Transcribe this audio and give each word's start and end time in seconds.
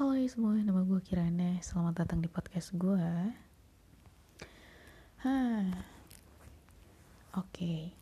Halo 0.00 0.16
semua, 0.32 0.56
nama 0.56 0.80
gue 0.80 0.96
Kirana. 1.04 1.60
Selamat 1.60 2.00
datang 2.00 2.24
di 2.24 2.28
podcast 2.32 2.72
gue. 2.72 3.12
Hah, 5.20 5.68
oke. 7.36 7.92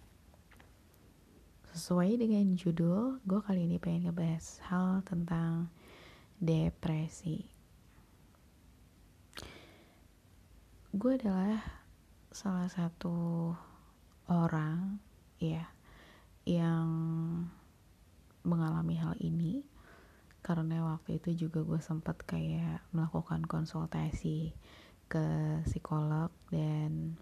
Sesuai 1.74 2.22
dengan 2.22 2.54
judul, 2.54 3.18
gue 3.26 3.42
kali 3.42 3.66
ini 3.66 3.82
pengen 3.82 4.14
ngebahas 4.14 4.62
hal 4.70 5.02
tentang 5.10 5.74
depresi. 6.38 7.42
Gue 10.94 11.18
adalah 11.18 11.82
salah 12.30 12.70
satu 12.70 13.50
orang, 14.30 15.02
ya, 15.42 15.66
yang 16.46 16.86
mengalami 18.46 18.94
hal 19.02 19.18
ini 19.18 19.66
karena 20.40 20.96
waktu 20.96 21.18
itu 21.18 21.48
juga 21.48 21.60
gue 21.66 21.80
sempat 21.82 22.22
kayak 22.24 22.80
melakukan 22.94 23.44
konsultasi 23.44 24.54
ke 25.08 25.26
psikolog 25.64 26.28
dan 26.52 27.16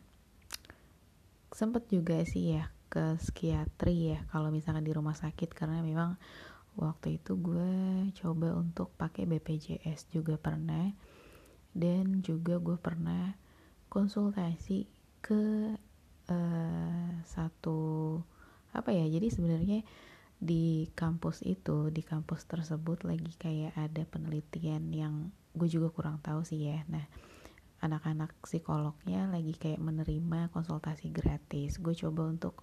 sempat 1.54 1.88
juga 1.88 2.20
sih 2.26 2.58
ya 2.58 2.68
ke 2.92 3.16
psikiatri 3.18 4.14
ya 4.14 4.18
kalau 4.30 4.52
misalkan 4.52 4.84
di 4.84 4.92
rumah 4.94 5.16
sakit. 5.16 5.54
Karena 5.56 5.80
memang 5.80 6.20
waktu 6.76 7.18
itu 7.18 7.38
gue 7.38 7.74
coba 8.20 8.54
untuk 8.58 8.92
pakai 8.94 9.24
BPJS 9.24 10.12
juga 10.12 10.36
pernah. 10.36 10.92
Dan 11.76 12.24
juga 12.24 12.56
gue 12.56 12.76
pernah 12.80 13.36
konsultasi 13.92 14.88
ke 15.20 15.76
uh, 16.30 17.10
satu 17.24 17.78
apa 18.76 18.92
ya 18.92 19.08
jadi 19.08 19.32
sebenarnya 19.32 19.80
di 20.36 20.92
kampus 20.92 21.40
itu 21.48 21.88
di 21.88 22.04
kampus 22.04 22.44
tersebut 22.44 23.08
lagi 23.08 23.32
kayak 23.40 23.72
ada 23.72 24.04
penelitian 24.04 24.92
yang 24.92 25.14
gue 25.56 25.68
juga 25.68 25.88
kurang 25.88 26.20
tahu 26.20 26.44
sih 26.44 26.68
ya. 26.68 26.84
Nah 26.92 27.08
anak-anak 27.80 28.32
psikolognya 28.44 29.28
lagi 29.28 29.56
kayak 29.56 29.80
menerima 29.80 30.52
konsultasi 30.52 31.08
gratis. 31.12 31.80
Gue 31.80 31.96
coba 31.96 32.28
untuk 32.28 32.60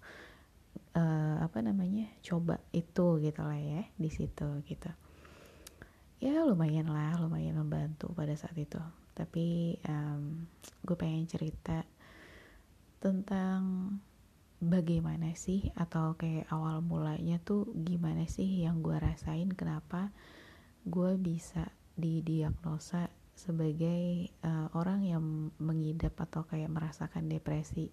uh, 0.98 1.38
apa 1.42 1.62
namanya 1.66 2.10
coba 2.22 2.62
itu 2.74 3.22
gitu 3.22 3.42
lah 3.42 3.58
ya 3.58 3.82
di 3.98 4.10
situ 4.14 4.62
gitu. 4.70 4.90
Ya 6.22 6.46
lumayan 6.46 6.88
lah 6.88 7.18
lumayan 7.20 7.58
membantu 7.58 8.14
pada 8.14 8.38
saat 8.38 8.56
itu. 8.56 8.80
Tapi 9.14 9.78
um, 9.90 10.46
gue 10.86 10.96
pengen 10.98 11.26
cerita 11.30 11.86
tentang 13.02 13.92
bagaimana 14.64 15.36
sih? 15.36 15.70
Atau 15.76 16.16
kayak 16.16 16.48
awal 16.50 16.80
mulanya 16.80 17.38
tuh 17.44 17.70
gimana 17.76 18.26
sih 18.26 18.64
yang 18.64 18.80
gue 18.80 18.96
rasain? 18.96 19.52
Kenapa 19.52 20.10
gue 20.88 21.20
bisa 21.20 21.70
didiagnosa 22.00 23.12
sebagai 23.36 24.34
uh, 24.42 24.72
orang 24.74 25.04
yang 25.06 25.24
mengidap 25.60 26.16
atau 26.24 26.48
kayak 26.48 26.72
merasakan 26.72 27.28
depresi? 27.28 27.92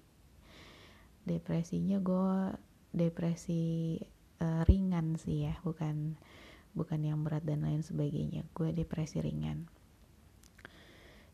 Depresinya 1.26 1.98
gue 2.00 2.56
depresi 2.90 3.94
uh, 4.42 4.62
ringan 4.66 5.14
sih 5.14 5.46
ya 5.46 5.54
bukan 5.62 6.18
bukan 6.74 7.00
yang 7.02 7.20
berat 7.26 7.42
dan 7.42 7.66
lain 7.66 7.82
sebagainya. 7.82 8.46
Gue 8.54 8.70
depresi 8.70 9.18
ringan. 9.18 9.66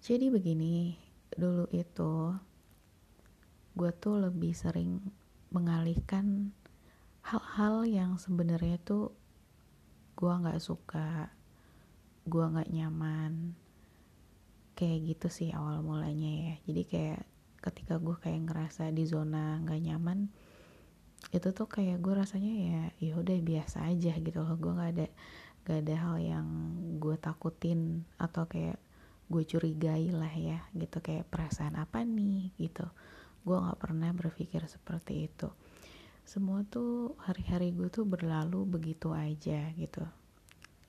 Jadi 0.01 0.31
begini 0.33 0.97
dulu 1.33 1.69
itu 1.75 2.33
gue 3.77 3.91
tuh 4.01 4.17
lebih 4.25 4.57
sering 4.57 5.05
mengalihkan 5.51 6.51
hal-hal 7.27 7.83
yang 7.83 8.13
sebenarnya 8.23 8.79
tuh 8.83 9.11
gue 10.15 10.33
nggak 10.33 10.63
suka 10.63 11.31
gue 12.27 12.45
nggak 12.45 12.71
nyaman. 12.71 13.55
Kayak 14.77 14.99
gitu 15.15 15.27
sih 15.33 15.51
awal 15.55 15.83
mulanya 15.83 16.31
ya. 16.31 16.55
Jadi 16.67 16.83
kayak 16.87 17.21
ketika 17.63 17.99
gue 17.99 18.15
kayak 18.19 18.47
ngerasa 18.47 18.95
di 18.95 19.07
zona 19.07 19.59
nggak 19.63 19.83
nyaman 19.83 20.31
itu 21.35 21.49
tuh 21.51 21.67
kayak 21.67 21.99
gue 21.99 22.15
rasanya 22.15 22.53
ya 22.55 22.83
ya 23.03 23.13
udah 23.19 23.35
biasa 23.43 23.91
aja 23.91 24.15
gitu 24.19 24.39
loh. 24.43 24.55
Gue 24.59 24.73
nggak 24.75 24.93
ada 24.99 25.07
gak 25.67 25.83
ada 25.83 25.95
hal 25.99 26.17
yang 26.23 26.47
gue 27.03 27.19
takutin 27.19 28.07
atau 28.23 28.47
kayak 28.47 28.79
gue 29.27 29.43
curigai 29.43 30.15
lah 30.15 30.31
ya 30.31 30.63
gitu. 30.79 31.03
Kayak 31.03 31.27
perasaan 31.31 31.75
apa 31.75 32.07
nih 32.07 32.55
gitu 32.59 32.87
gue 33.47 33.55
nggak 33.55 33.79
pernah 33.79 34.11
berpikir 34.11 34.67
seperti 34.67 35.31
itu. 35.31 35.47
Semua 36.27 36.67
tuh 36.67 37.15
hari-hari 37.23 37.71
gue 37.71 37.87
tuh 37.87 38.03
berlalu 38.03 38.67
begitu 38.67 39.15
aja 39.15 39.71
gitu. 39.79 40.03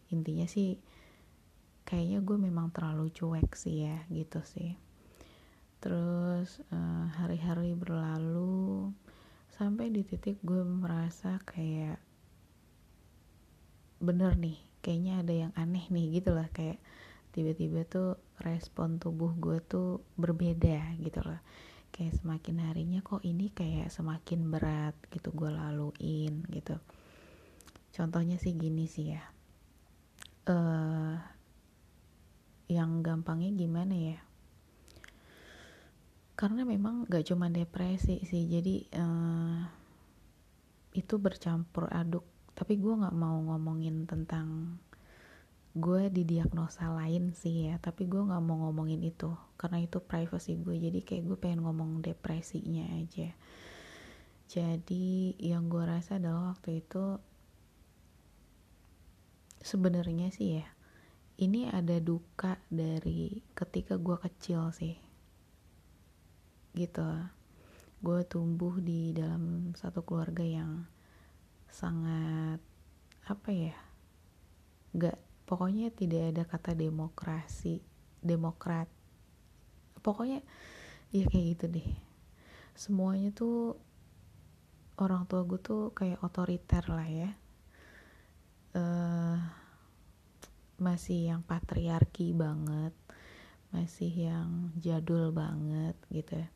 Intinya 0.09 0.49
sih 0.49 0.81
kayaknya 1.85 2.25
gue 2.25 2.37
memang 2.41 2.73
terlalu 2.73 3.13
cuek 3.13 3.53
sih 3.53 3.85
ya 3.85 4.01
gitu 4.09 4.41
sih. 4.41 4.73
Terus 5.77 6.65
uh, 6.73 7.05
hari-hari 7.21 7.77
berlalu 7.77 8.89
sampai 9.53 9.93
di 9.93 10.01
titik 10.01 10.41
gue 10.41 10.65
merasa 10.65 11.37
kayak 11.45 12.01
bener 14.01 14.33
nih 14.33 14.57
kayaknya 14.81 15.13
ada 15.21 15.33
yang 15.45 15.51
aneh 15.53 15.85
nih 15.93 16.17
gitu 16.17 16.33
lah. 16.33 16.49
Kayak 16.49 16.81
tiba-tiba 17.37 17.85
tuh 17.85 18.17
respon 18.41 18.97
tubuh 18.97 19.37
gue 19.37 19.61
tuh 19.61 20.01
berbeda 20.17 20.97
gitu 20.97 21.21
loh 21.21 21.37
kayak 21.91 22.17
semakin 22.19 22.63
harinya 22.69 22.99
kok 23.01 23.25
ini 23.25 23.49
kayak 23.51 23.89
semakin 23.89 24.53
berat 24.53 24.95
gitu 25.09 25.33
gue 25.33 25.49
laluin 25.49 26.45
gitu. 26.53 26.77
Contohnya 27.93 28.37
sih 28.37 28.53
gini 28.53 28.85
sih 28.85 29.17
ya. 29.17 29.23
Uh, 30.47 31.17
yang 32.69 33.01
gampangnya 33.03 33.51
gimana 33.55 33.95
ya? 33.95 34.17
Karena 36.37 36.61
memang 36.63 37.09
gak 37.09 37.25
cuma 37.33 37.49
depresi 37.49 38.21
sih 38.21 38.45
jadi 38.45 38.75
uh, 39.01 39.59
itu 40.93 41.15
bercampur 41.17 41.89
aduk. 41.89 42.25
Tapi 42.57 42.77
gue 42.81 42.89
nggak 42.89 43.13
mau 43.13 43.37
ngomongin 43.37 44.09
tentang 44.09 44.77
gue 45.77 46.09
didiagnosa 46.09 46.89
lain 46.89 47.31
sih 47.37 47.69
ya 47.69 47.77
tapi 47.77 48.09
gue 48.09 48.19
nggak 48.19 48.43
mau 48.43 48.67
ngomongin 48.67 49.01
itu 49.05 49.29
karena 49.55 49.81
itu 49.85 50.01
privacy 50.01 50.57
gue. 50.57 50.75
Jadi 50.77 50.99
kayak 51.05 51.23
gue 51.29 51.37
pengen 51.37 51.61
ngomong 51.65 52.01
depresinya 52.01 52.85
aja. 52.97 53.33
Jadi 54.47 55.37
yang 55.41 55.67
gue 55.67 55.83
rasa 55.83 56.17
adalah 56.17 56.55
waktu 56.55 56.81
itu 56.81 57.19
sebenarnya 59.61 60.31
sih 60.31 60.61
ya 60.61 60.67
ini 61.37 61.69
ada 61.69 62.01
duka 62.01 62.57
dari 62.71 63.45
ketika 63.53 64.01
gue 64.01 64.17
kecil 64.17 64.73
sih. 64.73 64.97
Gitu. 66.73 67.09
Gue 68.01 68.25
tumbuh 68.25 68.77
di 68.81 69.13
dalam 69.13 69.73
satu 69.77 70.01
keluarga 70.01 70.41
yang 70.41 70.85
sangat 71.69 72.61
apa 73.27 73.49
ya 73.51 73.75
gak 74.95 75.19
pokoknya 75.47 75.89
tidak 75.95 76.35
ada 76.35 76.43
kata 76.43 76.75
demokrasi 76.75 77.79
demokrat. 78.19 78.91
Pokoknya 80.03 80.43
ya 81.15 81.25
kayak 81.25 81.45
gitu 81.55 81.65
deh. 81.71 81.89
Semuanya 82.75 83.31
tuh 83.31 83.79
orang 84.99 85.23
tua 85.25 85.47
gue 85.47 85.57
tuh 85.57 85.95
kayak 85.95 86.19
otoriter 86.19 86.83
lah 86.91 87.07
ya. 87.07 87.31
Uh, 88.75 89.39
masih 90.77 91.33
yang 91.33 91.41
patriarki 91.41 92.37
banget 92.37 92.93
masih 93.71 94.31
yang 94.31 94.71
jadul 94.79 95.35
banget 95.35 95.95
gitu 96.11 96.39
ya. 96.39 96.47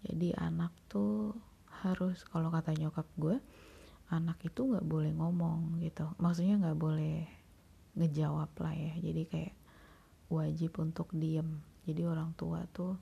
Jadi 0.00 0.28
anak 0.34 0.72
tuh 0.88 1.36
harus 1.84 2.24
kalau 2.26 2.48
kata 2.50 2.74
nyokap 2.74 3.06
gue 3.20 3.36
anak 4.10 4.42
itu 4.42 4.66
nggak 4.66 4.86
boleh 4.86 5.12
ngomong 5.14 5.78
gitu. 5.84 6.10
Maksudnya 6.18 6.58
nggak 6.58 6.78
boleh 6.80 7.39
ngejawab 7.94 8.50
lah 8.60 8.74
ya. 8.74 8.94
Jadi 8.98 9.22
kayak 9.26 9.54
wajib 10.30 10.78
untuk 10.78 11.10
diem. 11.10 11.62
Jadi 11.84 12.02
orang 12.06 12.36
tua 12.38 12.62
tuh 12.70 12.94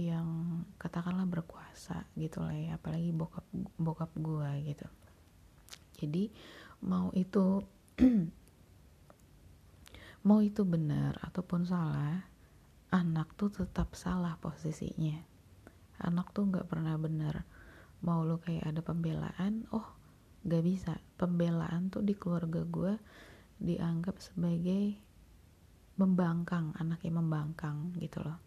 yang 0.00 0.64
katakanlah 0.80 1.28
berkuasa 1.28 2.08
gitu 2.16 2.40
lah 2.40 2.56
ya. 2.56 2.80
Apalagi 2.80 3.12
bokap 3.12 3.44
bokap 3.76 4.10
gue 4.16 4.50
gitu. 4.64 4.88
Jadi 6.00 6.32
mau 6.82 7.12
itu 7.14 7.62
mau 10.28 10.38
itu 10.40 10.62
benar 10.64 11.18
ataupun 11.22 11.66
salah 11.68 12.24
anak 12.92 13.32
tuh 13.36 13.52
tetap 13.52 13.96
salah 13.96 14.36
posisinya. 14.40 15.16
Anak 16.02 16.34
tuh 16.34 16.48
nggak 16.48 16.68
pernah 16.68 16.96
benar. 16.96 17.44
Mau 18.02 18.26
lo 18.26 18.42
kayak 18.42 18.68
ada 18.74 18.80
pembelaan 18.82 19.68
oh 19.70 19.86
nggak 20.42 20.64
bisa. 20.64 20.98
Pembelaan 21.16 21.88
tuh 21.88 22.02
di 22.02 22.16
keluarga 22.18 22.64
gue 22.66 22.94
dianggap 23.62 24.18
sebagai 24.18 24.98
membangkang 25.96 26.74
anaknya 26.76 27.22
membangkang 27.22 27.94
gitu 28.02 28.18
loh. 28.20 28.42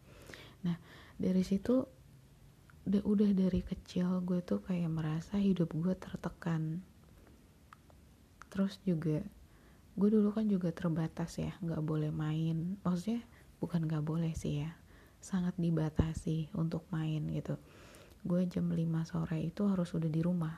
Nah 0.67 0.75
dari 1.15 1.41
situ 1.47 1.87
udah 2.85 3.31
dari 3.33 3.65
kecil 3.65 4.21
gue 4.21 4.43
tuh 4.45 4.61
kayak 4.61 4.91
merasa 4.91 5.39
hidup 5.39 5.71
gue 5.73 5.95
tertekan. 5.95 6.83
Terus 8.51 8.77
juga 8.83 9.23
gue 9.95 10.09
dulu 10.11 10.35
kan 10.35 10.45
juga 10.51 10.75
terbatas 10.75 11.39
ya 11.39 11.55
nggak 11.63 11.81
boleh 11.81 12.11
main. 12.11 12.75
Maksudnya 12.83 13.23
bukan 13.63 13.87
nggak 13.87 14.03
boleh 14.03 14.35
sih 14.35 14.61
ya 14.61 14.71
sangat 15.23 15.57
dibatasi 15.57 16.53
untuk 16.53 16.85
main 16.93 17.25
gitu. 17.33 17.57
Gue 18.21 18.45
jam 18.45 18.69
5 18.69 18.77
sore 19.09 19.41
itu 19.41 19.65
harus 19.65 19.89
udah 19.97 20.09
di 20.09 20.21
rumah. 20.21 20.53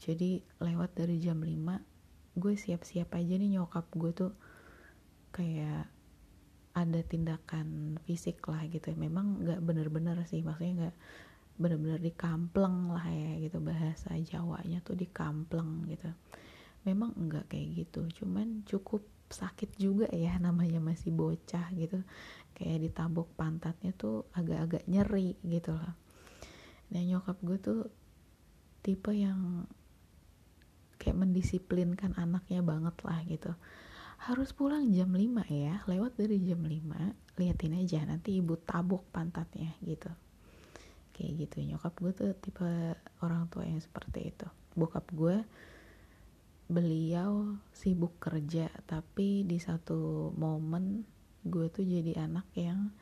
Jadi 0.00 0.40
lewat 0.60 0.96
dari 0.96 1.20
jam 1.20 1.40
5 1.40 1.89
gue 2.40 2.56
siap-siap 2.56 3.12
aja 3.14 3.34
nih 3.36 3.60
nyokap 3.60 3.86
gue 3.94 4.10
tuh 4.16 4.32
kayak 5.30 5.86
ada 6.72 7.00
tindakan 7.04 8.00
fisik 8.08 8.40
lah 8.48 8.64
gitu 8.66 8.90
ya. 8.90 8.96
Memang 8.96 9.44
nggak 9.44 9.60
bener-bener 9.60 10.16
sih 10.24 10.40
maksudnya 10.40 10.88
nggak 10.88 10.96
bener-bener 11.60 12.00
dikampleng 12.00 12.90
lah 12.90 13.04
ya 13.06 13.36
gitu. 13.44 13.60
Bahasa 13.60 14.16
Jawanya 14.16 14.80
tuh 14.80 14.96
dikampleng 14.96 15.86
gitu. 15.92 16.08
Memang 16.88 17.12
enggak 17.20 17.52
kayak 17.52 17.84
gitu 17.86 18.08
cuman 18.24 18.64
cukup 18.64 19.04
sakit 19.30 19.76
juga 19.76 20.08
ya 20.10 20.34
namanya 20.44 20.80
masih 20.80 21.12
bocah 21.12 21.68
gitu. 21.76 22.00
Kayak 22.56 22.88
ditabok 22.88 23.28
pantatnya 23.36 23.92
tuh 23.92 24.26
agak-agak 24.32 24.88
nyeri 24.88 25.36
gitu 25.44 25.76
loh 25.76 25.94
nah 26.90 27.02
nyokap 27.02 27.38
gue 27.46 27.58
tuh 27.62 27.80
tipe 28.82 29.14
yang 29.14 29.66
kayak 31.00 31.16
mendisiplinkan 31.16 32.12
anaknya 32.20 32.60
banget 32.60 32.92
lah 33.00 33.24
gitu. 33.24 33.56
Harus 34.20 34.52
pulang 34.52 34.92
jam 34.92 35.08
5 35.08 35.48
ya 35.48 35.80
lewat 35.88 36.20
dari 36.20 36.44
jam 36.44 36.60
5 36.60 37.40
liatin 37.40 37.80
aja 37.80 38.04
nanti 38.04 38.36
ibu 38.36 38.60
tabok 38.60 39.08
pantatnya 39.08 39.72
gitu. 39.80 40.12
Kayak 41.16 41.48
gitu 41.48 41.56
nyokap 41.64 41.96
gue 41.96 42.12
tuh 42.12 42.30
tipe 42.36 42.68
orang 43.24 43.48
tua 43.48 43.64
yang 43.64 43.80
seperti 43.80 44.28
itu. 44.28 44.46
Bokap 44.76 45.08
gue 45.16 45.40
beliau 46.70 47.58
sibuk 47.72 48.20
kerja 48.20 48.68
tapi 48.84 49.42
di 49.48 49.56
satu 49.58 50.30
momen 50.36 51.02
gue 51.42 51.66
tuh 51.72 51.82
jadi 51.82 52.28
anak 52.28 52.46
yang 52.52 52.92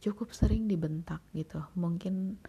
cukup 0.00 0.32
sering 0.32 0.64
dibentak 0.64 1.20
gitu. 1.36 1.60
Mungkin 1.76 2.40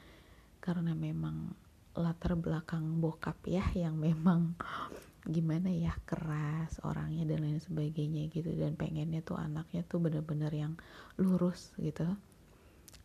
karena 0.63 0.95
memang 0.95 1.51
latar 1.96 2.40
belakang 2.40 3.04
bokap 3.04 3.38
ya 3.48 3.64
yang 3.76 4.00
memang 4.00 4.56
gimana 5.36 5.70
ya 5.70 5.94
keras 6.08 6.82
orangnya 6.82 7.28
dan 7.28 7.46
lain 7.46 7.62
sebagainya 7.62 8.32
gitu. 8.32 8.52
Dan 8.56 8.80
pengennya 8.80 9.22
tuh 9.22 9.38
anaknya 9.38 9.84
tuh 9.86 10.00
bener-bener 10.00 10.52
yang 10.52 10.74
lurus 11.20 11.76
gitu. 11.78 12.08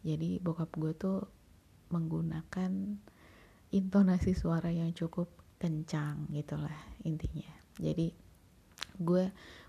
Jadi 0.07 0.39
bokap 0.39 0.71
gue 0.79 0.93
tuh 0.95 1.19
menggunakan 1.91 2.71
intonasi 3.75 4.35
suara 4.35 4.71
yang 4.71 4.95
cukup 4.95 5.31
kencang 5.59 6.31
gitulah 6.31 6.75
intinya. 7.03 7.51
Jadi 7.77 8.15
gue 8.97 9.25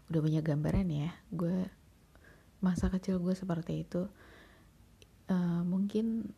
udah 0.07 0.21
punya 0.23 0.39
gambaran 0.39 0.87
ya 0.87 1.11
gue 1.35 1.67
masa 2.63 2.89
kecil 2.89 3.19
gue 3.19 3.33
seperti 3.33 3.85
itu. 3.85 4.07
Uh, 5.27 5.61
mungkin 5.67 6.31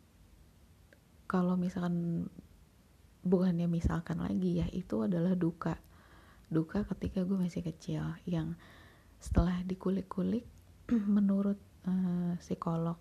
kalau 1.30 1.54
misalkan 1.54 2.26
bukannya 3.20 3.68
misalkan 3.68 4.20
lagi 4.24 4.64
ya 4.64 4.66
itu 4.72 5.04
adalah 5.04 5.36
duka. 5.36 5.76
Duka 6.50 6.82
ketika 6.88 7.22
gue 7.22 7.36
masih 7.38 7.62
kecil 7.62 8.02
yang 8.26 8.56
setelah 9.20 9.60
dikulik-kulik 9.62 10.48
menurut 11.16 11.60
uh, 11.86 12.34
psikolog 12.40 12.96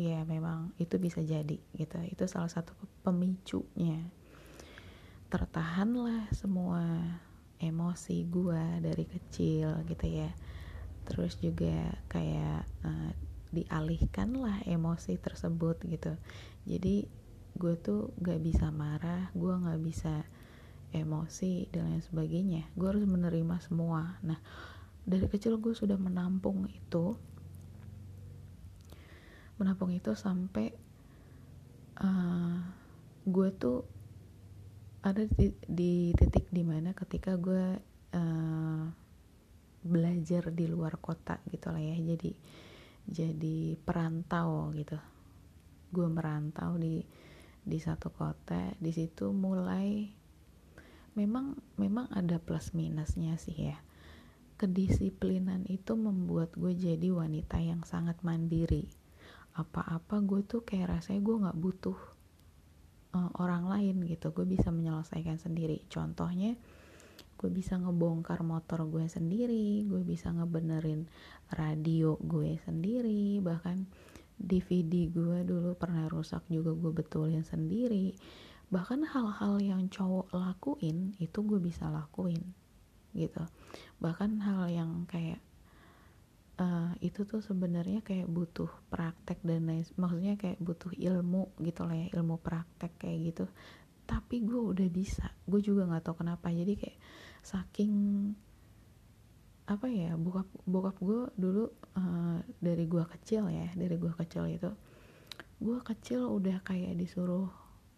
ya 0.00 0.24
memang 0.26 0.74
itu 0.80 0.98
bisa 0.98 1.22
jadi 1.22 1.58
gitu. 1.76 1.96
Itu 2.10 2.26
salah 2.26 2.50
satu 2.50 2.74
pemicunya. 3.06 4.00
Tertahanlah 5.30 6.26
semua 6.34 6.82
emosi 7.62 8.26
gue 8.26 8.62
dari 8.82 9.04
kecil 9.06 9.86
gitu 9.86 10.06
ya. 10.08 10.30
Terus 11.06 11.38
juga 11.38 11.94
kayak 12.10 12.66
uh, 12.82 13.10
dialihkan 13.50 14.34
lah 14.34 14.62
emosi 14.66 15.18
tersebut 15.18 15.82
gitu. 15.86 16.14
Jadi 16.66 17.19
gue 17.60 17.76
tuh 17.76 18.16
gak 18.24 18.40
bisa 18.40 18.72
marah 18.72 19.28
gue 19.36 19.52
gak 19.52 19.80
bisa 19.84 20.24
emosi 20.90 21.70
dan 21.70 21.86
lain 21.86 22.02
sebagainya. 22.02 22.62
Gue 22.74 22.90
harus 22.90 23.06
menerima 23.06 23.62
semua. 23.62 24.18
Nah 24.26 24.38
dari 25.06 25.26
kecil 25.26 25.56
gue 25.58 25.72
sudah 25.74 25.96
menampung 25.96 26.68
itu 26.70 27.16
menampung 29.56 29.92
itu 29.92 30.16
sampai 30.16 30.72
uh, 32.00 32.56
gue 33.28 33.48
tuh 33.60 33.84
ada 35.04 35.24
di, 35.24 35.52
di 35.64 36.12
titik 36.16 36.48
di 36.48 36.64
mana 36.64 36.92
ketika 36.96 37.36
gue 37.36 37.76
uh, 38.16 38.84
belajar 39.80 40.52
di 40.52 40.68
luar 40.68 41.00
kota 41.00 41.40
gitu 41.48 41.72
lah 41.72 41.80
ya 41.80 41.96
jadi 41.96 42.32
jadi 43.08 43.76
perantau 43.80 44.70
gitu. 44.76 44.96
Gue 45.90 46.06
merantau 46.06 46.76
di 46.76 47.00
di 47.60 47.78
satu 47.78 48.08
kota 48.08 48.72
di 48.80 48.90
situ 48.90 49.30
mulai 49.30 50.08
memang 51.14 51.58
memang 51.76 52.08
ada 52.14 52.40
plus 52.40 52.72
minusnya 52.72 53.36
sih 53.36 53.72
ya. 53.72 53.78
Kedisiplinan 54.60 55.64
itu 55.72 55.96
membuat 55.96 56.52
gue 56.56 56.76
jadi 56.76 57.08
wanita 57.08 57.56
yang 57.60 57.80
sangat 57.88 58.20
mandiri. 58.20 58.88
Apa-apa 59.56 60.20
gue 60.20 60.44
tuh 60.44 60.62
kayak 60.62 61.00
rasanya 61.00 61.20
gue 61.24 61.36
nggak 61.48 61.58
butuh 61.58 61.98
uh, 63.16 63.30
orang 63.40 63.66
lain 63.66 64.04
gitu. 64.04 64.30
Gue 64.36 64.44
bisa 64.44 64.68
menyelesaikan 64.68 65.40
sendiri. 65.40 65.80
Contohnya 65.88 66.60
gue 67.40 67.48
bisa 67.48 67.80
ngebongkar 67.80 68.44
motor 68.44 68.84
gue 68.84 69.08
sendiri 69.08 69.88
gue 69.88 70.04
bisa 70.04 70.28
ngebenerin 70.28 71.08
radio 71.56 72.20
gue 72.20 72.60
sendiri 72.60 73.40
bahkan 73.40 73.88
DVD 74.40 75.12
gue 75.12 75.44
dulu 75.44 75.76
pernah 75.76 76.08
rusak 76.08 76.48
juga 76.48 76.72
gue 76.72 76.92
betulin 76.96 77.44
sendiri. 77.44 78.16
Bahkan 78.72 79.04
hal-hal 79.12 79.60
yang 79.60 79.92
cowok 79.92 80.32
lakuin 80.32 81.12
itu 81.20 81.38
gue 81.44 81.60
bisa 81.60 81.92
lakuin 81.92 82.40
gitu. 83.12 83.44
Bahkan 84.00 84.40
hal 84.40 84.72
yang 84.72 85.04
kayak 85.04 85.44
uh, 86.56 86.96
itu 87.04 87.28
tuh 87.28 87.44
sebenarnya 87.44 88.00
kayak 88.00 88.30
butuh 88.30 88.70
praktek 88.88 89.44
dan 89.44 89.68
lain 89.68 89.84
maksudnya 90.00 90.40
kayak 90.40 90.56
butuh 90.62 90.92
ilmu 90.96 91.52
gitu 91.60 91.84
lah 91.84 91.96
ya 92.00 92.08
ilmu 92.16 92.40
praktek 92.40 92.96
kayak 92.96 93.18
gitu. 93.34 93.44
Tapi 94.08 94.40
gue 94.42 94.60
udah 94.60 94.88
bisa 94.88 95.28
gue 95.44 95.60
juga 95.60 95.84
nggak 95.84 96.08
tahu 96.08 96.24
kenapa. 96.24 96.48
Jadi 96.48 96.72
kayak 96.80 96.98
saking 97.44 97.92
apa 99.70 99.86
ya 99.86 100.18
bokap 100.18 100.50
bokap 100.66 100.96
gue 100.98 101.30
dulu 101.38 101.70
uh, 101.94 102.42
dari 102.58 102.90
gue 102.90 103.06
kecil 103.06 103.46
ya 103.46 103.70
dari 103.78 103.94
gue 103.94 104.10
kecil 104.18 104.50
itu 104.50 104.66
gue 105.62 105.78
kecil 105.86 106.26
udah 106.26 106.58
kayak 106.66 106.98
disuruh 106.98 107.46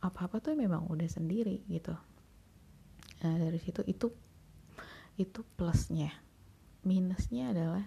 apa 0.05 0.29
apa 0.29 0.43
tuh 0.43 0.59
memang 0.59 0.91
udah 0.91 1.07
sendiri 1.07 1.63
gitu. 1.71 1.95
Nah 3.23 3.35
dari 3.39 3.57
situ 3.63 3.87
itu 3.87 4.11
itu 5.15 5.41
plusnya. 5.55 6.11
Minusnya 6.83 7.55
adalah 7.55 7.87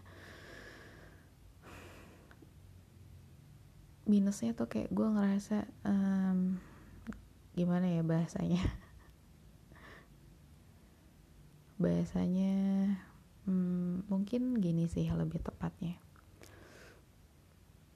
minusnya 4.07 4.55
tuh 4.55 4.71
kayak 4.71 4.95
gue 4.95 5.07
ngerasa 5.11 5.67
um, 5.83 6.55
gimana 7.51 7.91
ya 7.91 8.01
bahasanya? 8.01 8.63
Bahasanya 11.83 12.55
hmm, 13.45 14.09
mungkin 14.11 14.57
gini 14.61 14.85
sih 14.89 15.07
lebih 15.09 15.39
tepatnya. 15.41 15.95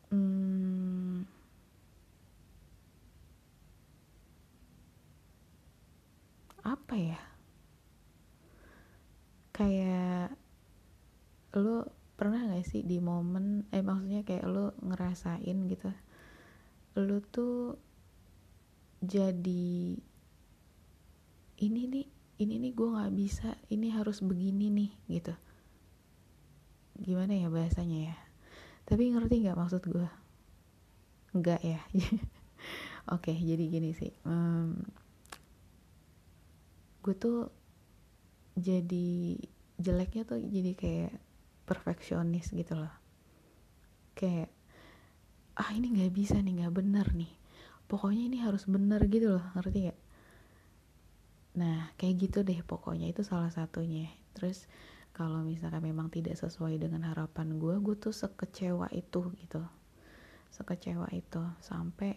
Hmm, 0.10 1.26
apa 6.64 6.96
ya? 6.98 7.20
Kayak 9.54 10.40
lo 11.58 11.78
pernah 12.18 12.42
gak 12.52 12.66
sih 12.68 12.82
di 12.84 12.98
momen 13.00 13.46
eh 13.76 13.82
maksudnya 13.82 14.22
kayak 14.28 14.46
lo 14.54 14.66
ngerasain 14.84 15.58
gitu 15.72 15.90
lo 17.00 17.18
tuh 17.36 17.80
jadi 19.00 19.96
ini 21.60 21.82
nih 21.92 22.08
ini 22.40 22.56
nih 22.56 22.72
gue 22.72 22.88
nggak 22.88 23.14
bisa 23.14 23.50
ini 23.68 23.92
harus 23.92 24.24
begini 24.24 24.72
nih 24.72 24.92
gitu. 25.12 25.34
Gimana 26.96 27.36
ya 27.36 27.52
bahasanya 27.52 28.16
ya? 28.16 28.18
Tapi 28.88 29.12
ngerti 29.12 29.44
nggak 29.44 29.60
maksud 29.60 29.84
gue 29.84 30.08
nggak 31.36 31.62
ya? 31.62 31.80
Oke 33.16 33.36
jadi 33.36 33.64
gini 33.70 33.92
sih 33.94 34.14
um, 34.26 34.80
gue 37.00 37.16
tuh 37.16 37.50
jadi 38.60 39.40
jeleknya 39.80 40.28
tuh 40.28 40.40
jadi 40.44 40.72
kayak 40.76 41.14
perfeksionis 41.64 42.52
gitu 42.52 42.76
loh. 42.76 42.92
Kayak 44.16 44.52
ah 45.60 45.70
ini 45.76 45.92
nggak 45.92 46.12
bisa 46.16 46.40
nih 46.40 46.64
nggak 46.64 46.76
bener 46.76 47.08
nih. 47.16 47.32
Pokoknya 47.90 48.24
ini 48.32 48.38
harus 48.42 48.64
bener 48.70 49.02
gitu 49.10 49.40
loh 49.40 49.46
ngerti 49.58 49.90
gak 49.90 50.00
nah 51.58 51.90
kayak 51.98 52.30
gitu 52.30 52.38
deh 52.46 52.62
pokoknya 52.62 53.10
itu 53.10 53.26
salah 53.26 53.50
satunya. 53.50 54.10
Terus 54.38 54.70
kalau 55.16 55.44
misalkan 55.44 55.84
memang 55.84 56.08
tidak 56.08 56.38
sesuai 56.38 56.80
dengan 56.80 57.04
harapan 57.10 57.58
gue 57.58 57.76
gue 57.82 57.96
tuh 57.98 58.14
sekecewa 58.14 58.88
itu 58.94 59.34
gitu. 59.42 59.62
Sekecewa 60.54 61.10
itu. 61.12 61.42
Sampai 61.60 62.16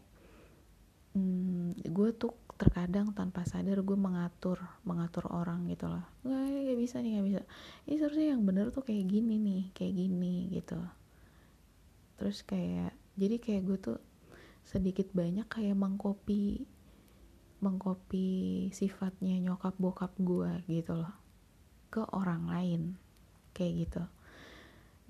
hmm, 1.16 1.80
gue 1.82 2.08
tuh 2.14 2.32
terkadang 2.60 3.10
tanpa 3.10 3.42
sadar 3.42 3.82
gue 3.82 3.98
mengatur 3.98 4.60
mengatur 4.86 5.26
orang 5.32 5.66
gitu 5.66 5.90
loh. 5.90 6.04
Nggak 6.22 6.42
nggak 6.62 6.78
bisa 6.78 6.96
nih 7.02 7.10
nggak 7.18 7.26
bisa. 7.26 7.40
Ini 7.88 7.94
seharusnya 7.98 8.26
yang 8.36 8.42
bener 8.46 8.70
tuh 8.70 8.84
kayak 8.86 9.04
gini 9.08 9.34
nih 9.40 9.62
kayak 9.74 9.94
gini 9.98 10.34
gitu. 10.52 10.78
Terus 12.20 12.46
kayak 12.46 12.94
jadi 13.18 13.36
kayak 13.42 13.62
gue 13.66 13.78
tuh 13.80 13.98
sedikit 14.62 15.10
banyak 15.10 15.50
kayak 15.50 15.74
mengkopi 15.74 16.70
mengkopi 17.62 18.68
sifatnya 18.74 19.38
nyokap 19.38 19.78
bokap 19.78 20.12
gue 20.18 20.66
gitu 20.66 20.98
loh. 20.98 21.14
Ke 21.88 22.02
orang 22.10 22.50
lain. 22.50 22.82
Kayak 23.54 23.72
gitu. 23.86 24.02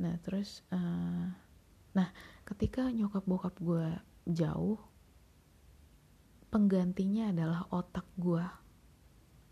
Nah 0.05 0.15
terus 0.21 0.61
uh, 0.71 1.33
nah 1.93 2.09
ketika 2.45 2.89
nyokap 2.93 3.25
bokap 3.25 3.55
gue 3.61 3.89
jauh 4.29 4.81
penggantinya 6.53 7.33
adalah 7.33 7.65
otak 7.73 8.05
gue 8.21 8.45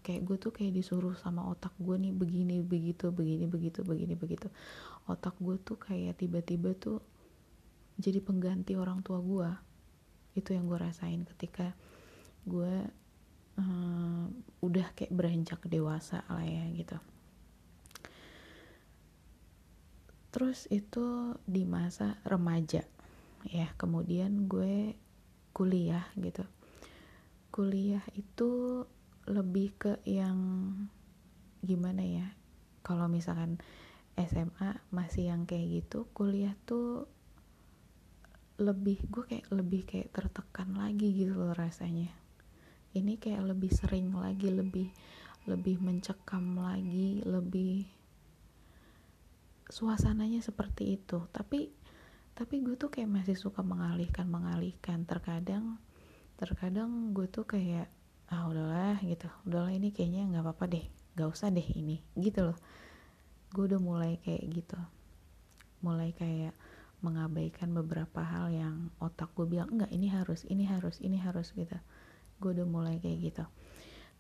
kayak 0.00 0.24
gue 0.24 0.36
tuh 0.40 0.52
kayak 0.52 0.72
disuruh 0.76 1.12
sama 1.16 1.44
otak 1.48 1.72
gue 1.76 1.96
nih 1.96 2.12
begini 2.12 2.64
begitu 2.64 3.12
begini 3.12 3.44
begitu 3.48 3.84
begini 3.84 4.14
begitu. 4.16 4.48
Otak 5.08 5.36
gue 5.40 5.56
tuh 5.60 5.76
kayak 5.76 6.20
tiba-tiba 6.20 6.72
tuh 6.76 7.04
jadi 8.00 8.24
pengganti 8.24 8.80
orang 8.80 9.04
tua 9.04 9.20
gue 9.20 9.48
itu 10.40 10.56
yang 10.56 10.64
gue 10.70 10.78
rasain 10.80 11.26
ketika 11.36 11.76
gue 12.44 12.74
uh, 13.60 14.24
udah 14.60 14.86
kayak 14.96 15.12
beranjak 15.12 15.60
dewasa 15.68 16.24
lah 16.28 16.44
ya 16.44 16.64
gitu. 16.72 16.96
Terus 20.30 20.70
itu 20.70 21.34
di 21.42 21.66
masa 21.66 22.22
remaja 22.22 22.86
ya. 23.50 23.68
Kemudian 23.74 24.46
gue 24.46 24.94
kuliah 25.50 26.06
gitu. 26.16 26.46
Kuliah 27.50 28.04
itu 28.14 28.84
lebih 29.26 29.74
ke 29.76 29.92
yang 30.06 30.38
gimana 31.60 32.00
ya 32.00 32.26
kalau 32.80 33.06
misalkan 33.06 33.60
SMA 34.16 34.80
masih 34.90 35.30
yang 35.32 35.44
kayak 35.44 35.84
gitu 35.84 36.08
kuliah 36.16 36.56
tuh 36.64 37.04
lebih 38.60 39.00
gue 39.08 39.24
kayak 39.24 39.46
lebih 39.52 39.82
kayak 39.88 40.12
tertekan 40.12 40.76
lagi 40.76 41.12
gitu 41.12 41.36
loh 41.36 41.52
rasanya 41.56 42.12
ini 42.94 43.18
kayak 43.22 43.54
lebih 43.54 43.70
sering 43.70 44.10
lagi 44.10 44.50
lebih 44.50 44.90
lebih 45.48 45.80
mencekam 45.80 46.58
lagi 46.58 47.22
lebih 47.24 47.86
suasananya 49.70 50.42
seperti 50.42 50.98
itu. 50.98 51.24
Tapi 51.30 51.70
tapi 52.34 52.54
gue 52.64 52.74
tuh 52.74 52.90
kayak 52.90 53.10
masih 53.10 53.38
suka 53.38 53.62
mengalihkan 53.62 54.26
mengalihkan. 54.26 55.06
Terkadang 55.06 55.78
terkadang 56.36 57.14
gue 57.14 57.30
tuh 57.30 57.46
kayak 57.46 57.88
ah 58.28 58.50
udahlah 58.50 58.98
gitu. 59.06 59.30
Udahlah 59.46 59.70
ini 59.70 59.94
kayaknya 59.94 60.26
nggak 60.26 60.44
apa-apa 60.44 60.66
deh 60.66 60.86
gak 61.18 61.30
usah 61.30 61.50
deh 61.50 61.66
ini 61.78 62.02
gitu 62.18 62.52
loh. 62.52 62.58
Gue 63.54 63.70
udah 63.70 63.80
mulai 63.80 64.18
kayak 64.22 64.44
gitu. 64.50 64.78
Mulai 65.80 66.12
kayak 66.12 66.54
mengabaikan 67.00 67.72
beberapa 67.72 68.20
hal 68.20 68.52
yang 68.52 68.92
otak 69.00 69.32
gue 69.32 69.48
bilang 69.48 69.72
enggak 69.72 69.88
ini 69.88 70.12
harus 70.12 70.44
ini 70.44 70.68
harus 70.68 71.00
ini 71.00 71.16
harus 71.16 71.48
gitu 71.56 71.80
gue 72.40 72.50
udah 72.56 72.68
mulai 72.68 72.96
kayak 72.96 73.18
gitu. 73.20 73.44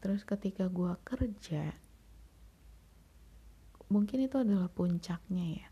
Terus 0.04 0.22
ketika 0.28 0.68
gue 0.68 0.92
kerja 1.00 1.72
mungkin 3.90 4.22
itu 4.22 4.36
adalah 4.38 4.70
puncaknya 4.70 5.44
ya. 5.58 5.68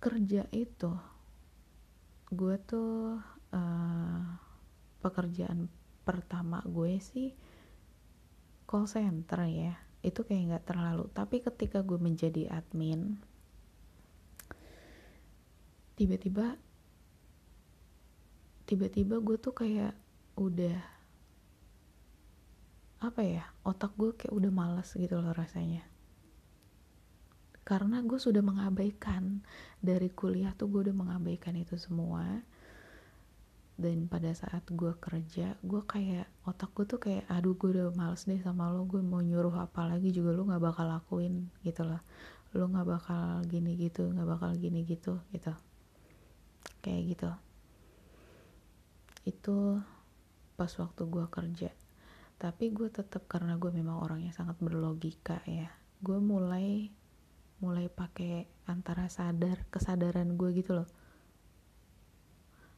Kerja 0.00 0.48
itu 0.54 0.94
gue 2.30 2.56
tuh 2.62 3.18
uh, 3.52 4.22
pekerjaan 5.02 5.66
pertama 6.06 6.62
gue 6.64 6.96
sih 7.02 7.34
call 8.64 8.86
center 8.86 9.44
ya. 9.50 9.74
Itu 10.00 10.24
kayak 10.24 10.42
nggak 10.46 10.66
terlalu. 10.70 11.04
Tapi 11.12 11.42
ketika 11.44 11.84
gue 11.84 11.98
menjadi 12.00 12.48
admin 12.48 13.20
tiba-tiba 16.00 16.56
tiba-tiba 18.64 19.20
gue 19.20 19.36
tuh 19.36 19.52
kayak 19.52 19.92
udah 20.40 20.99
apa 23.00 23.24
ya 23.24 23.48
otak 23.64 23.96
gue 23.96 24.12
kayak 24.12 24.28
udah 24.36 24.52
males 24.52 24.92
gitu 24.92 25.16
loh 25.16 25.32
rasanya. 25.32 25.88
Karena 27.64 28.04
gue 28.04 28.20
sudah 28.20 28.44
mengabaikan 28.44 29.40
dari 29.80 30.12
kuliah 30.12 30.52
tuh 30.52 30.68
gue 30.68 30.90
udah 30.90 30.96
mengabaikan 30.96 31.56
itu 31.56 31.80
semua. 31.80 32.44
Dan 33.80 34.04
pada 34.12 34.28
saat 34.36 34.68
gue 34.68 34.92
kerja 35.00 35.56
gue 35.64 35.82
kayak 35.88 36.28
otak 36.44 36.76
gue 36.76 36.84
tuh 36.84 37.00
kayak 37.00 37.24
aduh 37.32 37.56
gue 37.56 37.72
udah 37.72 37.88
males 37.96 38.28
deh 38.28 38.36
sama 38.44 38.68
lo 38.68 38.84
gue 38.84 39.00
mau 39.00 39.24
nyuruh 39.24 39.56
apa 39.56 39.88
lagi 39.88 40.12
juga 40.12 40.36
lo 40.36 40.44
nggak 40.44 40.60
bakal 40.60 40.84
lakuin 40.84 41.48
gitu 41.64 41.88
loh. 41.88 42.04
Lo 42.52 42.68
nggak 42.68 42.84
bakal 42.84 43.40
gini 43.48 43.80
gitu 43.80 44.12
nggak 44.12 44.28
bakal 44.28 44.52
gini 44.60 44.84
gitu 44.84 45.24
gitu. 45.32 45.56
Kayak 46.84 47.16
gitu. 47.16 47.30
Itu 49.24 49.80
pas 50.60 50.68
waktu 50.76 51.02
gue 51.08 51.24
kerja 51.32 51.72
tapi 52.40 52.72
gue 52.72 52.88
tetap 52.88 53.28
karena 53.28 53.60
gue 53.60 53.68
memang 53.68 54.00
orang 54.00 54.24
yang 54.24 54.32
sangat 54.32 54.56
berlogika 54.56 55.44
ya 55.44 55.68
gue 56.00 56.16
mulai 56.16 56.88
mulai 57.60 57.92
pakai 57.92 58.48
antara 58.64 59.04
sadar 59.12 59.68
kesadaran 59.68 60.32
gue 60.40 60.48
gitu 60.56 60.80
loh. 60.80 60.88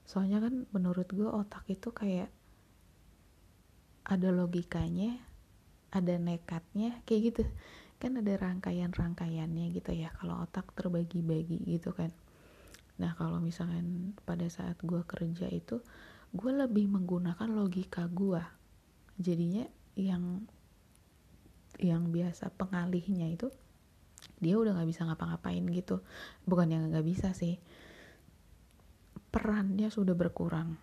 Soalnya 0.02 0.42
kan 0.42 0.66
menurut 0.75 1.07
gue 1.07 1.31
otak 1.31 1.62
itu 1.71 1.95
kayak 1.95 2.26
ada 4.02 4.28
logikanya 4.35 5.23
ada 5.95 6.19
nekatnya 6.19 6.99
kayak 7.07 7.21
gitu. 7.31 7.42
Kan 8.02 8.19
ada 8.19 8.35
rangkaian-rangkaiannya 8.35 9.71
gitu 9.71 9.95
ya 9.95 10.11
kalau 10.19 10.42
otak 10.42 10.66
terbagi-bagi 10.75 11.62
gitu 11.62 11.95
kan. 11.95 12.11
Nah 12.99 13.14
kalau 13.14 13.38
misalkan 13.38 14.19
pada 14.26 14.50
saat 14.50 14.83
gue 14.83 15.07
kerja 15.07 15.47
itu 15.47 15.78
gue 16.35 16.50
lebih 16.50 16.90
menggunakan 16.90 17.47
logika 17.47 18.11
gue 18.11 18.42
jadinya 19.23 19.64
yang 19.95 20.45
yang 21.79 22.11
biasa 22.11 22.52
pengalihnya 22.59 23.31
itu 23.33 23.49
dia 24.43 24.59
udah 24.59 24.75
nggak 24.75 24.91
bisa 24.91 25.07
ngapa-ngapain 25.07 25.62
gitu 25.71 26.02
bukan 26.47 26.69
yang 26.71 26.83
nggak 26.91 27.07
bisa 27.07 27.31
sih 27.33 27.59
perannya 29.33 29.88
sudah 29.88 30.12
berkurang. 30.12 30.76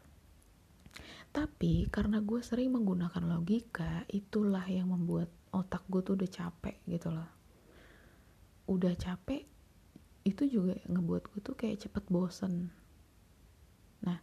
Tapi 1.30 1.86
karena 1.94 2.18
gue 2.26 2.42
sering 2.42 2.74
menggunakan 2.74 3.22
logika, 3.22 4.10
itulah 4.10 4.66
yang 4.66 4.90
membuat 4.90 5.30
otak 5.54 5.86
gue 5.86 6.02
tuh 6.02 6.18
udah 6.18 6.26
capek 6.26 6.82
gitu 6.90 7.14
loh. 7.14 7.30
Udah 8.66 8.98
capek, 8.98 9.46
itu 10.26 10.50
juga 10.50 10.74
ngebuat 10.90 11.30
gue 11.30 11.40
tuh 11.46 11.54
kayak 11.54 11.86
cepet 11.86 12.04
bosen. 12.10 12.74
Nah, 14.02 14.18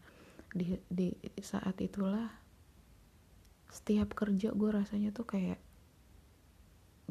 di, 0.51 0.75
di 0.91 1.15
saat 1.39 1.79
itulah 1.79 2.27
setiap 3.77 4.17
kerja 4.17 4.57
gue 4.57 4.71
rasanya 4.73 5.13
tuh 5.13 5.29
kayak 5.29 5.61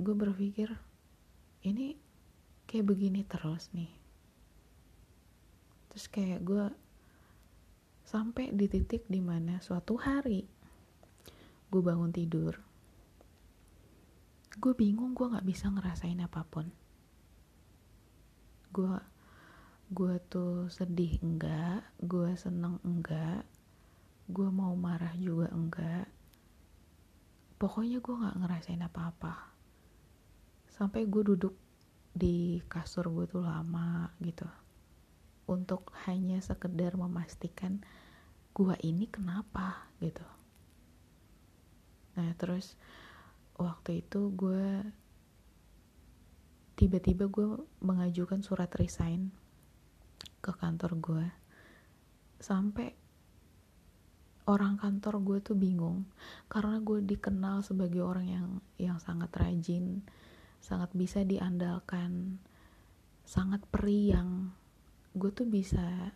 gue 0.02 0.16
berpikir 0.18 0.74
ini 1.62 1.94
kayak 2.66 2.90
begini 2.90 3.22
terus 3.22 3.70
nih. 3.78 3.94
Terus 5.94 6.06
kayak 6.10 6.42
gue 6.42 6.66
sampai 8.10 8.50
di 8.50 8.66
titik 8.66 9.06
di 9.06 9.22
mana 9.22 9.62
suatu 9.62 9.98
hari 10.02 10.46
gue 11.74 11.82
bangun 11.82 12.14
tidur 12.14 12.54
gue 14.56 14.72
bingung 14.72 15.12
gue 15.12 15.28
nggak 15.28 15.44
bisa 15.44 15.68
ngerasain 15.68 16.22
apa 16.24 16.48
pun. 16.48 16.72
Gue 18.72 18.96
gue 19.92 20.16
tuh 20.32 20.66
sedih 20.72 21.22
enggak 21.22 21.86
gue 22.02 22.34
seneng 22.34 22.82
enggak 22.82 23.46
gue 24.26 24.50
mau 24.50 24.74
marah 24.74 25.14
juga 25.14 25.54
enggak 25.54 26.10
pokoknya 27.56 28.04
gue 28.04 28.16
nggak 28.16 28.38
ngerasain 28.40 28.84
apa-apa. 28.84 29.34
Sampai 30.68 31.08
gue 31.08 31.24
duduk 31.24 31.56
di 32.16 32.64
kasur 32.68 33.08
gue 33.12 33.26
tuh 33.28 33.44
lama 33.44 34.12
gitu. 34.24 34.48
Untuk 35.46 35.94
hanya 36.10 36.42
sekedar 36.42 36.98
memastikan 36.98 37.84
gua 38.56 38.80
ini 38.82 39.06
kenapa 39.12 39.92
gitu. 40.00 40.24
Nah 42.16 42.32
terus 42.40 42.80
waktu 43.60 44.00
itu 44.04 44.32
gue 44.32 44.84
tiba-tiba 46.80 47.28
gue 47.28 47.68
mengajukan 47.84 48.44
surat 48.44 48.72
resign 48.80 49.32
ke 50.44 50.52
kantor 50.56 50.92
gue 51.00 51.28
sampai 52.40 52.96
orang 54.46 54.78
kantor 54.78 55.22
gue 55.22 55.38
tuh 55.42 55.58
bingung. 55.58 56.06
Karena 56.50 56.78
gue 56.82 57.02
dikenal 57.02 57.66
sebagai 57.66 58.02
orang 58.06 58.28
yang 58.30 58.48
yang 58.78 58.98
sangat 59.02 59.34
rajin 59.34 60.06
sangat 60.66 60.90
bisa 60.98 61.22
diandalkan 61.22 62.42
sangat 63.22 63.62
periang 63.70 64.50
gue 65.14 65.30
tuh 65.30 65.46
bisa 65.46 66.14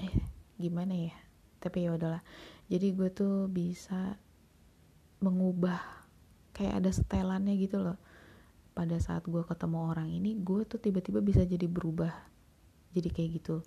eh 0.00 0.16
gimana 0.56 0.94
ya? 0.96 1.16
Tapi 1.60 1.88
ya 1.88 1.96
udahlah. 1.96 2.22
Jadi 2.68 2.88
gue 2.96 3.08
tuh 3.12 3.46
bisa 3.48 4.16
mengubah 5.22 5.78
kayak 6.56 6.82
ada 6.82 6.90
setelannya 6.90 7.54
gitu 7.60 7.80
loh. 7.80 7.98
Pada 8.72 8.96
saat 8.96 9.28
gue 9.28 9.44
ketemu 9.44 9.78
orang 9.92 10.08
ini 10.08 10.36
gue 10.40 10.64
tuh 10.64 10.80
tiba-tiba 10.80 11.20
bisa 11.20 11.44
jadi 11.44 11.68
berubah 11.68 12.32
jadi 12.92 13.08
kayak 13.08 13.30
gitu 13.42 13.64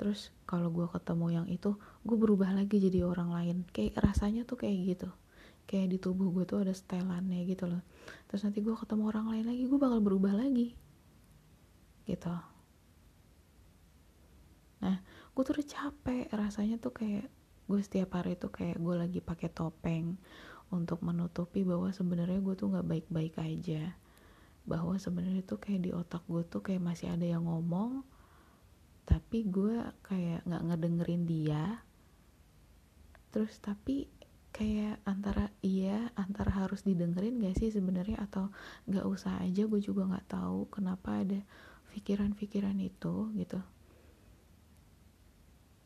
terus 0.00 0.32
kalau 0.48 0.72
gue 0.72 0.88
ketemu 0.88 1.26
yang 1.28 1.46
itu 1.52 1.76
gue 2.08 2.16
berubah 2.16 2.56
lagi 2.56 2.80
jadi 2.80 3.04
orang 3.04 3.36
lain. 3.36 3.56
Kayak 3.68 4.00
rasanya 4.00 4.48
tuh 4.48 4.56
kayak 4.56 4.96
gitu. 4.96 5.12
Kayak 5.68 5.92
di 5.92 5.98
tubuh 6.00 6.32
gue 6.32 6.48
tuh 6.48 6.64
ada 6.64 6.72
setelannya 6.72 7.44
gitu 7.44 7.68
loh. 7.68 7.84
Terus 8.32 8.48
nanti 8.48 8.64
gue 8.64 8.72
ketemu 8.72 9.12
orang 9.12 9.28
lain 9.28 9.44
lagi 9.52 9.68
gue 9.68 9.76
bakal 9.76 10.00
berubah 10.00 10.32
lagi. 10.32 10.72
Gitu. 12.08 12.32
Nah 14.80 14.96
gue 15.04 15.42
tuh 15.44 15.52
udah 15.52 15.68
capek. 15.68 16.32
Rasanya 16.32 16.80
tuh 16.80 16.96
kayak 16.96 17.28
gue 17.68 17.80
setiap 17.84 18.16
hari 18.16 18.40
tuh 18.40 18.48
kayak 18.48 18.80
gue 18.80 18.94
lagi 18.96 19.20
pakai 19.20 19.52
topeng 19.52 20.16
untuk 20.72 21.04
menutupi 21.04 21.60
bahwa 21.60 21.92
sebenarnya 21.92 22.40
gue 22.40 22.56
tuh 22.56 22.72
nggak 22.72 22.88
baik-baik 22.88 23.36
aja. 23.36 23.92
Bahwa 24.64 24.96
sebenarnya 24.96 25.44
tuh 25.44 25.60
kayak 25.60 25.84
di 25.84 25.90
otak 25.92 26.24
gue 26.24 26.40
tuh 26.48 26.64
kayak 26.64 26.80
masih 26.80 27.12
ada 27.12 27.28
yang 27.28 27.44
ngomong 27.44 28.00
tapi 29.10 29.42
gue 29.42 29.82
kayak 30.06 30.46
nggak 30.46 30.64
ngedengerin 30.70 31.26
dia. 31.26 31.82
Terus 33.34 33.58
tapi 33.58 34.06
kayak 34.54 35.02
antara 35.02 35.50
iya 35.66 36.14
antara 36.14 36.50
harus 36.62 36.86
didengerin 36.86 37.42
gak 37.42 37.58
sih 37.58 37.74
sebenarnya? 37.74 38.22
Atau 38.22 38.54
nggak 38.86 39.06
usah 39.10 39.42
aja 39.42 39.66
gue 39.66 39.80
juga 39.82 40.06
nggak 40.06 40.30
tahu 40.30 40.70
kenapa 40.70 41.26
ada 41.26 41.42
pikiran-pikiran 41.90 42.78
itu 42.78 43.34
gitu. 43.34 43.58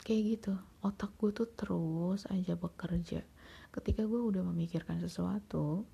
Kayak 0.04 0.22
gitu. 0.36 0.54
Otak 0.84 1.16
gue 1.16 1.32
tuh 1.32 1.48
terus 1.48 2.28
aja 2.28 2.60
bekerja. 2.60 3.24
Ketika 3.72 4.04
gue 4.04 4.20
udah 4.20 4.44
memikirkan 4.44 5.00
sesuatu 5.00 5.88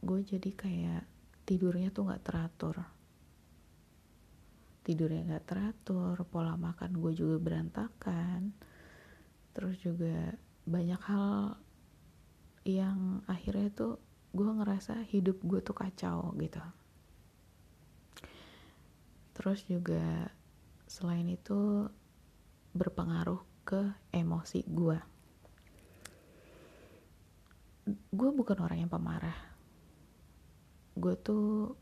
gue 0.00 0.20
jadi 0.24 0.50
kayak 0.54 1.02
tidurnya 1.44 1.92
tuh 1.92 2.08
nggak 2.08 2.24
teratur 2.24 2.97
tidurnya 4.88 5.28
nggak 5.28 5.44
teratur 5.44 6.16
pola 6.24 6.56
makan 6.56 6.96
gue 6.96 7.12
juga 7.12 7.36
berantakan. 7.36 8.56
Terus 9.52 9.76
juga 9.84 10.32
banyak 10.64 11.02
hal 11.04 11.60
yang 12.64 13.20
akhirnya 13.28 13.68
tuh 13.76 14.00
gue 14.32 14.48
ngerasa 14.48 15.04
hidup 15.12 15.44
gue 15.44 15.60
tuh 15.60 15.76
kacau 15.76 16.32
gitu. 16.40 16.64
Terus 19.36 19.60
juga 19.68 20.32
selain 20.88 21.28
itu 21.28 21.84
berpengaruh 22.72 23.44
ke 23.68 23.92
emosi 24.16 24.64
gue 24.64 25.18
gue 27.88 28.30
bukan 28.32 28.58
orang 28.60 28.84
yang 28.84 28.92
pemarah. 28.92 29.36
Gue 30.92 31.14
tuh 31.16 31.72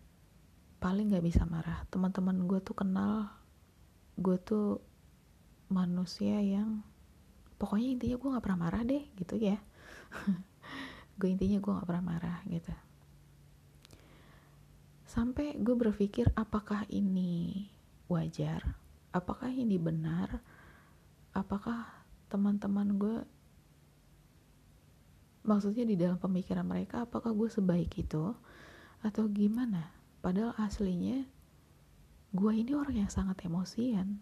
paling 0.86 1.10
gak 1.10 1.26
bisa 1.26 1.42
marah. 1.42 1.82
Teman-teman 1.90 2.46
gue 2.46 2.62
tuh 2.62 2.78
kenal 2.78 3.26
gue 4.14 4.38
tuh 4.38 4.78
manusia 5.66 6.38
yang 6.38 6.78
pokoknya 7.58 7.98
intinya 7.98 8.16
gue 8.22 8.34
gak 8.38 8.44
pernah 8.46 8.60
marah 8.70 8.82
deh 8.86 9.02
gitu 9.18 9.34
ya. 9.34 9.58
Gue 11.18 11.32
intinya 11.32 11.58
gue 11.58 11.72
gak 11.74 11.88
pernah 11.88 12.04
marah 12.12 12.38
gitu. 12.46 12.70
Sampai 15.10 15.58
gue 15.58 15.74
berpikir 15.74 16.30
apakah 16.36 16.84
ini 16.92 17.66
wajar? 18.06 18.62
Apakah 19.10 19.48
ini 19.48 19.80
benar? 19.80 20.38
Apakah 21.32 21.88
teman-teman 22.30 22.94
gue 22.94 23.16
maksudnya 25.42 25.88
di 25.88 25.96
dalam 25.96 26.20
pemikiran 26.20 26.68
mereka 26.68 27.08
apakah 27.08 27.32
gue 27.32 27.48
sebaik 27.48 27.96
itu? 27.96 28.36
Atau 29.00 29.32
gimana 29.32 29.95
padahal 30.26 30.58
aslinya 30.58 31.22
gue 32.34 32.50
ini 32.50 32.74
orang 32.74 33.06
yang 33.06 33.12
sangat 33.14 33.46
emosian. 33.46 34.18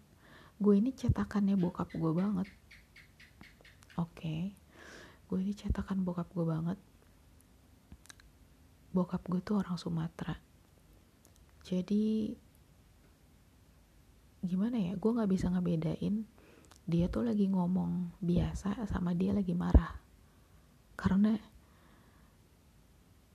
Gue 0.61 0.77
ini 0.77 0.93
cetakannya 0.93 1.57
bokap 1.57 1.89
gue 1.97 2.13
banget. 2.13 2.45
Oke 3.97 4.13
okay. 4.13 4.41
gue 5.25 5.41
ini 5.41 5.57
cetakan 5.57 6.05
bokap 6.05 6.29
gue 6.29 6.45
banget. 6.45 6.77
Bokap 8.93 9.25
gue 9.25 9.41
tuh 9.41 9.65
orang 9.65 9.81
Sumatera. 9.81 10.37
Jadi 11.65 12.37
gimana 14.45 14.77
ya 14.77 14.93
gue 14.93 15.09
nggak 15.09 15.31
bisa 15.33 15.49
ngebedain 15.49 16.21
dia 16.85 17.09
tuh 17.09 17.25
lagi 17.25 17.49
ngomong 17.49 18.21
biasa 18.21 18.85
sama 18.85 19.17
dia 19.17 19.33
lagi 19.33 19.57
marah. 19.57 19.97
Karena 20.93 21.33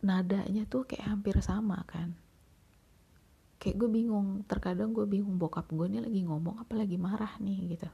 nadanya 0.07 0.71
tuh 0.71 0.87
kayak 0.87 1.19
hampir 1.19 1.35
sama 1.43 1.83
kan 1.91 2.30
kayak 3.61 3.77
gue 3.77 3.91
bingung 3.93 4.41
terkadang 4.49 4.97
gue 4.97 5.05
bingung 5.05 5.37
bokap 5.37 5.69
gue 5.69 5.85
ini 5.85 6.01
lagi 6.01 6.25
ngomong 6.25 6.65
apa 6.65 6.73
lagi 6.73 6.97
marah 6.97 7.37
nih 7.37 7.77
gitu. 7.77 7.89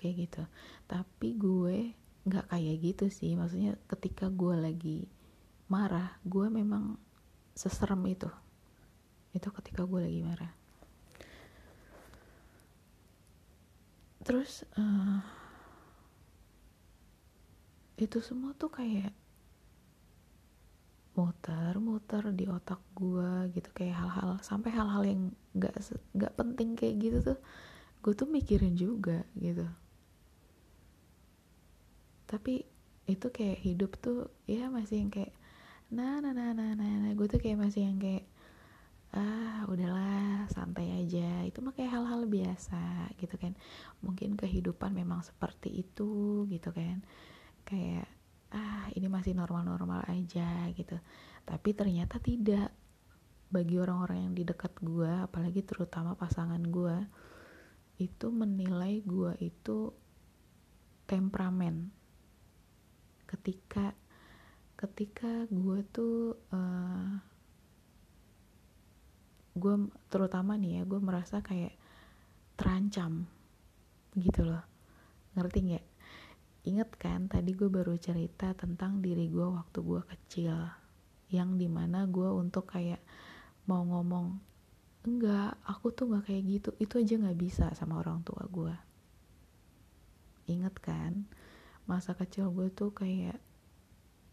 Kayak 0.00 0.14
gitu. 0.24 0.42
Tapi 0.88 1.28
gue 1.36 1.78
nggak 2.24 2.48
kayak 2.48 2.76
gitu 2.80 3.04
sih 3.12 3.36
maksudnya 3.36 3.76
ketika 3.84 4.32
gue 4.32 4.56
lagi 4.56 4.98
marah 5.68 6.16
gue 6.24 6.48
memang 6.48 6.96
seserem 7.52 8.00
itu. 8.08 8.32
Itu 9.36 9.52
ketika 9.52 9.84
gue 9.84 10.00
lagi 10.00 10.20
marah. 10.24 10.52
Terus 14.24 14.64
uh, 14.76 15.20
itu 18.00 18.24
semua 18.24 18.56
tuh 18.56 18.72
kayak 18.72 19.12
muter-muter 21.18 22.30
di 22.30 22.46
otak 22.46 22.78
gue 22.94 23.50
gitu 23.50 23.74
kayak 23.74 23.98
hal-hal 23.98 24.38
sampai 24.38 24.70
hal-hal 24.70 25.02
yang 25.02 25.34
nggak 25.58 25.74
nggak 26.14 26.32
penting 26.38 26.78
kayak 26.78 26.94
gitu 27.02 27.18
tuh 27.34 27.38
gue 28.06 28.12
tuh 28.14 28.30
mikirin 28.30 28.78
juga 28.78 29.26
gitu. 29.34 29.66
Tapi 32.30 32.62
itu 33.10 33.26
kayak 33.34 33.58
hidup 33.66 33.98
tuh 33.98 34.30
ya 34.46 34.70
masih 34.70 35.02
yang 35.02 35.10
kayak 35.10 35.34
nah 35.90 36.20
nah 36.22 36.30
nah 36.36 36.54
nah 36.54 36.76
nah, 36.76 36.94
nah. 36.94 37.10
gue 37.16 37.26
tuh 37.26 37.40
kayak 37.40 37.58
masih 37.58 37.88
yang 37.88 37.98
kayak 37.98 38.22
ah 39.10 39.66
udahlah 39.66 40.46
santai 40.54 41.02
aja. 41.02 41.42
Itu 41.42 41.66
mah 41.66 41.74
kayak 41.74 41.98
hal-hal 41.98 42.30
biasa 42.30 43.10
gitu 43.18 43.34
kan. 43.42 43.58
Mungkin 44.06 44.38
kehidupan 44.38 44.94
memang 44.94 45.26
seperti 45.26 45.82
itu 45.82 46.46
gitu 46.46 46.70
kan. 46.70 47.02
Kayak 47.66 48.06
ah 48.52 48.88
ini 48.96 49.06
masih 49.10 49.36
normal-normal 49.36 50.08
aja 50.08 50.68
gitu. 50.72 50.96
Tapi 51.44 51.70
ternyata 51.76 52.20
tidak. 52.20 52.72
Bagi 53.48 53.80
orang-orang 53.80 54.28
yang 54.28 54.34
di 54.36 54.44
dekat 54.44 54.76
gue 54.84 55.08
apalagi 55.08 55.64
terutama 55.64 56.12
pasangan 56.12 56.60
gue 56.60 57.00
itu 57.96 58.28
menilai 58.28 59.00
gue 59.00 59.32
itu 59.40 59.88
temperamen. 61.08 61.88
Ketika 63.24 63.96
ketika 64.76 65.48
gue 65.48 65.80
tuh 65.88 66.36
uh, 66.52 67.16
gue 69.56 69.74
terutama 70.12 70.60
nih 70.60 70.78
ya 70.78 70.82
gue 70.84 71.00
merasa 71.00 71.40
kayak 71.40 71.72
terancam 72.60 73.24
gitu 74.12 74.44
loh. 74.44 74.60
Ngerti 75.40 75.58
nggak 75.72 75.86
inget 76.68 76.92
kan 77.00 77.32
tadi 77.32 77.56
gue 77.56 77.72
baru 77.72 77.96
cerita 77.96 78.52
tentang 78.52 79.00
diri 79.00 79.32
gue 79.32 79.48
waktu 79.48 79.80
gue 79.80 80.02
kecil. 80.04 80.54
Yang 81.32 81.50
di 81.64 81.68
mana 81.68 82.04
gue 82.04 82.28
untuk 82.28 82.68
kayak 82.68 83.00
mau 83.64 83.80
ngomong 83.84 84.36
enggak 85.08 85.56
aku 85.64 85.88
tuh 85.96 86.12
nggak 86.12 86.24
kayak 86.28 86.44
gitu. 86.44 86.70
Itu 86.76 87.00
aja 87.00 87.16
nggak 87.16 87.38
bisa 87.40 87.66
sama 87.72 88.04
orang 88.04 88.20
tua 88.20 88.44
gue. 88.44 88.74
Inget 90.52 90.76
kan 90.84 91.24
masa 91.88 92.12
kecil 92.12 92.52
gue 92.52 92.68
tuh 92.68 92.92
kayak 92.92 93.40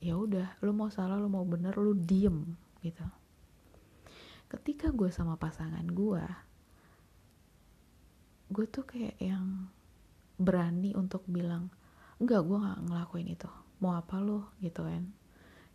ya 0.03 0.19
udah 0.19 0.59
lu 0.59 0.75
mau 0.75 0.91
salah 0.91 1.15
lu 1.15 1.31
mau 1.31 1.47
bener 1.47 1.71
lu 1.79 1.95
diem 1.95 2.59
gitu. 2.83 3.07
Ketika 4.51 4.91
gue 4.91 5.07
sama 5.07 5.39
pasangan 5.39 5.87
gue 5.87 6.25
gue 8.45 8.65
tuh 8.69 8.85
kayak 8.85 9.17
yang 9.17 9.71
berani 10.37 10.93
untuk 10.93 11.25
bilang 11.25 11.73
enggak 12.19 12.41
gue 12.47 12.57
gak 12.57 12.81
ngelakuin 12.87 13.29
itu. 13.31 13.49
Mau 13.83 13.93
apa 13.95 14.19
lo 14.23 14.55
gitu 14.63 14.87
kan. 14.87 15.03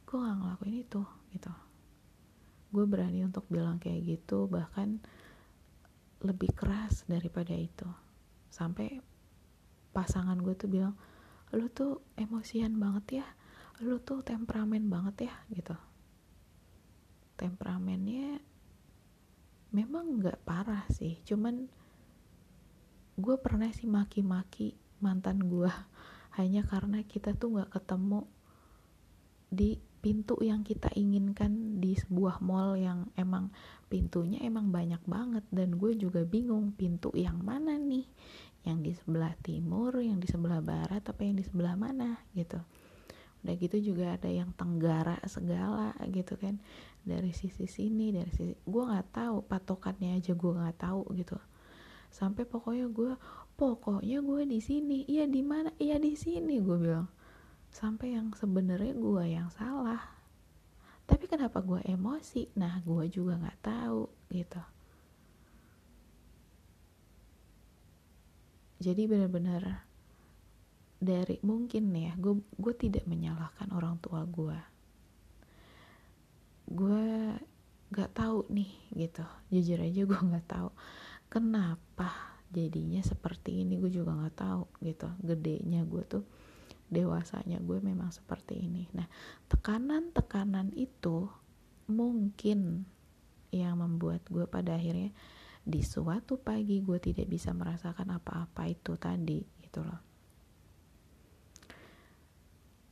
Gue 0.08 0.16
gak 0.20 0.38
ngelakuin 0.40 0.76
itu. 0.80 1.02
Gitu. 1.32 1.52
Gue 2.70 2.84
berani 2.86 3.26
untuk 3.26 3.44
bilang 3.50 3.76
kayak 3.82 4.06
gitu 4.06 4.46
bahkan 4.48 5.02
lebih 6.24 6.52
keras 6.56 7.04
daripada 7.04 7.52
itu. 7.52 7.88
Sampai 8.48 9.00
pasangan 9.90 10.38
gue 10.40 10.54
tuh 10.56 10.70
bilang 10.70 10.94
lo 11.50 11.66
tuh 11.68 12.00
emosian 12.16 12.80
banget 12.80 13.24
ya. 13.24 13.26
Lu 13.84 14.00
tuh 14.00 14.24
temperamen 14.24 14.88
banget 14.88 15.28
ya. 15.28 15.34
Gitu. 15.52 15.76
Temperamennya 17.36 18.40
memang 19.76 20.20
nggak 20.20 20.42
parah 20.44 20.84
sih. 20.88 21.20
Cuman 21.24 21.68
gue 23.20 23.36
pernah 23.36 23.68
sih 23.68 23.84
maki-maki 23.84 24.72
mantan 25.00 25.44
gue 25.44 25.68
hanya 26.38 26.62
karena 26.62 27.02
kita 27.02 27.34
tuh 27.34 27.58
nggak 27.58 27.74
ketemu 27.74 28.26
di 29.50 29.82
pintu 30.00 30.40
yang 30.40 30.64
kita 30.64 30.88
inginkan 30.96 31.76
di 31.82 31.92
sebuah 31.92 32.40
mall 32.40 32.72
yang 32.80 33.12
emang 33.20 33.52
pintunya 33.92 34.40
emang 34.40 34.72
banyak 34.72 35.00
banget. 35.04 35.44
Dan 35.52 35.76
gue 35.76 35.92
juga 35.94 36.24
bingung 36.24 36.72
pintu 36.72 37.12
yang 37.12 37.42
mana 37.44 37.76
nih? 37.76 38.08
Yang 38.64 38.78
di 38.80 38.92
sebelah 38.96 39.34
timur 39.40 40.00
yang 40.00 40.20
di 40.20 40.28
sebelah 40.28 40.64
barat 40.64 41.04
apa 41.04 41.20
yang 41.20 41.36
di 41.36 41.44
sebelah 41.44 41.76
mana 41.76 42.16
gitu. 42.32 42.60
Udah 43.40 43.54
gitu 43.56 43.76
juga 43.92 44.16
ada 44.16 44.28
yang 44.28 44.52
tenggara 44.56 45.20
segala 45.28 45.92
gitu 46.08 46.36
kan. 46.40 46.60
Dari 47.04 47.32
sisi 47.32 47.68
sini 47.68 48.12
dari 48.12 48.32
sisi 48.32 48.56
gue 48.56 48.82
nggak 48.84 49.16
tahu 49.16 49.44
patokannya 49.44 50.16
aja 50.16 50.32
gue 50.32 50.52
nggak 50.52 50.78
tahu 50.80 51.02
gitu. 51.16 51.36
Sampai 52.10 52.48
pokoknya 52.48 52.88
gue 52.90 53.12
pokoknya 53.60 54.24
gue 54.24 54.42
di 54.48 54.60
sini. 54.64 55.04
Iya 55.04 55.28
di 55.28 55.44
mana? 55.44 55.68
Iya 55.76 56.00
di 56.00 56.16
sini 56.16 56.56
gue 56.64 56.80
bilang. 56.80 57.12
Sampai 57.68 58.16
yang 58.16 58.32
sebenarnya 58.32 58.96
gue 58.96 59.24
yang 59.28 59.52
salah. 59.52 60.00
Tapi 61.04 61.28
kenapa 61.28 61.60
gue 61.60 61.84
emosi? 61.84 62.56
Nah 62.56 62.80
gue 62.80 63.04
juga 63.12 63.36
nggak 63.36 63.60
tahu 63.60 64.08
gitu. 64.32 64.62
Jadi 68.80 69.02
benar-benar 69.04 69.84
dari 70.96 71.36
mungkin 71.44 71.92
ya 71.92 72.16
gue 72.16 72.40
gue 72.56 72.74
tidak 72.76 73.04
menyalahkan 73.08 73.72
orang 73.72 73.96
tua 74.04 74.24
gue 74.28 74.56
gue 76.68 77.08
nggak 77.92 78.10
tahu 78.16 78.48
nih 78.48 78.72
gitu. 78.96 79.24
Jujur 79.52 79.84
aja 79.84 80.00
gue 80.00 80.20
nggak 80.32 80.48
tahu 80.48 80.72
kenapa 81.28 82.29
jadinya 82.50 83.00
seperti 83.00 83.62
ini 83.62 83.78
gue 83.78 83.90
juga 83.90 84.14
nggak 84.14 84.36
tahu 84.36 84.64
gitu. 84.82 85.08
Gedenya 85.22 85.86
gue 85.86 86.02
tuh 86.04 86.24
dewasanya 86.90 87.62
gue 87.62 87.78
memang 87.78 88.10
seperti 88.10 88.66
ini. 88.66 88.90
Nah 88.94 89.06
tekanan-tekanan 89.46 90.74
itu 90.74 91.30
mungkin 91.86 92.86
yang 93.50 93.78
membuat 93.82 94.26
gue 94.30 94.46
pada 94.46 94.78
akhirnya 94.78 95.10
di 95.60 95.82
suatu 95.86 96.38
pagi 96.38 96.82
gue 96.82 96.98
tidak 96.98 97.30
bisa 97.30 97.54
merasakan 97.54 98.18
apa-apa 98.18 98.66
itu 98.66 98.98
tadi 98.98 99.42
gitu 99.62 99.86
loh. 99.86 100.02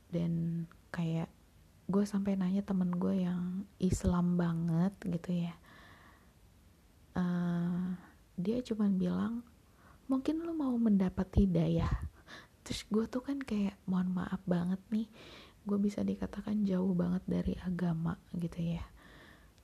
Dan 0.09 0.63
kayak 0.89 1.29
gue 1.89 2.03
sampai 2.05 2.37
nanya 2.37 2.63
temen 2.63 2.95
gue 2.95 3.25
yang 3.25 3.65
Islam 3.81 4.39
banget 4.39 4.93
gitu 5.03 5.43
ya. 5.49 5.53
Uh, 7.17 7.97
dia 8.39 8.63
cuman 8.63 8.95
bilang 8.95 9.33
mungkin 10.09 10.41
lo 10.41 10.57
mau 10.57 10.73
mendapat 10.75 11.29
hidayah. 11.37 11.93
Terus 12.65 12.81
gue 12.89 13.05
tuh 13.05 13.21
kan 13.21 13.37
kayak 13.37 13.77
mohon 13.85 14.09
maaf 14.11 14.41
banget 14.49 14.81
nih 14.89 15.07
gue 15.69 15.77
bisa 15.77 16.01
dikatakan 16.01 16.65
jauh 16.65 16.97
banget 16.97 17.21
dari 17.29 17.53
agama 17.61 18.17
gitu 18.33 18.73
ya. 18.73 18.83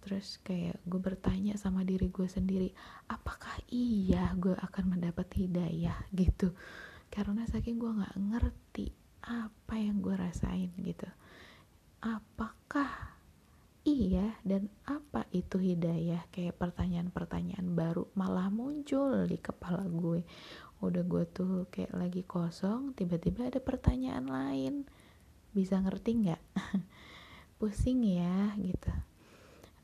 Terus 0.06 0.38
kayak 0.46 0.86
gue 0.86 1.02
bertanya 1.02 1.58
sama 1.58 1.82
diri 1.82 2.14
gue 2.14 2.30
sendiri 2.30 2.70
apakah 3.10 3.58
iya 3.74 4.30
gue 4.38 4.54
akan 4.54 4.86
mendapat 4.98 5.26
hidayah? 5.34 5.98
gitu. 6.14 6.54
Karena 7.10 7.50
saking 7.50 7.82
gue 7.82 7.90
nggak 7.90 8.16
ngerti 8.18 8.94
apa 9.26 9.82
yang 9.82 9.98
gue 10.06 10.14
rasain 10.14 10.70
gitu. 10.78 11.10
Apakah 12.06 13.15
iya 13.86 14.36
dan 14.42 14.68
apa 14.90 15.30
itu 15.32 15.62
hidayah? 15.62 16.26
Kayak 16.34 16.58
pertanyaan-pertanyaan 16.58 17.78
baru 17.78 18.10
malah 18.18 18.50
muncul 18.50 19.30
di 19.30 19.38
kepala 19.38 19.86
gue. 19.86 20.26
Udah 20.82 21.06
gue 21.06 21.24
tuh 21.30 21.70
kayak 21.70 21.94
lagi 21.94 22.26
kosong 22.26 22.98
tiba-tiba 22.98 23.48
ada 23.48 23.62
pertanyaan 23.62 24.26
lain. 24.26 24.90
Bisa 25.54 25.80
ngerti 25.80 26.26
nggak? 26.26 26.44
Pusing 27.62 28.04
ya 28.04 28.58
gitu. 28.58 28.92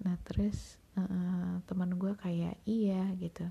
Nah 0.02 0.18
terus 0.26 0.82
uh, 0.98 1.62
teman 1.70 1.94
gue 1.96 2.18
kayak 2.18 2.58
iya 2.66 3.06
gitu. 3.22 3.46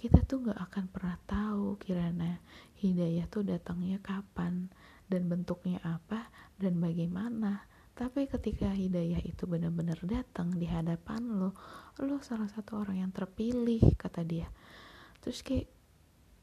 Kita 0.00 0.24
tuh 0.24 0.48
nggak 0.48 0.60
akan 0.64 0.84
pernah 0.88 1.16
tahu 1.28 1.76
kirana 1.76 2.40
hidayah 2.80 3.28
tuh 3.28 3.44
datangnya 3.44 4.00
kapan 4.00 4.72
dan 5.12 5.28
bentuknya 5.28 5.80
apa 5.84 6.32
dan 6.56 6.80
bagaimana 6.80 7.67
tapi 7.98 8.30
ketika 8.30 8.70
hidayah 8.70 9.18
itu 9.26 9.42
benar-benar 9.50 9.98
datang 10.06 10.54
di 10.54 10.70
hadapan 10.70 11.34
lo 11.34 11.50
lo 11.98 12.22
salah 12.22 12.46
satu 12.46 12.78
orang 12.78 13.02
yang 13.02 13.10
terpilih 13.10 13.82
kata 13.98 14.22
dia. 14.22 14.46
Terus 15.18 15.42
kayak 15.42 15.66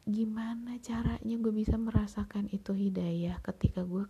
gimana 0.03 0.75
caranya 0.83 1.35
gue 1.39 1.53
bisa 1.55 1.79
merasakan 1.79 2.51
itu 2.51 2.75
hidayah 2.75 3.39
ketika 3.39 3.87
gue 3.87 4.03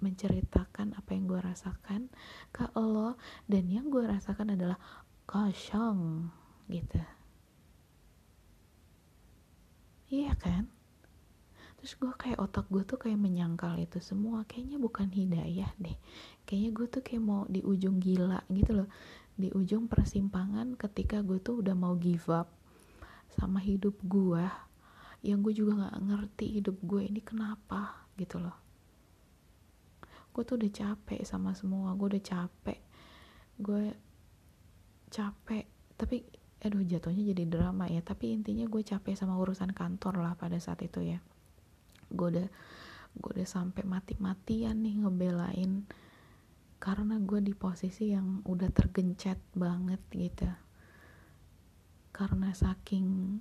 menceritakan 0.00 0.96
apa 0.96 1.10
yang 1.12 1.28
gue 1.28 1.40
rasakan 1.40 2.08
ke 2.48 2.64
Allah 2.72 3.12
dan 3.44 3.68
yang 3.68 3.92
gue 3.92 4.00
rasakan 4.00 4.56
adalah 4.56 4.80
kosong 5.28 6.32
gitu. 6.72 6.96
Iya 10.08 10.32
kan 10.40 10.75
terus 11.76 11.92
gue 12.00 12.08
kayak 12.16 12.40
otak 12.40 12.66
gue 12.72 12.82
tuh 12.88 12.96
kayak 12.96 13.20
menyangkal 13.20 13.76
itu 13.76 14.00
semua. 14.00 14.48
Kayaknya 14.48 14.78
bukan 14.80 15.08
hidayah 15.12 15.70
deh. 15.76 15.96
Kayaknya 16.48 16.70
gue 16.72 16.86
tuh 16.88 17.02
kayak 17.04 17.22
mau 17.22 17.42
di 17.46 17.60
ujung 17.60 18.00
gila 18.00 18.40
gitu 18.48 18.82
loh. 18.82 18.88
Di 19.36 19.52
ujung 19.52 19.84
persimpangan 19.84 20.74
ketika 20.80 21.20
gue 21.20 21.36
tuh 21.38 21.60
udah 21.60 21.76
mau 21.76 21.94
give 22.00 22.32
up 22.32 22.48
sama 23.36 23.60
hidup 23.60 24.00
gue 24.08 24.44
yang 25.20 25.44
gue 25.44 25.52
juga 25.52 25.84
nggak 25.84 25.96
ngerti 26.08 26.46
hidup 26.60 26.76
gue 26.80 27.02
ini 27.04 27.20
kenapa 27.20 28.08
gitu 28.16 28.40
loh. 28.40 28.56
Gue 30.32 30.42
tuh 30.48 30.56
udah 30.56 30.72
capek 30.72 31.20
sama 31.28 31.52
semua 31.52 31.92
gue 31.92 32.16
udah 32.16 32.24
capek. 32.24 32.80
Gue 33.60 33.92
capek 35.12 35.68
tapi 36.00 36.24
aduh 36.64 36.80
jatuhnya 36.80 37.36
jadi 37.36 37.44
drama 37.44 37.84
ya. 37.92 38.00
Tapi 38.00 38.32
intinya 38.32 38.64
gue 38.64 38.80
capek 38.80 39.12
sama 39.12 39.36
urusan 39.36 39.76
kantor 39.76 40.24
lah 40.24 40.32
pada 40.40 40.56
saat 40.56 40.80
itu 40.80 41.04
ya 41.04 41.20
gue 42.10 42.28
udah 42.38 42.48
gue 43.16 43.30
udah 43.32 43.48
sampai 43.48 43.82
mati-matian 43.88 44.76
nih 44.84 45.00
ngebelain 45.00 45.88
karena 46.76 47.16
gue 47.16 47.40
di 47.40 47.56
posisi 47.56 48.12
yang 48.12 48.44
udah 48.44 48.68
tergencet 48.68 49.40
banget 49.56 50.00
gitu. 50.12 50.48
Karena 52.12 52.52
saking 52.52 53.40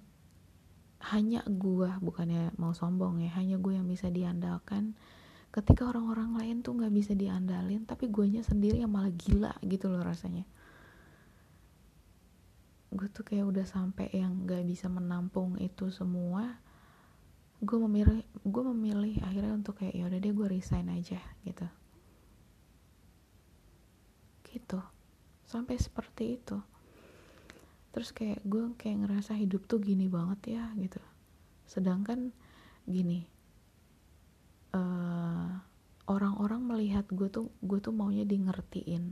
hanya 1.13 1.45
gue 1.45 1.91
bukannya 2.01 2.55
mau 2.57 2.73
sombong 2.73 3.21
ya 3.21 3.31
hanya 3.37 3.59
gue 3.59 3.75
yang 3.75 3.85
bisa 3.85 4.07
diandalkan. 4.07 4.95
Ketika 5.51 5.87
orang-orang 5.87 6.35
lain 6.35 6.57
tuh 6.63 6.75
nggak 6.75 6.91
bisa 6.95 7.11
diandalin 7.15 7.87
tapi 7.87 8.11
gue 8.11 8.25
nya 8.27 8.43
sendiri 8.43 8.83
yang 8.83 8.91
malah 8.91 9.11
gila 9.11 9.53
gitu 9.63 9.91
loh 9.91 10.03
rasanya. 10.03 10.47
Gue 12.95 13.11
tuh 13.11 13.27
kayak 13.27 13.45
udah 13.51 13.67
sampai 13.67 14.11
yang 14.15 14.47
nggak 14.47 14.63
bisa 14.63 14.87
menampung 14.87 15.59
itu 15.59 15.91
semua 15.91 16.64
gue 17.63 17.77
memilih 17.87 18.23
gue 18.43 18.63
memilih 18.75 19.15
akhirnya 19.23 19.53
untuk 19.55 19.79
kayak 19.79 19.95
ya 19.95 20.03
udah 20.07 20.19
deh 20.19 20.33
gue 20.33 20.47
resign 20.47 20.87
aja 20.91 21.19
gitu. 21.47 21.67
Gitu. 24.43 24.79
Sampai 25.45 25.75
seperti 25.79 26.39
itu. 26.39 26.57
Terus 27.95 28.11
kayak 28.11 28.43
gue 28.43 28.75
kayak 28.75 29.07
ngerasa 29.07 29.39
hidup 29.39 29.67
tuh 29.67 29.79
gini 29.79 30.11
banget 30.11 30.59
ya 30.59 30.63
gitu. 30.75 30.99
Sedangkan 31.63 32.35
gini 32.85 33.25
eh, 34.75 35.49
orang-orang 36.05 36.61
melihat 36.61 37.05
gue 37.09 37.29
tuh 37.31 37.49
gue 37.65 37.79
tuh 37.81 37.95
maunya 37.95 38.27
di 38.27 38.37
ngertiin 38.37 39.03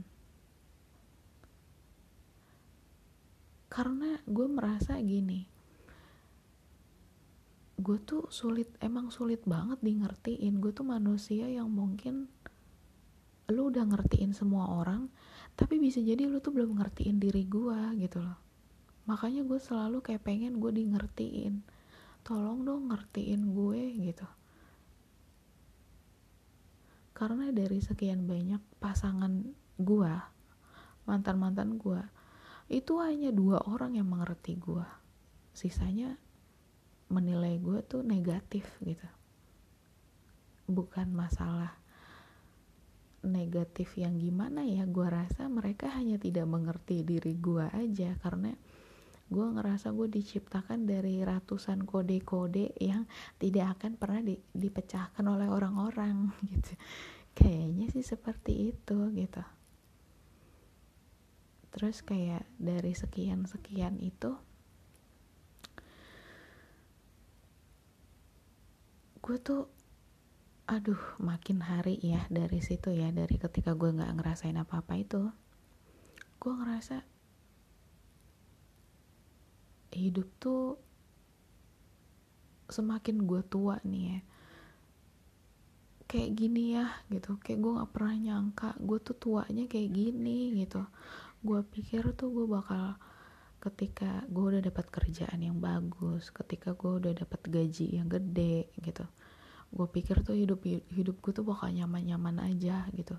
karena 3.74 4.22
gue 4.22 4.46
merasa 4.46 4.94
gini 5.02 5.50
gue 7.74 7.98
tuh 8.02 8.30
sulit 8.30 8.70
emang 8.78 9.10
sulit 9.10 9.42
banget 9.42 9.82
di 9.82 9.98
ngertiin 9.98 10.62
gue 10.62 10.70
tuh 10.70 10.86
manusia 10.86 11.50
yang 11.50 11.66
mungkin 11.70 12.30
lu 13.50 13.68
udah 13.68 13.84
ngertiin 13.84 14.32
semua 14.32 14.70
orang 14.70 15.10
tapi 15.54 15.78
bisa 15.78 15.98
jadi 15.98 16.26
lu 16.26 16.38
tuh 16.38 16.54
belum 16.54 16.78
ngertiin 16.80 17.22
diri 17.22 17.46
gue 17.46 17.78
gitu 18.02 18.18
loh. 18.22 18.38
Makanya 19.06 19.46
gue 19.46 19.60
selalu 19.60 20.02
kayak 20.02 20.26
pengen 20.26 20.58
gue 20.58 20.72
di 20.74 20.82
ngertiin 20.88 21.62
tolong 22.26 22.66
dong 22.66 22.90
ngertiin 22.90 23.54
gue 23.54 23.80
gitu. 24.10 24.26
Karena 27.14 27.54
dari 27.54 27.78
sekian 27.78 28.26
banyak 28.26 28.58
pasangan 28.82 29.46
gue 29.78 30.14
mantan-mantan 31.04 31.76
gue 31.78 32.00
itu 32.72 32.96
hanya 32.98 33.28
dua 33.28 33.60
orang 33.68 33.94
yang 33.94 34.08
mengerti 34.08 34.56
gue 34.56 34.86
sisanya 35.52 36.16
menilai 37.12 37.60
gue 37.60 37.80
tuh 37.84 38.00
negatif 38.00 38.64
gitu. 38.80 39.06
Bukan 40.64 41.12
masalah 41.12 41.76
negatif 43.24 43.96
yang 43.96 44.20
gimana 44.20 44.64
ya 44.68 44.84
gue 44.84 45.08
rasa 45.08 45.48
mereka 45.48 45.88
hanya 45.96 46.20
tidak 46.20 46.44
mengerti 46.48 47.04
diri 47.04 47.36
gue 47.36 47.64
aja. 47.72 48.16
Karena 48.20 48.52
gue 49.28 49.46
ngerasa 49.56 49.90
gue 49.96 50.08
diciptakan 50.08 50.84
dari 50.84 51.24
ratusan 51.24 51.88
kode-kode 51.88 52.76
yang 52.80 53.08
tidak 53.40 53.80
akan 53.80 53.96
pernah 53.96 54.20
di, 54.20 54.36
dipecahkan 54.52 55.24
oleh 55.24 55.48
orang-orang 55.48 56.30
gitu. 56.52 56.72
Kayaknya 57.34 57.86
sih 57.90 58.04
seperti 58.04 58.70
itu 58.70 59.10
gitu. 59.16 59.42
Terus 61.74 62.06
kayak 62.06 62.46
dari 62.54 62.94
sekian-sekian 62.94 63.98
itu 63.98 64.38
gue 69.24 69.36
tuh 69.40 69.64
aduh 70.68 71.00
makin 71.16 71.64
hari 71.64 71.96
ya 72.04 72.28
dari 72.28 72.60
situ 72.60 72.92
ya 72.92 73.08
dari 73.08 73.40
ketika 73.40 73.72
gue 73.72 73.88
nggak 73.88 74.20
ngerasain 74.20 74.56
apa-apa 74.60 75.00
itu 75.00 75.32
gue 76.40 76.52
ngerasa 76.52 77.00
hidup 79.96 80.28
tuh 80.36 80.76
semakin 82.68 83.24
gue 83.24 83.42
tua 83.46 83.78
nih 83.86 84.04
ya. 84.10 84.20
Kayak 86.10 86.30
gini 86.36 86.64
ya 86.76 86.86
gitu. 87.10 87.38
Kayak 87.40 87.58
gue 87.62 87.72
nggak 87.80 87.92
pernah 87.94 88.14
nyangka 88.18 88.70
gue 88.82 88.98
tuh 89.02 89.16
tuanya 89.16 89.64
kayak 89.70 89.90
gini 89.94 90.54
gitu. 90.58 90.82
Gue 91.46 91.60
pikir 91.62 92.12
tuh 92.18 92.34
gue 92.34 92.46
bakal 92.50 92.98
ketika 93.64 94.20
gue 94.28 94.44
udah 94.44 94.62
dapat 94.62 94.92
kerjaan 94.92 95.40
yang 95.40 95.56
bagus 95.56 96.28
ketika 96.28 96.76
gue 96.76 97.00
udah 97.00 97.12
dapat 97.16 97.40
gaji 97.48 97.96
yang 97.96 98.12
gede 98.12 98.68
gitu. 98.84 99.08
Gue 99.72 99.88
pikir 99.88 100.20
tuh 100.20 100.36
hidup 100.36 100.60
hidup 100.68 101.16
gue 101.24 101.32
tuh 101.32 101.42
bakal 101.48 101.72
nyaman-nyaman 101.72 102.44
aja 102.44 102.84
gitu. 102.92 103.16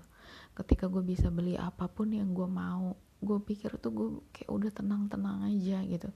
Ketika 0.54 0.86
gue 0.86 1.02
bisa 1.02 1.34
beli 1.34 1.58
apa 1.58 1.90
pun 1.90 2.14
yang 2.14 2.30
gue 2.30 2.46
mau 2.46 2.94
gue 3.18 3.38
pikir 3.42 3.74
tuh 3.82 3.90
gue 3.90 4.08
kayak 4.30 4.50
udah 4.54 4.70
tenang-tenang 4.70 5.50
aja 5.50 5.82
gitu. 5.82 6.08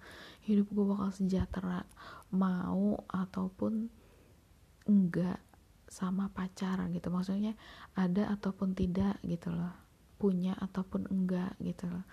Hidup 0.46 0.70
gue 0.70 0.84
bakal 0.86 1.10
sejahtera 1.10 1.82
mau 2.30 3.02
ataupun 3.10 3.90
enggak 4.86 5.42
sama 5.90 6.30
pacar 6.30 6.86
gitu. 6.94 7.10
Maksudnya 7.10 7.58
ada 7.98 8.30
ataupun 8.30 8.78
tidak 8.78 9.18
gitu 9.26 9.50
loh. 9.50 9.74
Punya 10.22 10.54
ataupun 10.54 11.10
enggak 11.10 11.58
gitu 11.58 11.90
loh 11.90 12.06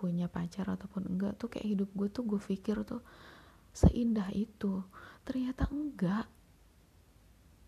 punya 0.00 0.32
pacar 0.32 0.64
ataupun 0.64 1.12
enggak 1.12 1.36
tuh 1.36 1.52
kayak 1.52 1.76
hidup 1.76 1.90
gue 1.92 2.08
tuh 2.08 2.24
gue 2.24 2.40
pikir 2.40 2.80
tuh 2.88 3.04
seindah 3.76 4.32
itu. 4.32 4.80
Ternyata 5.28 5.68
enggak. 5.68 6.24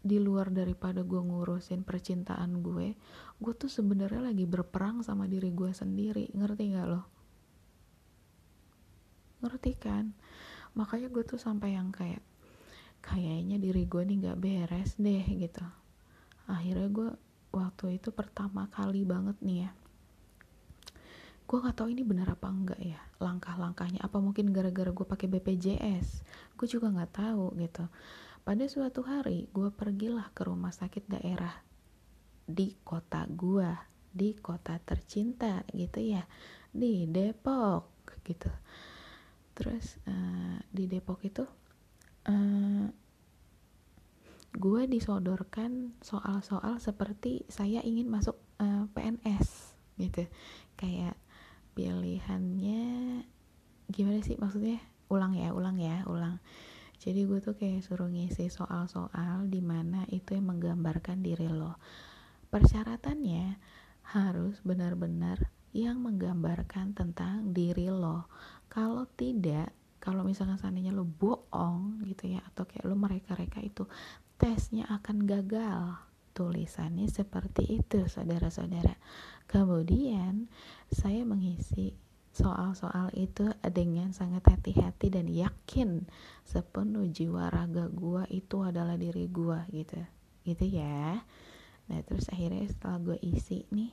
Di 0.02 0.16
luar 0.18 0.50
daripada 0.50 1.04
gue 1.04 1.20
ngurusin 1.20 1.84
percintaan 1.84 2.64
gue 2.64 2.96
gue 3.38 3.52
tuh 3.54 3.70
sebenarnya 3.70 4.32
lagi 4.32 4.48
berperang 4.48 5.04
sama 5.04 5.28
diri 5.28 5.52
gue 5.52 5.70
sendiri. 5.76 6.32
Ngerti 6.32 6.64
gak 6.72 6.88
lo? 6.88 7.02
Ngerti 9.44 9.72
kan? 9.76 10.16
Makanya 10.72 11.12
gue 11.12 11.22
tuh 11.22 11.38
sampai 11.38 11.76
yang 11.76 11.92
kayak 11.92 12.24
kayaknya 13.04 13.60
diri 13.60 13.84
gue 13.84 14.02
nih 14.02 14.32
gak 14.32 14.40
beres 14.40 14.96
deh 14.98 15.22
gitu. 15.22 15.62
Akhirnya 16.50 16.88
gue 16.90 17.08
waktu 17.52 18.00
itu 18.00 18.08
pertama 18.10 18.66
kali 18.72 19.04
banget 19.04 19.36
nih 19.44 19.68
ya 19.68 19.70
gue 21.52 21.60
gak 21.60 21.84
tahu 21.84 21.92
ini 21.92 22.00
benar 22.00 22.32
apa 22.32 22.48
enggak 22.48 22.80
ya 22.80 22.96
langkah-langkahnya. 23.20 24.00
Apa 24.00 24.24
mungkin 24.24 24.56
gara-gara 24.56 24.88
gue 24.88 25.04
pakai 25.04 25.28
BPJS 25.28 26.24
gue 26.62 26.70
juga 26.70 26.94
nggak 26.94 27.12
tahu 27.18 27.58
gitu. 27.58 27.90
Pada 28.46 28.64
suatu 28.70 29.02
hari 29.02 29.50
gue 29.50 29.66
pergilah 29.74 30.30
ke 30.30 30.46
rumah 30.46 30.70
sakit 30.70 31.10
daerah 31.10 31.50
di 32.46 32.78
kota 32.86 33.26
gue, 33.26 33.66
di 34.14 34.38
kota 34.38 34.78
tercinta 34.78 35.66
gitu 35.74 35.98
ya, 35.98 36.22
di 36.70 37.10
Depok 37.10 38.22
gitu. 38.22 38.46
Terus 39.58 39.98
uh, 40.06 40.58
di 40.70 40.86
Depok 40.86 41.18
itu 41.26 41.42
uh, 42.30 42.86
gue 44.54 44.82
disodorkan 44.86 45.98
soal-soal 45.98 46.78
seperti 46.78 47.42
saya 47.50 47.82
ingin 47.82 48.06
masuk 48.06 48.38
uh, 48.62 48.64
eh, 48.64 48.84
PNS 48.94 49.48
gitu, 49.98 50.30
kayak 50.78 51.18
pilihannya 51.72 52.82
gimana 53.92 54.18
sih 54.24 54.36
maksudnya? 54.40 54.80
Ulang 55.12 55.36
ya, 55.36 55.52
ulang 55.52 55.76
ya, 55.76 56.04
ulang. 56.08 56.40
Jadi 57.02 57.26
gue 57.26 57.42
tuh 57.42 57.58
kayak 57.58 57.82
suruh 57.82 58.06
ngisi 58.06 58.46
soal-soal 58.46 59.50
di 59.50 59.58
mana 59.58 60.06
itu 60.08 60.38
yang 60.38 60.54
menggambarkan 60.54 61.20
diri 61.20 61.50
lo. 61.50 61.76
Persyaratannya 62.48 63.58
harus 64.14 64.62
benar-benar 64.62 65.50
yang 65.74 65.98
menggambarkan 66.00 66.94
tentang 66.94 67.50
diri 67.50 67.90
lo. 67.90 68.30
Kalau 68.70 69.04
tidak 69.18 69.74
kalau 70.02 70.26
misalkan 70.26 70.58
seandainya 70.58 70.90
lo 70.90 71.06
bohong 71.06 72.02
gitu 72.10 72.34
ya 72.34 72.42
atau 72.42 72.66
kayak 72.66 72.86
lo 72.90 72.98
mereka-reka 72.98 73.62
itu 73.62 73.86
tesnya 74.34 74.86
akan 74.90 75.22
gagal 75.22 75.94
tulisannya 76.32 77.06
seperti 77.08 77.80
itu 77.80 78.08
saudara-saudara. 78.08 78.96
Kemudian 79.44 80.48
saya 80.88 81.22
mengisi 81.28 81.92
soal-soal 82.32 83.12
itu 83.12 83.52
dengan 83.60 84.16
sangat 84.16 84.48
hati-hati 84.48 85.12
dan 85.12 85.28
yakin 85.28 86.08
sepenuh 86.48 87.04
jiwa 87.12 87.52
raga 87.52 87.92
gua 87.92 88.24
itu 88.32 88.64
adalah 88.64 88.96
diri 88.96 89.28
gua 89.28 89.68
gitu. 89.68 90.00
Gitu 90.42 90.64
ya. 90.80 91.20
Nah 91.92 92.00
terus 92.08 92.32
akhirnya 92.32 92.64
setelah 92.72 92.98
gue 93.12 93.18
isi 93.20 93.68
nih 93.68 93.92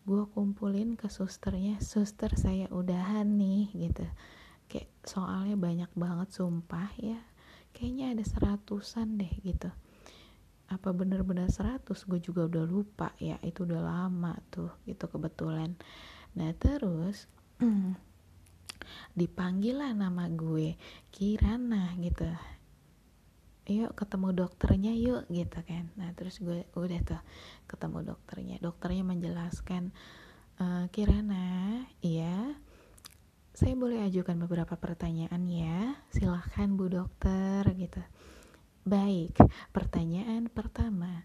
gue 0.00 0.24
kumpulin 0.32 0.96
ke 0.96 1.12
susternya 1.12 1.76
suster 1.78 2.34
saya 2.34 2.66
udahan 2.74 3.38
nih 3.38 3.70
gitu. 3.78 4.02
Kayak 4.66 4.90
soalnya 5.06 5.54
banyak 5.54 5.90
banget 5.94 6.34
sumpah 6.34 6.90
ya. 6.98 7.20
Kayaknya 7.70 8.18
ada 8.18 8.24
seratusan 8.26 9.20
deh 9.20 9.30
gitu 9.46 9.70
apa 10.70 10.94
bener-bener 10.94 11.50
seratus? 11.50 12.06
Gue 12.06 12.22
juga 12.22 12.46
udah 12.46 12.64
lupa 12.64 13.10
ya 13.18 13.36
itu 13.42 13.66
udah 13.66 13.82
lama 13.82 14.38
tuh 14.54 14.70
itu 14.86 15.02
kebetulan. 15.02 15.74
Nah 16.38 16.54
terus 16.54 17.26
dipanggil 19.18 19.82
lah 19.82 19.90
nama 19.90 20.30
gue 20.30 20.78
Kirana 21.10 21.98
gitu. 21.98 22.30
Yuk 23.70 23.98
ketemu 23.98 24.46
dokternya 24.46 24.94
yuk 24.94 25.26
gitu 25.26 25.58
kan. 25.66 25.90
Nah 25.98 26.14
terus 26.14 26.38
gue 26.38 26.62
udah 26.78 27.00
tuh 27.02 27.22
ketemu 27.66 28.14
dokternya. 28.14 28.56
Dokternya 28.62 29.02
menjelaskan 29.02 29.90
e, 30.54 30.86
Kirana 30.94 31.82
iya 31.98 32.54
saya 33.50 33.74
boleh 33.74 34.06
ajukan 34.06 34.38
beberapa 34.38 34.78
pertanyaan 34.78 35.42
ya. 35.50 35.98
Silahkan 36.14 36.70
bu 36.78 36.86
dokter 36.86 37.66
gitu 37.74 38.02
baik 38.90 39.38
pertanyaan 39.70 40.50
pertama. 40.50 41.22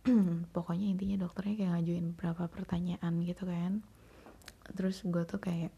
Pokoknya 0.56 0.88
intinya 0.88 1.28
dokternya 1.28 1.54
kayak 1.60 1.72
ngajuin 1.76 2.06
beberapa 2.16 2.48
pertanyaan 2.48 3.12
gitu 3.20 3.44
kan. 3.44 3.84
Terus 4.72 5.04
gue 5.04 5.24
tuh 5.28 5.36
kayak 5.36 5.72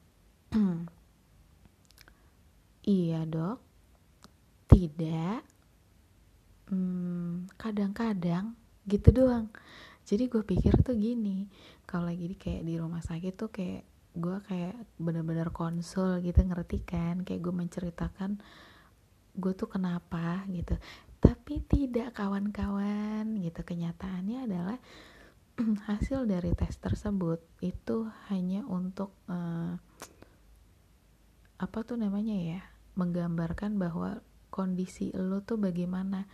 iya 2.86 3.26
dok. 3.26 3.58
Tidak. 4.70 5.40
Hmm, 6.70 7.50
kadang-kadang. 7.58 8.54
Gitu 8.86 9.10
doang. 9.10 9.50
Jadi 10.06 10.30
gue 10.30 10.40
pikir 10.40 10.72
tuh 10.80 10.96
gini 10.96 11.44
kalau 11.84 12.08
lagi 12.08 12.32
kayak 12.38 12.64
di 12.64 12.80
rumah 12.80 13.04
sakit 13.04 13.34
tuh 13.36 13.52
kayak 13.52 13.84
gue 14.16 14.38
kayak 14.48 14.76
bener-bener 14.96 15.50
konsul 15.50 16.22
gitu 16.22 16.40
ngerti 16.46 16.86
kan? 16.86 17.26
Kayak 17.26 17.42
gue 17.42 17.54
menceritakan 17.58 18.30
gue 19.38 19.52
tuh 19.54 19.70
kenapa 19.70 20.42
gitu 20.50 20.74
tapi 21.18 21.64
tidak 21.66 22.14
kawan-kawan 22.14 23.38
gitu. 23.42 23.60
Kenyataannya 23.62 24.38
adalah 24.46 24.78
hasil 25.90 26.26
dari 26.30 26.54
tes 26.54 26.78
tersebut 26.78 27.42
itu 27.62 28.06
hanya 28.30 28.62
untuk 28.66 29.10
uh, 29.26 29.74
apa 31.58 31.78
tuh 31.82 31.98
namanya 31.98 32.38
ya 32.38 32.60
menggambarkan 32.94 33.78
bahwa 33.78 34.22
kondisi 34.54 35.10
lo 35.14 35.42
tuh 35.42 35.58
bagaimana 35.58 36.30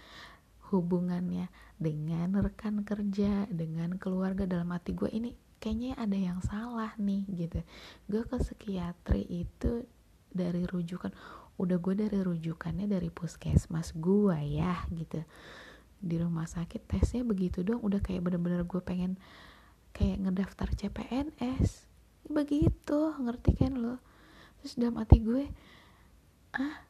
hubungannya 0.72 1.48
dengan 1.80 2.36
rekan 2.40 2.84
kerja 2.84 3.48
dengan 3.48 3.96
keluarga 3.96 4.44
dalam 4.44 4.72
hati 4.72 4.96
gue 4.96 5.08
ini 5.12 5.32
kayaknya 5.60 5.96
ada 5.96 6.16
yang 6.16 6.40
salah 6.44 6.92
nih 7.00 7.24
gitu. 7.32 7.60
Gue 8.04 8.22
ke 8.28 8.36
psikiatri 8.36 9.24
itu 9.28 9.88
dari 10.28 10.68
rujukan 10.68 11.12
udah 11.54 11.78
gue 11.78 11.94
dari 11.94 12.18
rujukannya 12.18 12.90
dari 12.90 13.10
puskesmas 13.14 13.94
gue 13.94 14.38
ya 14.58 14.82
gitu. 14.90 15.22
Di 16.02 16.16
rumah 16.18 16.50
sakit 16.50 16.90
tesnya 16.90 17.22
begitu 17.22 17.62
dong 17.62 17.80
udah 17.80 18.02
kayak 18.02 18.26
bener-bener 18.26 18.66
gue 18.66 18.80
pengen 18.82 19.14
kayak 19.94 20.18
ngedaftar 20.26 20.68
CPNS 20.74 21.86
begitu 22.26 23.14
ngerti 23.22 23.54
kan 23.54 23.78
lo? 23.78 23.96
Terus 24.60 24.74
dalam 24.74 24.98
hati 24.98 25.22
gue 25.22 25.44
ah 26.58 26.82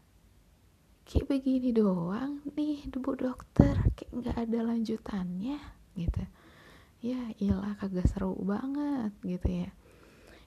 kayak 1.05 1.29
begini 1.29 1.77
doang 1.77 2.40
nih 2.57 2.88
bu 2.88 3.12
dokter 3.16 3.77
kayak 3.92 4.12
nggak 4.12 4.37
ada 4.48 4.59
lanjutannya 4.64 5.61
gitu. 5.92 6.24
Ya 7.05 7.20
iyalah 7.37 7.77
kagak 7.77 8.09
seru 8.09 8.33
banget 8.40 9.12
gitu 9.20 9.68
ya. 9.68 9.70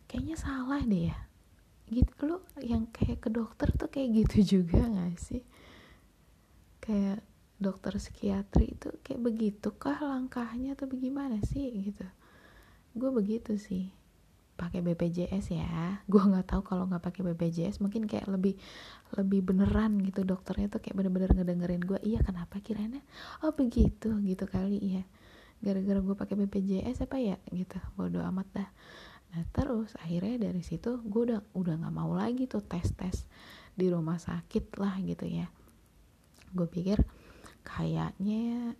Kayaknya 0.10 0.36
salah 0.42 0.82
deh 0.82 1.14
ya 1.14 1.27
gitu. 1.92 2.12
Lo 2.28 2.38
yang 2.60 2.88
kayak 2.92 3.24
ke 3.24 3.30
dokter 3.32 3.72
tuh 3.74 3.88
kayak 3.88 4.26
gitu 4.26 4.38
juga 4.60 4.84
gak 4.84 5.18
sih? 5.20 5.44
Kayak 6.84 7.24
dokter 7.58 7.98
psikiatri 7.98 8.78
itu 8.78 8.94
kayak 9.02 9.22
begitu 9.22 9.74
kah 9.74 9.98
langkahnya 9.98 10.78
atau 10.78 10.86
bagaimana 10.86 11.42
sih 11.42 11.68
gitu? 11.74 12.06
Gue 12.94 13.10
begitu 13.12 13.58
sih. 13.58 13.90
Pakai 14.58 14.82
BPJS 14.82 15.54
ya. 15.54 15.70
Gue 16.12 16.18
nggak 16.18 16.50
tahu 16.50 16.62
kalau 16.66 16.90
nggak 16.90 17.04
pakai 17.04 17.22
BPJS 17.30 17.78
mungkin 17.78 18.10
kayak 18.10 18.26
lebih 18.26 18.58
lebih 19.14 19.46
beneran 19.46 20.02
gitu 20.02 20.26
dokternya 20.26 20.66
tuh 20.74 20.82
kayak 20.82 20.98
bener-bener 20.98 21.30
ngedengerin 21.30 21.84
gue 21.86 22.00
iya 22.02 22.26
kenapa 22.26 22.58
kiranya? 22.66 23.06
Oh 23.46 23.54
begitu 23.54 24.18
gitu 24.26 24.50
kali 24.50 24.98
ya. 24.98 25.04
Gara-gara 25.62 26.02
gue 26.02 26.16
pakai 26.18 26.36
BPJS 26.42 27.06
apa 27.06 27.22
ya 27.22 27.38
gitu. 27.54 27.78
Bodoh 27.94 28.26
amat 28.26 28.48
dah 28.50 28.70
nah 29.38 29.46
terus 29.54 29.94
akhirnya 30.02 30.50
dari 30.50 30.66
situ 30.66 30.98
gue 31.06 31.30
udah 31.30 31.46
udah 31.54 31.78
nggak 31.78 31.94
mau 31.94 32.10
lagi 32.18 32.50
tuh 32.50 32.66
tes 32.66 32.90
tes 32.98 33.30
di 33.78 33.86
rumah 33.94 34.18
sakit 34.18 34.82
lah 34.82 34.98
gitu 35.06 35.30
ya. 35.30 35.46
Gue 36.50 36.66
pikir 36.66 37.06
kayaknya 37.62 38.74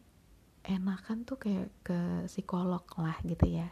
enakan 0.66 1.30
tuh 1.30 1.38
kayak 1.38 1.70
ke 1.86 2.26
psikolog 2.26 2.82
lah 2.98 3.22
gitu 3.22 3.46
ya. 3.46 3.70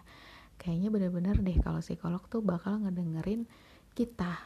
Kayaknya 0.62 0.94
bener-bener 0.94 1.36
deh 1.42 1.58
kalau 1.58 1.82
psikolog 1.82 2.22
tuh 2.30 2.46
bakal 2.46 2.78
ngedengerin 2.78 3.50
kita 3.98 4.38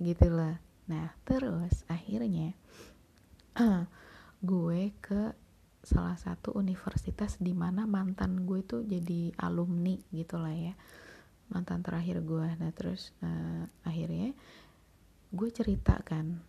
gitu 0.00 0.32
loh. 0.32 0.56
Nah 0.88 1.12
terus 1.28 1.84
akhirnya 1.92 2.56
gue 4.48 4.80
ke 5.04 5.36
salah 5.84 6.16
satu 6.16 6.56
universitas 6.56 7.36
di 7.36 7.52
mana 7.52 7.84
mantan 7.84 8.48
gue 8.48 8.64
tuh 8.64 8.88
jadi 8.88 9.36
alumni 9.36 10.00
gitu 10.16 10.40
lah 10.40 10.56
ya 10.56 10.72
mantan 11.52 11.84
terakhir 11.84 12.24
gue 12.24 12.48
nah 12.56 12.70
terus 12.72 13.12
uh, 13.20 13.68
akhirnya 13.84 14.32
gue 15.34 15.48
ceritakan 15.50 16.40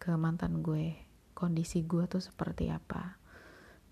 ke 0.00 0.10
mantan 0.18 0.64
gue 0.64 0.96
kondisi 1.36 1.86
gue 1.86 2.04
tuh 2.10 2.18
seperti 2.18 2.68
apa. 2.68 3.20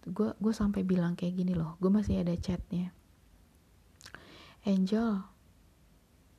Gue 0.03 0.35
gue 0.37 0.53
sampai 0.57 0.83
bilang 0.83 1.14
kayak 1.14 1.38
gini 1.38 1.55
loh 1.55 1.79
gue 1.79 1.88
masih 1.93 2.25
ada 2.25 2.35
chatnya. 2.35 2.91
Angel 4.67 5.23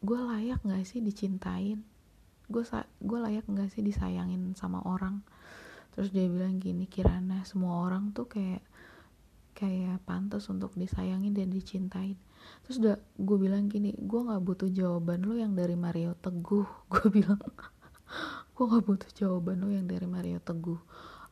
gue 0.04 0.19
layak 0.19 0.60
gak 0.65 0.86
sih 0.86 0.99
dicintain? 0.99 1.82
Gue 2.52 2.67
gue 2.99 3.19
layak 3.21 3.45
gak 3.47 3.69
sih 3.71 3.80
disayangin 3.80 4.58
sama 4.60 4.84
orang? 4.84 5.23
Terus 5.95 6.12
dia 6.12 6.28
bilang 6.28 6.60
gini 6.60 6.84
Kirana 6.84 7.47
semua 7.47 7.86
orang 7.86 8.12
tuh 8.12 8.28
kayak 8.28 8.65
kayak 9.58 10.04
pantas 10.04 10.47
untuk 10.47 10.75
disayangin 10.75 11.36
dan 11.36 11.52
dicintain 11.52 12.15
terus 12.65 12.77
udah 12.85 12.97
gue 13.17 13.38
bilang 13.41 13.65
gini 13.65 13.97
gue 13.97 14.19
nggak 14.21 14.45
butuh 14.45 14.69
jawaban 14.69 15.25
lo 15.25 15.33
yang 15.33 15.57
dari 15.57 15.73
Mario 15.73 16.13
Teguh 16.19 16.67
gue 16.91 17.05
bilang. 17.09 17.41
Gue 18.59 18.67
nggak 18.67 18.85
butuh 18.91 19.12
jawaban 19.15 19.63
lo 19.63 19.71
yang 19.71 19.88
dari 19.88 20.03
Mario 20.03 20.43
Teguh. 20.43 20.83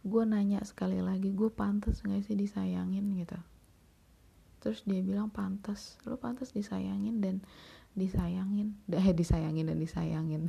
Gue 0.08 0.24
nanya 0.24 0.64
sekali 0.64 1.04
lagi 1.04 1.36
gue 1.36 1.52
pantas 1.52 2.00
gak 2.00 2.24
sih 2.24 2.40
disayangin? 2.40 3.04
Gitu. 3.20 3.36
Terus 4.64 4.88
dia 4.88 5.04
bilang 5.04 5.28
pantas. 5.28 6.00
Lo 6.08 6.16
pantas 6.16 6.56
disayangin 6.56 7.20
dan 7.20 7.44
disayangin. 8.00 8.80
Eh 8.88 9.12
disayangin 9.12 9.68
dan 9.68 9.76
disayangin. 9.76 10.48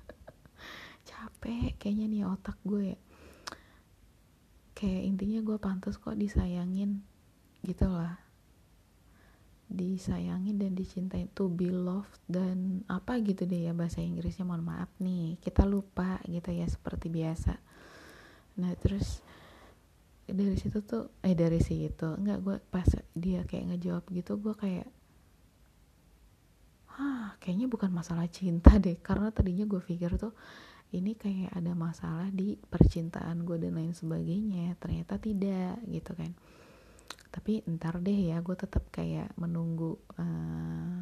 Capek 1.12 1.76
kayaknya 1.76 2.06
nih 2.08 2.22
otak 2.24 2.56
gue 2.64 2.96
ya. 2.96 2.98
Kayak 4.72 5.02
intinya 5.12 5.44
gue 5.44 5.60
pantas 5.60 6.00
kok 6.00 6.16
disayangin. 6.16 7.04
Gitu 7.60 7.84
lah 7.84 8.29
disayangin 9.70 10.58
dan 10.58 10.74
dicintai 10.74 11.30
to 11.30 11.46
be 11.46 11.70
loved 11.70 12.18
dan 12.26 12.82
apa 12.90 13.22
gitu 13.22 13.46
deh 13.46 13.70
ya 13.70 13.72
bahasa 13.72 14.02
Inggrisnya 14.02 14.42
mohon 14.42 14.66
maaf 14.66 14.90
nih 14.98 15.38
kita 15.38 15.62
lupa 15.62 16.18
gitu 16.26 16.50
ya 16.50 16.66
seperti 16.66 17.06
biasa. 17.06 17.54
Nah 18.58 18.74
terus 18.74 19.22
dari 20.26 20.58
situ 20.58 20.82
tuh 20.82 21.14
eh 21.22 21.38
dari 21.38 21.62
situ 21.62 22.18
enggak 22.18 22.38
gue 22.42 22.56
pas 22.66 22.86
dia 23.14 23.46
kayak 23.46 23.74
ngejawab 23.74 24.04
gitu 24.10 24.42
gue 24.42 24.54
kayak 24.58 24.88
Hah, 26.90 27.38
kayaknya 27.40 27.64
bukan 27.70 27.88
masalah 27.94 28.28
cinta 28.28 28.76
deh. 28.76 28.98
Karena 29.00 29.32
tadinya 29.32 29.64
gue 29.64 29.80
pikir 29.80 30.20
tuh 30.20 30.36
ini 30.92 31.16
kayak 31.16 31.54
ada 31.56 31.72
masalah 31.72 32.28
di 32.28 32.58
percintaan 32.58 33.46
gue 33.46 33.56
dan 33.56 33.78
lain 33.78 33.94
sebagainya. 33.96 34.76
Ternyata 34.76 35.16
tidak 35.16 35.80
gitu 35.88 36.12
kan 36.12 36.34
tapi 37.30 37.62
ntar 37.66 38.02
deh 38.02 38.34
ya 38.34 38.42
gue 38.42 38.58
tetap 38.58 38.90
kayak 38.90 39.30
menunggu 39.38 39.94
uh, 40.18 40.98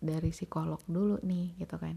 dari 0.00 0.28
psikolog 0.32 0.80
dulu 0.84 1.20
nih 1.24 1.56
gitu 1.56 1.76
kan. 1.80 1.96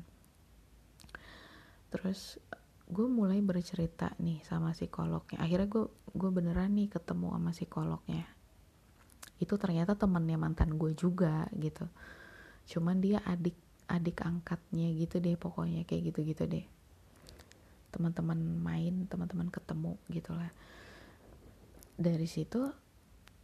Terus 1.91 2.39
gue 2.87 3.07
mulai 3.07 3.43
bercerita 3.43 4.15
nih 4.23 4.43
sama 4.47 4.71
psikolognya. 4.71 5.39
Akhirnya 5.43 5.67
gue 5.67 5.85
gue 6.15 6.29
beneran 6.31 6.71
nih 6.75 6.91
ketemu 6.91 7.35
sama 7.35 7.51
psikolognya. 7.51 8.23
Itu 9.39 9.59
ternyata 9.59 9.99
temennya 9.99 10.39
mantan 10.39 10.79
gue 10.79 10.95
juga 10.95 11.47
gitu. 11.59 11.87
Cuman 12.67 13.03
dia 13.03 13.19
adik 13.27 13.55
adik 13.91 14.23
angkatnya 14.23 14.95
gitu 14.95 15.19
deh 15.19 15.35
pokoknya 15.35 15.83
kayak 15.83 16.11
gitu 16.11 16.19
gitu 16.23 16.43
deh. 16.47 16.63
Teman-teman 17.91 18.39
main 18.39 19.11
teman-teman 19.11 19.51
ketemu 19.51 19.99
gitulah. 20.07 20.51
Dari 21.99 22.25
situ 22.25 22.82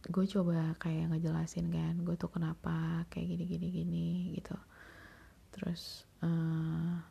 gue 0.08 0.24
coba 0.24 0.72
kayak 0.80 1.12
ngejelasin 1.12 1.68
kan 1.68 1.94
gue 2.00 2.16
tuh 2.16 2.32
kenapa 2.32 3.04
kayak 3.12 3.36
gini 3.36 3.44
gini 3.44 3.66
gini 3.68 4.08
gitu. 4.40 4.56
Terus 5.52 6.08
uh, 6.24 7.04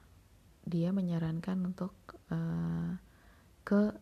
dia 0.65 0.89
menyarankan 0.89 1.59
untuk 1.69 1.93
uh, 2.33 2.97
ke 3.61 3.93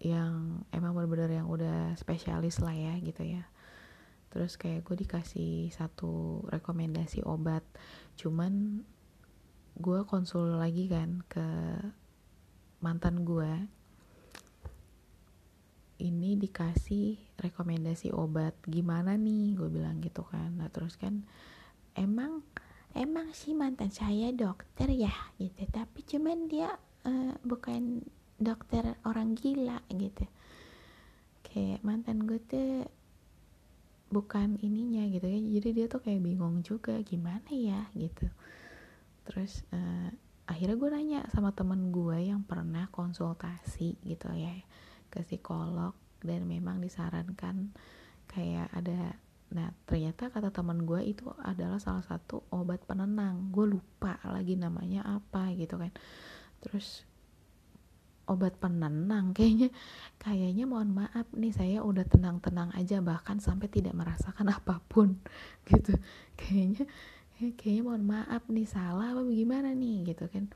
yang 0.00 0.64
emang 0.72 0.96
bener-bener 0.96 1.44
yang 1.44 1.48
udah 1.52 1.92
spesialis 2.00 2.64
lah 2.64 2.72
ya 2.72 2.96
gitu 3.04 3.20
ya. 3.20 3.44
Terus 4.32 4.56
kayak 4.56 4.88
gue 4.88 4.96
dikasih 5.04 5.68
satu 5.74 6.44
rekomendasi 6.48 7.20
obat 7.26 7.66
cuman 8.16 8.84
gue 9.80 10.00
konsul 10.08 10.60
lagi 10.60 10.88
kan 10.88 11.24
ke 11.28 11.46
mantan 12.80 13.24
gue 13.28 13.79
ini 16.00 16.34
dikasih 16.40 17.20
rekomendasi 17.36 18.10
obat 18.16 18.56
gimana 18.64 19.14
nih? 19.14 19.54
Gue 19.54 19.68
bilang 19.68 20.00
gitu 20.00 20.24
kan. 20.24 20.56
Nah 20.56 20.72
terus 20.72 20.96
kan 20.96 21.22
emang 21.94 22.40
emang 22.96 23.30
sih 23.36 23.52
mantan 23.52 23.92
saya 23.92 24.32
dokter 24.32 24.88
ya? 24.90 25.12
Gitu. 25.36 25.68
Tapi 25.68 26.00
cuman 26.02 26.48
dia 26.48 26.72
uh, 27.04 27.36
bukan 27.44 28.00
dokter 28.40 28.96
orang 29.04 29.36
gila 29.36 29.84
gitu. 29.92 30.24
Kayak 31.44 31.84
mantan 31.84 32.24
gue 32.24 32.40
tuh 32.40 32.88
bukan 34.08 34.56
ininya 34.64 35.04
gitu 35.12 35.28
ya. 35.28 35.38
Jadi 35.60 35.68
dia 35.76 35.86
tuh 35.86 36.00
kayak 36.00 36.24
bingung 36.24 36.64
juga 36.64 36.96
gimana 37.04 37.52
ya? 37.52 37.86
Gitu. 37.92 38.26
Terus 39.28 39.62
uh, 39.70 40.08
akhirnya 40.50 40.74
gue 40.74 40.90
nanya 40.90 41.20
sama 41.30 41.54
temen 41.54 41.94
gue 41.94 42.26
yang 42.26 42.42
pernah 42.42 42.90
konsultasi 42.90 44.02
gitu 44.02 44.26
ya 44.34 44.50
ke 45.10 45.26
psikolog 45.26 45.92
dan 46.22 46.46
memang 46.46 46.78
disarankan 46.80 47.74
kayak 48.30 48.70
ada 48.72 49.18
Nah 49.50 49.74
ternyata 49.82 50.30
kata 50.30 50.54
teman 50.54 50.86
gue 50.86 51.02
itu 51.02 51.26
adalah 51.42 51.82
salah 51.82 52.06
satu 52.06 52.46
obat 52.54 52.86
penenang. 52.86 53.50
Gue 53.50 53.66
lupa 53.66 54.22
lagi 54.22 54.54
namanya 54.54 55.02
apa 55.02 55.50
gitu 55.58 55.74
kan. 55.74 55.90
Terus 56.62 57.02
obat 58.30 58.54
penenang 58.62 59.34
kayaknya 59.34 59.74
kayaknya 60.22 60.64
mohon 60.70 60.94
maaf 60.94 61.26
nih 61.34 61.50
saya 61.50 61.82
udah 61.82 62.06
tenang-tenang 62.06 62.70
aja 62.78 63.02
bahkan 63.02 63.42
sampai 63.42 63.66
tidak 63.66 63.90
merasakan 63.98 64.54
apa 64.54 64.78
pun 64.86 65.18
gitu 65.68 65.98
kayaknya 66.38 66.86
kayaknya 67.58 67.82
mohon 67.82 68.06
maaf 68.06 68.46
nih 68.46 68.70
salah 68.70 69.18
apa 69.18 69.26
gimana 69.26 69.74
nih 69.74 70.14
gitu 70.14 70.30
kan 70.30 70.46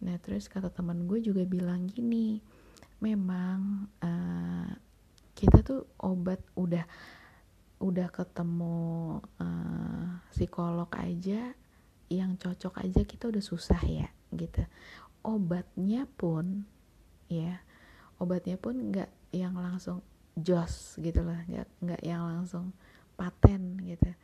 nah 0.00 0.16
terus 0.24 0.48
kata 0.48 0.72
teman 0.72 1.04
gue 1.04 1.20
juga 1.20 1.44
bilang 1.44 1.84
gini 1.84 2.40
memang 3.02 3.90
uh, 3.98 4.70
kita 5.34 5.66
tuh 5.66 5.90
obat 5.98 6.38
udah 6.54 6.86
udah 7.82 8.08
ketemu 8.14 9.18
uh, 9.42 10.22
psikolog 10.30 10.86
aja 10.94 11.50
yang 12.06 12.38
cocok 12.38 12.78
aja 12.78 13.02
kita 13.02 13.26
udah 13.26 13.42
susah 13.42 13.82
ya 13.82 14.06
gitu. 14.30 14.62
Obatnya 15.26 16.06
pun 16.06 16.62
ya 17.26 17.58
obatnya 18.22 18.54
pun 18.54 18.94
nggak 18.94 19.10
yang 19.34 19.58
langsung 19.58 19.98
jos 20.38 20.94
gitu 21.02 21.26
lah 21.26 21.42
nggak 21.50 21.68
nggak 21.82 22.02
yang 22.06 22.22
langsung 22.22 22.70
paten 23.18 23.82
gitu. 23.82 24.14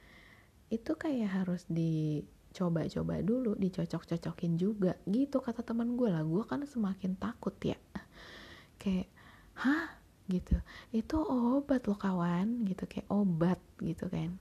Itu 0.71 0.95
kayak 0.95 1.43
harus 1.43 1.67
dicoba-coba 1.67 3.27
dulu 3.27 3.59
dicocok-cocokin 3.59 4.55
juga 4.55 4.95
gitu 5.11 5.43
kata 5.43 5.67
teman 5.67 5.99
gue 5.99 6.15
lah. 6.15 6.23
Gue 6.23 6.47
kan 6.47 6.63
semakin 6.63 7.19
takut 7.19 7.59
ya 7.59 7.75
kayak 8.79 9.11
hah? 9.59 9.99
gitu. 10.29 10.61
Itu 10.93 11.25
obat 11.25 11.89
loh 11.89 11.97
kawan 11.97 12.69
gitu 12.69 12.85
kayak 12.85 13.09
obat 13.09 13.59
gitu 13.81 14.07
kan. 14.13 14.37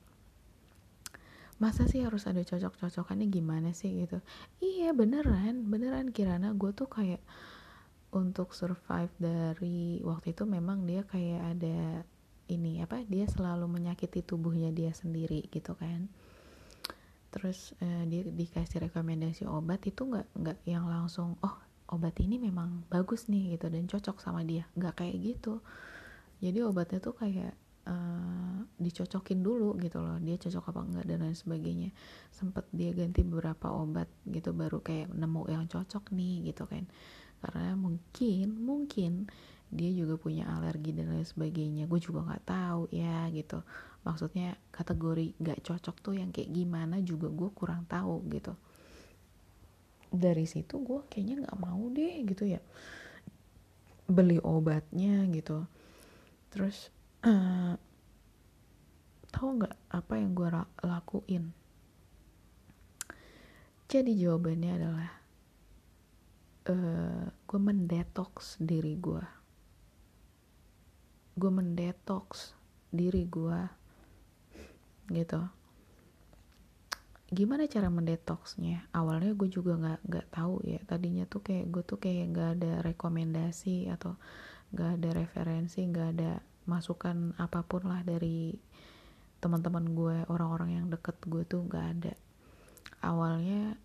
Masa 1.57 1.89
sih 1.89 2.05
harus 2.05 2.29
ada 2.29 2.43
cocok-cocokannya? 2.43 3.31
Gimana 3.33 3.73
sih? 3.73 4.05
gitu. 4.05 4.21
Iya 4.61 4.93
beneran 4.93 5.71
beneran 5.71 6.13
Kirana. 6.13 6.53
Gue 6.53 6.75
tuh 6.75 6.91
kayak 6.91 7.23
untuk 8.13 8.53
survive 8.53 9.11
dari 9.17 9.99
waktu 10.03 10.31
itu 10.31 10.43
memang 10.47 10.85
dia 10.85 11.03
kayak 11.03 11.57
ada 11.57 12.03
ini 12.47 12.79
apa 12.79 13.03
dia 13.03 13.27
selalu 13.27 13.67
menyakiti 13.67 14.23
tubuhnya 14.23 14.69
dia 14.75 14.91
sendiri 14.91 15.47
gitu 15.49 15.73
kan. 15.73 16.11
Terus 17.31 17.75
uh, 17.79 18.03
dia 18.07 18.23
dikasih 18.23 18.87
rekomendasi 18.87 19.43
obat 19.47 19.83
itu 19.87 20.03
nggak 20.03 20.27
nggak 20.35 20.57
yang 20.67 20.87
langsung 20.87 21.35
oh 21.43 21.66
obat 21.87 22.19
ini 22.19 22.35
memang 22.35 22.83
bagus 22.91 23.31
nih 23.31 23.55
gitu 23.55 23.71
dan 23.71 23.87
cocok 23.87 24.19
sama 24.19 24.43
dia. 24.43 24.67
Nggak 24.75 25.03
kayak 25.03 25.17
gitu. 25.23 25.63
Jadi 26.43 26.59
obatnya 26.61 26.99
tuh 27.01 27.15
kayak 27.15 27.55
uh, 27.87 28.59
dicocokin 28.77 29.39
dulu 29.39 29.79
gitu 29.79 30.03
loh. 30.03 30.19
Dia 30.19 30.35
cocok 30.35 30.63
apa 30.69 30.79
enggak 30.83 31.05
dan 31.07 31.17
lain 31.23 31.37
sebagainya. 31.37 31.89
Sempet 32.29 32.67
dia 32.75 32.91
ganti 32.91 33.23
beberapa 33.23 33.71
obat 33.71 34.11
gitu 34.27 34.51
baru 34.51 34.83
kayak 34.83 35.15
nemu 35.15 35.41
yang 35.47 35.65
cocok 35.65 36.11
nih 36.11 36.51
gitu 36.51 36.67
kan. 36.67 36.85
Karena 37.39 37.73
mungkin 37.79 38.47
mungkin 38.59 39.11
dia 39.67 39.91
juga 39.91 40.15
punya 40.15 40.47
alergi 40.47 40.91
dan 40.91 41.11
lain 41.11 41.27
sebagainya. 41.27 41.87
Gue 41.87 41.99
juga 42.03 42.23
nggak 42.27 42.45
tahu 42.47 42.81
ya 42.91 43.31
gitu. 43.31 43.63
Maksudnya 44.03 44.55
kategori 44.71 45.39
nggak 45.39 45.59
cocok 45.63 45.95
tuh 46.03 46.15
yang 46.19 46.31
kayak 46.31 46.51
gimana 46.51 46.99
juga 47.03 47.27
gue 47.31 47.49
kurang 47.55 47.83
tahu 47.87 48.23
gitu 48.31 48.55
dari 50.09 50.47
situ 50.47 50.79
gue 50.81 51.03
kayaknya 51.11 51.47
nggak 51.47 51.59
mau 51.59 51.81
deh 51.91 52.23
gitu 52.27 52.47
ya. 52.47 52.61
Beli 54.07 54.39
obatnya 54.39 55.27
gitu. 55.31 55.67
Terus 56.51 56.91
uh, 57.27 57.75
tahu 59.31 59.47
nggak 59.61 59.75
apa 59.91 60.13
yang 60.15 60.31
gue 60.31 60.49
lakuin? 60.83 61.51
Jadi 63.87 64.11
jawabannya 64.19 64.71
adalah 64.75 65.09
uh, 66.67 67.23
gue 67.31 67.59
mendetoks 67.59 68.59
diri 68.59 68.99
gue 68.99 69.37
gue 71.37 71.51
mendetoks 71.53 72.57
diri 72.89 73.29
gue 73.29 73.59
gitu 75.13 75.37
gimana 77.27 77.67
cara 77.67 77.91
mendetoksnya? 77.91 78.87
Awalnya 78.95 79.35
gue 79.35 79.49
juga 79.51 79.75
nggak 79.75 79.99
nggak 80.07 80.27
tahu 80.31 80.63
ya. 80.63 80.79
Tadinya 80.87 81.27
tuh 81.27 81.43
kayak 81.43 81.67
gue 81.67 81.83
tuh 81.83 81.99
kayak 81.99 82.25
nggak 82.31 82.49
ada 82.59 82.71
rekomendasi 82.83 83.91
atau 83.91 84.15
nggak 84.71 84.89
ada 84.99 85.09
referensi 85.15 85.79
nggak 85.83 86.09
ada 86.19 86.39
masukan 86.67 87.31
apa 87.39 87.63
pun 87.63 87.87
lah 87.87 88.03
dari 88.03 88.51
teman-teman 89.39 89.95
gue 89.95 90.17
orang-orang 90.27 90.81
yang 90.81 90.85
deket 90.87 91.19
gue 91.27 91.43
tuh 91.43 91.63
nggak 91.67 91.85
ada. 91.99 92.13
Awalnya 93.03 93.75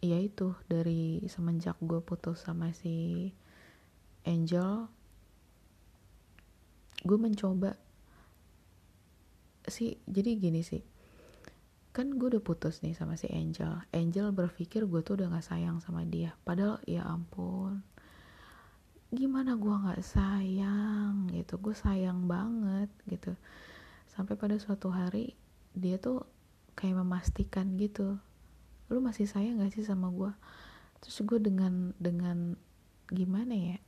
ya 0.00 0.16
itu 0.16 0.56
dari 0.64 1.20
semenjak 1.28 1.76
gue 1.84 2.00
putus 2.00 2.40
sama 2.40 2.72
si 2.72 3.28
Angel 4.24 4.88
gue 7.04 7.18
mencoba 7.20 7.76
sih 9.68 9.96
jadi 10.08 10.36
gini 10.36 10.60
sih 10.64 10.80
kan 11.90 12.06
gue 12.14 12.38
udah 12.38 12.42
putus 12.42 12.82
nih 12.86 12.94
sama 12.94 13.18
si 13.18 13.26
Angel. 13.30 13.82
Angel 13.90 14.30
berpikir 14.30 14.86
gue 14.86 15.02
tuh 15.02 15.18
udah 15.18 15.34
gak 15.34 15.46
sayang 15.50 15.82
sama 15.82 16.06
dia. 16.06 16.38
Padahal 16.46 16.78
ya 16.86 17.02
ampun. 17.02 17.82
Gimana 19.10 19.58
gue 19.58 19.74
gak 19.74 20.02
sayang 20.06 21.34
gitu? 21.34 21.58
Gue 21.58 21.74
sayang 21.74 22.30
banget 22.30 22.90
gitu. 23.10 23.34
Sampai 24.06 24.38
pada 24.38 24.54
suatu 24.62 24.94
hari 24.94 25.34
dia 25.74 25.98
tuh 25.98 26.26
kayak 26.78 27.02
memastikan 27.02 27.78
gitu 27.78 28.18
lu 28.90 28.98
masih 28.98 29.30
sayang 29.30 29.62
gak 29.62 29.70
sih 29.70 29.86
sama 29.86 30.10
gue 30.10 30.34
terus 30.98 31.22
gue 31.22 31.38
dengan 31.38 31.94
dengan 31.96 32.58
gimana 33.08 33.54
ya? 33.56 33.78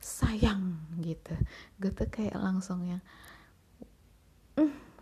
Sayang 0.00 0.80
gitu. 1.04 1.36
Gue 1.76 1.92
tuh 1.92 2.08
kayak 2.08 2.38
langsung 2.40 2.88
yang 2.88 3.04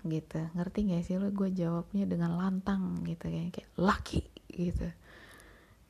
gitu. 0.07 0.41
Ngerti 0.55 0.79
gak 0.93 1.05
sih 1.07 1.17
lo 1.17 1.31
gue 1.33 1.51
jawabnya 1.51 2.05
dengan 2.07 2.37
lantang 2.39 3.03
gitu 3.03 3.27
kayak 3.31 3.51
kayak 3.55 3.71
laki 3.79 4.23
gitu. 4.51 4.89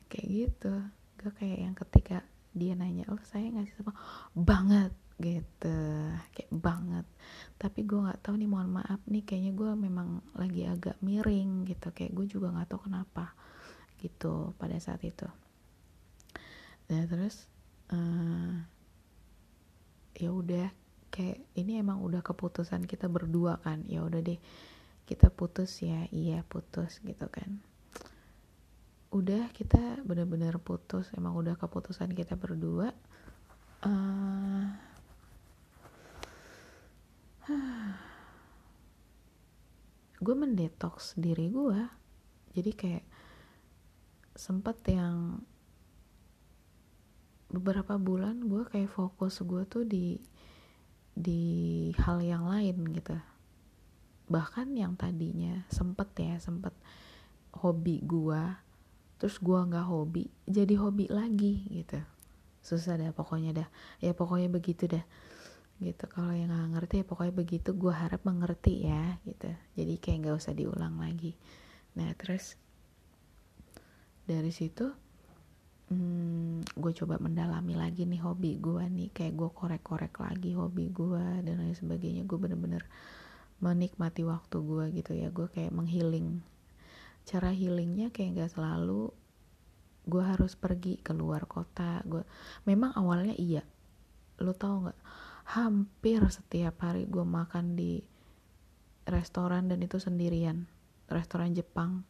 Kayak 0.09 0.27
gitu. 0.27 0.73
Gue 1.19 1.31
kayak 1.35 1.59
yang 1.69 1.75
ketika 1.75 2.23
dia 2.49 2.73
nanya 2.73 3.05
lo 3.05 3.21
saya 3.27 3.53
sih 3.65 3.75
sama 3.77 3.93
banget 4.33 4.93
gitu. 5.19 5.77
Kayak 6.33 6.51
banget. 6.53 7.05
Tapi 7.59 7.79
gue 7.85 7.99
nggak 7.99 8.21
tahu 8.25 8.35
nih 8.39 8.49
mohon 8.49 8.69
maaf 8.71 9.03
nih 9.05 9.23
kayaknya 9.27 9.53
gue 9.53 9.71
memang 9.75 10.23
lagi 10.33 10.65
agak 10.65 10.97
miring 11.03 11.67
gitu. 11.69 11.91
Kayak 11.91 12.15
gue 12.15 12.25
juga 12.25 12.55
nggak 12.55 12.69
tahu 12.73 12.89
kenapa 12.89 13.35
gitu 13.99 14.55
pada 14.55 14.79
saat 14.79 15.03
itu. 15.03 15.27
Nah 16.89 17.03
terus 17.05 17.45
uh, 17.93 18.57
ya 20.17 20.29
udah 20.33 20.67
kayak 21.09 21.41
ini 21.57 21.81
emang 21.81 22.01
udah 22.01 22.21
keputusan 22.23 22.85
kita 22.85 23.09
berdua 23.11 23.61
kan? 23.61 23.85
Ya 23.85 24.05
udah 24.05 24.21
deh 24.23 24.39
kita 25.09 25.29
putus 25.33 25.81
ya. 25.81 26.05
Iya 26.09 26.45
putus 26.45 27.01
gitu 27.01 27.27
kan. 27.29 27.61
Udah 29.09 29.49
kita 29.53 30.01
bener-bener 30.05 30.57
putus. 30.61 31.09
Emang 31.17 31.33
udah 31.35 31.57
keputusan 31.57 32.13
kita 32.13 32.37
berdua 32.37 32.93
uh, 33.85 34.67
gue 40.19 40.35
mendetoks 40.35 41.15
diri 41.15 41.47
gue 41.47 41.79
jadi 42.51 42.71
kayak 42.75 43.05
sempet 44.35 44.75
yang 44.91 45.39
beberapa 47.47 47.95
bulan 47.95 48.43
gue 48.43 48.67
kayak 48.67 48.91
fokus 48.91 49.39
gue 49.39 49.63
tuh 49.63 49.87
di 49.87 50.19
di 51.19 51.43
hal 51.99 52.23
yang 52.23 52.47
lain 52.47 52.95
gitu. 52.95 53.19
Bahkan 54.31 54.71
yang 54.79 54.95
tadinya 54.95 55.67
sempet 55.67 56.07
ya 56.15 56.39
sempet 56.39 56.71
hobi 57.59 57.99
gua 58.07 58.63
terus 59.19 59.35
gua 59.43 59.67
nggak 59.67 59.83
hobi 59.83 60.31
jadi 60.47 60.79
hobi 60.79 61.11
lagi 61.11 61.67
gitu. 61.67 61.99
Susah 62.63 62.95
dah 62.95 63.11
pokoknya 63.11 63.51
dah. 63.51 63.67
Ya 63.99 64.15
pokoknya 64.15 64.47
begitu 64.47 64.87
dah. 64.87 65.03
Gitu 65.83 66.07
kalau 66.07 66.31
yang 66.31 66.55
nggak 66.55 66.71
ngerti 66.79 67.03
ya 67.03 67.05
pokoknya 67.05 67.33
begitu 67.35 67.69
gua 67.75 67.99
harap 67.99 68.23
mengerti 68.23 68.87
ya 68.87 69.19
gitu. 69.27 69.51
Jadi 69.75 69.93
kayak 69.99 70.17
nggak 70.23 70.37
usah 70.39 70.55
diulang 70.55 71.03
lagi. 71.03 71.35
Nah 71.99 72.15
terus 72.15 72.55
dari 74.23 74.55
situ 74.55 74.87
hmm, 75.89 76.77
gue 76.77 76.91
coba 77.03 77.17
mendalami 77.17 77.73
lagi 77.73 78.05
nih 78.05 78.21
hobi 78.21 78.61
gue 78.61 78.85
nih. 78.85 79.09
Kayak 79.11 79.33
gue 79.35 79.49
korek-korek 79.49 80.15
lagi 80.21 80.53
hobi 80.53 80.89
gue 80.93 81.25
dan 81.43 81.55
lain 81.59 81.75
sebagainya. 81.75 82.23
Gue 82.29 82.37
bener-bener 82.37 82.85
menikmati 83.59 84.23
waktu 84.23 84.57
gue 84.61 84.85
gitu 85.01 85.11
ya. 85.17 85.33
Gue 85.33 85.49
kayak 85.49 85.73
menghealing. 85.73 86.41
Cara 87.25 87.51
healingnya 87.51 88.09
kayak 88.09 88.45
gak 88.45 88.51
selalu 88.57 89.11
gue 90.09 90.23
harus 90.25 90.57
pergi 90.57 90.97
ke 91.01 91.13
luar 91.13 91.45
kota. 91.45 92.01
Gue 92.05 92.25
memang 92.65 92.93
awalnya 92.97 93.35
iya. 93.37 93.61
Lo 94.41 94.55
tau 94.55 94.87
nggak? 94.87 94.99
Hampir 95.49 96.21
setiap 96.29 96.81
hari 96.85 97.09
gue 97.09 97.25
makan 97.25 97.73
di 97.73 98.01
restoran 99.09 99.69
dan 99.69 99.81
itu 99.81 99.97
sendirian. 99.97 100.65
Restoran 101.09 101.53
Jepang. 101.57 102.05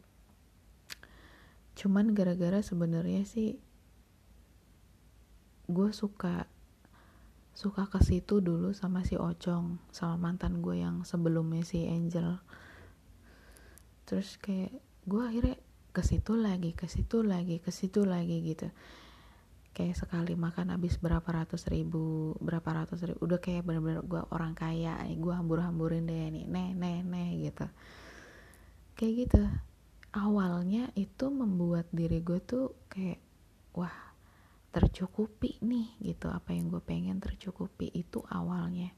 Cuman 1.76 2.12
gara-gara 2.12 2.60
sebenarnya 2.60 3.24
sih 3.24 3.56
gue 5.70 5.90
suka 5.94 6.50
suka 7.50 7.90
ke 7.90 8.00
situ 8.00 8.40
dulu 8.40 8.72
sama 8.72 9.02
si 9.02 9.18
Ocong 9.18 9.82
sama 9.90 10.16
mantan 10.16 10.62
gue 10.64 10.80
yang 10.80 11.02
sebelumnya 11.02 11.66
si 11.66 11.84
Angel. 11.84 12.38
Terus 14.06 14.38
kayak 14.40 14.74
gue 15.06 15.22
akhirnya 15.22 15.56
ke 15.90 16.02
situ 16.06 16.38
lagi 16.38 16.70
ke 16.72 16.86
situ 16.86 17.26
lagi 17.26 17.58
ke 17.58 17.70
situ 17.74 18.06
lagi 18.06 18.42
gitu. 18.46 18.70
Kayak 19.70 20.02
sekali 20.02 20.34
makan 20.34 20.74
habis 20.74 20.98
berapa 20.98 21.26
ratus 21.26 21.68
ribu 21.70 22.34
berapa 22.38 22.64
ratus 22.82 23.06
ribu. 23.06 23.18
Udah 23.22 23.38
kayak 23.42 23.66
bener-bener 23.66 24.02
gue 24.06 24.22
orang 24.30 24.54
kaya 24.54 24.98
nih 25.06 25.18
gue 25.18 25.34
hambur-hamburin 25.34 26.06
deh 26.06 26.30
nih 26.30 26.46
neh 26.46 26.70
neh 26.74 27.02
neh 27.02 27.30
gitu. 27.50 27.66
Kayak 28.98 29.14
gitu. 29.26 29.42
Awalnya 30.10 30.90
itu 30.98 31.30
membuat 31.30 31.86
diri 31.94 32.18
gue 32.18 32.42
tuh 32.42 32.74
kayak 32.90 33.22
wah 33.78 34.09
tercukupi 34.70 35.58
nih 35.62 35.98
gitu. 36.02 36.30
Apa 36.30 36.54
yang 36.54 36.70
gue 36.70 36.82
pengen 36.82 37.18
tercukupi 37.18 37.90
itu 37.90 38.22
awalnya. 38.30 38.94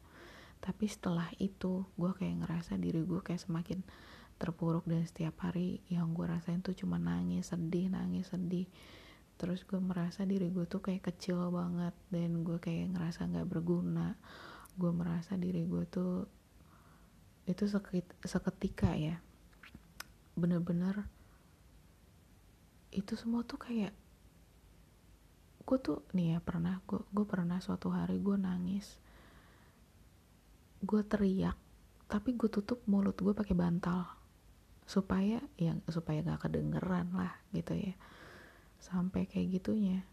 Tapi 0.62 0.86
setelah 0.86 1.26
itu 1.42 1.82
gue 1.98 2.12
kayak 2.14 2.46
ngerasa 2.46 2.78
diri 2.78 3.02
gue 3.02 3.20
kayak 3.24 3.42
semakin 3.42 3.82
terpuruk 4.38 4.86
dan 4.86 5.02
setiap 5.06 5.38
hari 5.42 5.82
yang 5.90 6.14
gue 6.14 6.26
rasain 6.26 6.62
tuh 6.62 6.74
cuma 6.74 6.98
nangis 6.98 7.50
sedih 7.50 7.90
nangis 7.90 8.30
sedih. 8.30 8.68
Terus 9.40 9.66
gue 9.66 9.80
merasa 9.82 10.22
diri 10.22 10.52
gue 10.54 10.68
tuh 10.70 10.78
kayak 10.78 11.10
kecil 11.10 11.50
banget 11.50 11.96
dan 12.14 12.46
gue 12.46 12.62
kayak 12.62 12.94
ngerasa 12.94 13.26
nggak 13.26 13.48
berguna. 13.50 14.14
Gue 14.78 14.94
merasa 14.94 15.34
diri 15.34 15.66
gue 15.66 15.82
tuh 15.88 16.28
itu 17.42 17.66
seketika 18.22 18.94
ya. 18.94 19.18
Bener-bener 20.38 21.10
itu 22.92 23.16
semua 23.16 23.42
tuh 23.42 23.56
kayak 23.58 23.96
gue 25.62 25.78
tuh 25.78 26.02
nih 26.12 26.36
ya 26.36 26.38
pernah 26.42 26.82
gue 26.84 27.00
gue 27.10 27.26
pernah 27.26 27.62
suatu 27.62 27.88
hari 27.94 28.18
gue 28.18 28.36
nangis. 28.36 28.98
Gue 30.82 31.06
teriak 31.06 31.56
tapi 32.12 32.36
gue 32.36 32.52
tutup 32.52 32.84
mulut 32.84 33.16
gue 33.16 33.32
pakai 33.32 33.56
bantal. 33.56 34.04
Supaya 34.84 35.40
yang 35.56 35.80
supaya 35.88 36.20
gak 36.20 36.44
kedengeran 36.50 37.14
lah 37.16 37.32
gitu 37.56 37.72
ya. 37.72 37.96
Sampai 38.82 39.24
kayak 39.24 39.62
gitunya. 39.62 40.04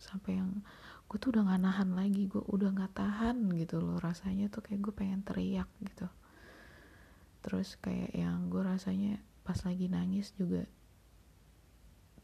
Sampai 0.00 0.40
yang 0.40 0.64
gue 1.10 1.18
tuh 1.20 1.34
udah 1.36 1.44
gak 1.44 1.60
nahan 1.60 1.90
lagi 1.92 2.30
gue 2.30 2.40
udah 2.40 2.72
gak 2.72 2.96
tahan 2.96 3.52
gitu 3.58 3.82
loh 3.82 4.00
rasanya 4.00 4.48
tuh 4.48 4.64
kayak 4.64 4.80
gue 4.80 4.94
pengen 4.96 5.20
teriak 5.26 5.68
gitu. 5.84 6.08
Terus 7.44 7.76
kayak 7.82 8.16
yang 8.16 8.48
gue 8.48 8.62
rasanya 8.64 9.20
pas 9.44 9.58
lagi 9.66 9.90
nangis 9.90 10.32
juga 10.38 10.64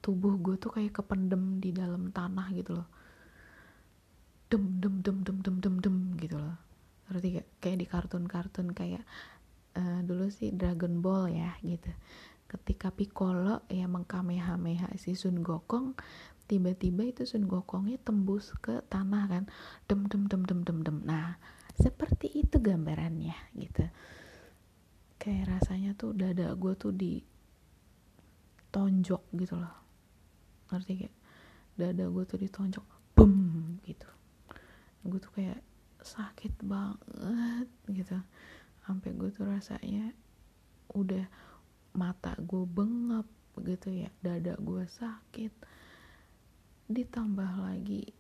tubuh 0.07 0.39
gue 0.39 0.55
tuh 0.55 0.71
kayak 0.71 1.03
kependem 1.03 1.59
di 1.59 1.75
dalam 1.75 2.15
tanah 2.15 2.55
gitu 2.55 2.79
loh. 2.79 2.87
Dem 4.47 4.79
dem 4.79 5.03
dem 5.03 5.27
dem 5.27 5.43
dem 5.43 5.59
dem 5.59 5.77
dem 5.83 5.97
gitu 6.23 6.39
loh. 6.39 6.55
Ngerti 7.11 7.43
gak 7.43 7.47
kayak 7.59 7.79
di 7.83 7.87
kartun-kartun 7.91 8.71
kayak 8.71 9.03
uh, 9.75 10.07
dulu 10.07 10.31
sih 10.31 10.55
Dragon 10.55 11.03
Ball 11.03 11.35
ya 11.35 11.59
gitu. 11.67 11.91
Ketika 12.47 12.95
Piccolo 12.95 13.67
ya 13.67 13.91
mengkamehameha 13.91 14.95
si 14.95 15.19
Sun 15.19 15.43
Gokong 15.43 15.99
tiba-tiba 16.47 17.03
itu 17.03 17.27
Sun 17.27 17.51
Gokongnya 17.51 17.99
tembus 17.99 18.55
ke 18.63 18.87
tanah 18.87 19.27
kan. 19.27 19.45
Dem 19.91 20.07
dem 20.07 20.31
dem 20.31 20.47
dem 20.47 20.63
dem 20.63 20.87
dem. 20.87 21.03
Nah 21.03 21.35
seperti 21.75 22.31
itu 22.31 22.63
gambarannya 22.63 23.35
gitu. 23.59 23.91
Kayak 25.19 25.59
rasanya 25.59 25.99
tuh 25.99 26.15
dada 26.15 26.55
gue 26.55 26.79
tuh 26.79 26.95
di 26.95 27.19
tonjok 28.71 29.35
gitu 29.35 29.59
loh 29.59 29.86
ngerti 30.71 31.07
gak 31.07 31.15
dada 31.77 32.05
gue 32.09 32.25
tuh 32.25 32.41
ditonjok 32.41 32.87
bum 33.13 33.79
gitu. 33.85 34.09
Gue 35.07 35.19
tuh 35.21 35.33
kayak 35.37 35.61
sakit 36.03 36.63
banget 36.65 37.69
gitu. 37.91 38.19
Sampai 38.87 39.13
gue 39.15 39.31
tuh 39.31 39.47
rasanya 39.47 40.15
udah 40.95 41.27
mata 41.97 42.35
gue 42.39 42.65
bengap 42.65 43.27
gitu 43.61 43.93
ya. 43.93 44.11
Dada 44.21 44.57
gue 44.57 44.85
sakit. 44.87 45.53
Ditambah 46.87 47.51
lagi 47.67 48.11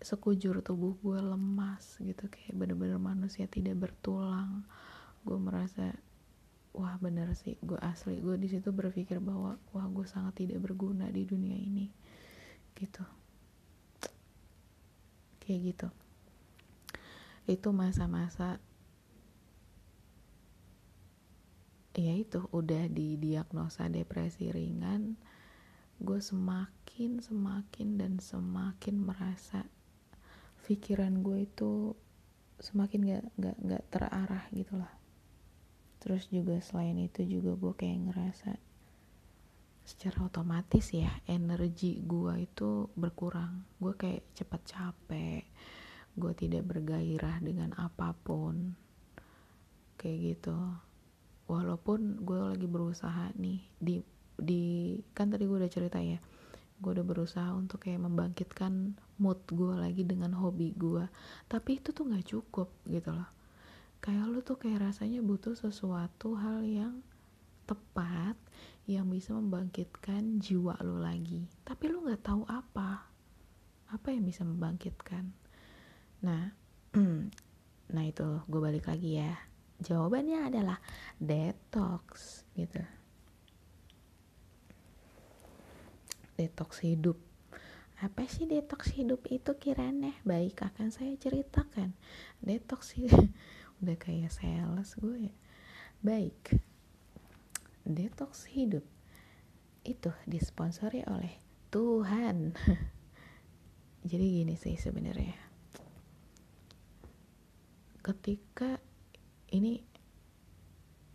sekujur 0.00 0.60
tubuh 0.60 0.96
gue 1.00 1.18
lemas 1.20 1.98
gitu. 2.02 2.28
Kayak 2.28 2.54
bener-bener 2.56 3.00
manusia 3.00 3.48
tidak 3.48 3.78
bertulang. 3.88 4.64
Gue 5.24 5.38
merasa 5.40 5.92
wah 6.74 6.98
bener 6.98 7.32
sih. 7.38 7.54
Gue 7.62 7.78
asli 7.78 8.18
gue 8.18 8.34
di 8.34 8.50
situ 8.50 8.74
berpikir 8.74 9.22
bahwa 9.22 9.56
wah 9.70 9.86
gue 9.86 10.04
sangat 10.04 10.44
tidak 10.44 10.60
berguna 10.60 11.08
di 11.08 11.22
dunia 11.22 11.54
ini. 11.54 11.86
Gitu. 12.74 13.04
Kayak 15.38 15.60
gitu. 15.70 15.88
Itu 17.46 17.70
masa-masa 17.70 18.58
ya 21.94 22.10
itu 22.10 22.50
udah 22.50 22.90
didiagnosa 22.90 23.86
depresi 23.86 24.50
ringan 24.50 25.14
gue 26.02 26.18
semakin 26.18 27.22
semakin 27.22 27.88
dan 28.02 28.18
semakin 28.18 28.98
merasa 28.98 29.62
pikiran 30.66 31.22
gue 31.22 31.46
itu 31.46 31.94
semakin 32.58 33.00
gak 33.06 33.24
gak 33.38 33.56
gak 33.62 33.84
terarah 33.94 34.44
gitu 34.50 34.74
lah 34.74 34.90
terus 36.04 36.28
juga 36.28 36.60
selain 36.60 37.00
itu 37.00 37.24
juga 37.24 37.56
gue 37.56 37.72
kayak 37.72 37.98
ngerasa 38.12 38.50
secara 39.88 40.28
otomatis 40.28 40.92
ya 40.92 41.08
energi 41.24 42.04
gue 42.04 42.44
itu 42.44 42.92
berkurang. 42.92 43.64
Gue 43.80 43.96
kayak 43.96 44.36
cepat 44.36 44.60
capek 44.68 45.48
gue 46.14 46.32
tidak 46.36 46.68
bergairah 46.68 47.40
dengan 47.40 47.72
apa 47.80 48.12
pun. 48.12 48.76
Kayak 49.96 50.18
gitu. 50.36 50.56
Walaupun 51.48 52.20
gue 52.20 52.40
lagi 52.52 52.68
berusaha 52.68 53.32
nih 53.40 53.64
di 53.80 54.04
di 54.34 54.94
kan 55.16 55.32
tadi 55.32 55.48
gue 55.48 55.56
udah 55.56 55.72
cerita 55.72 56.02
ya 56.02 56.18
gue 56.74 56.90
udah 56.90 57.06
berusaha 57.06 57.54
untuk 57.54 57.86
kayak 57.86 58.02
membangkitkan 58.02 58.98
mood 59.22 59.38
gue 59.46 59.78
lagi 59.78 60.02
dengan 60.02 60.34
hobi 60.34 60.74
gue 60.74 61.06
tapi 61.46 61.78
itu 61.78 61.94
tuh 61.94 62.10
nggak 62.10 62.26
cukup 62.34 62.68
gitu 62.90 63.14
loh 63.14 63.30
kayak 64.04 64.28
lu 64.28 64.44
tuh 64.44 64.60
kayak 64.60 64.92
rasanya 64.92 65.24
butuh 65.24 65.56
sesuatu 65.56 66.36
hal 66.36 66.60
yang 66.60 67.00
tepat 67.64 68.36
yang 68.84 69.08
bisa 69.08 69.32
membangkitkan 69.32 70.44
jiwa 70.44 70.76
lu 70.84 71.00
lagi. 71.00 71.48
Tapi 71.64 71.88
lu 71.88 72.04
nggak 72.04 72.20
tahu 72.20 72.44
apa. 72.44 73.08
Apa 73.88 74.12
yang 74.12 74.28
bisa 74.28 74.44
membangkitkan? 74.44 75.32
Nah 76.20 76.52
nah 77.94 78.04
itu 78.04 78.44
gue 78.44 78.60
balik 78.60 78.92
lagi 78.92 79.24
ya. 79.24 79.32
Jawabannya 79.80 80.52
adalah 80.52 80.76
detox 81.16 82.44
gitu. 82.52 82.84
Detox 86.36 86.84
hidup. 86.84 87.16
Apa 88.04 88.28
sih 88.28 88.44
detox 88.44 88.92
hidup 88.92 89.24
itu 89.32 89.56
kiranya 89.56 90.12
baik 90.28 90.60
akan 90.60 90.92
saya 90.92 91.16
ceritakan. 91.16 91.96
Detox 92.44 92.92
hidup 93.00 93.32
udah 93.84 94.00
kayak 94.00 94.32
sales 94.32 94.96
gue 94.96 95.28
ya. 95.28 95.34
Baik. 96.00 96.56
Detox 97.84 98.48
hidup. 98.48 98.82
Itu 99.84 100.10
disponsori 100.24 101.04
oleh 101.04 101.36
Tuhan. 101.68 102.56
Jadi 104.10 104.26
gini 104.40 104.56
sih 104.56 104.80
sebenarnya. 104.80 105.36
Ketika 108.00 108.80
ini 109.52 109.80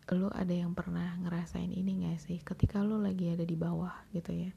lo 0.09 0.33
ada 0.33 0.53
yang 0.53 0.73
pernah 0.73 1.17
ngerasain 1.21 1.69
ini 1.69 2.05
gak 2.05 2.21
sih? 2.21 2.37
Ketika 2.41 2.81
lo 2.81 2.97
lagi 2.97 3.29
ada 3.29 3.45
di 3.45 3.57
bawah 3.57 3.93
gitu 4.13 4.33
ya. 4.33 4.53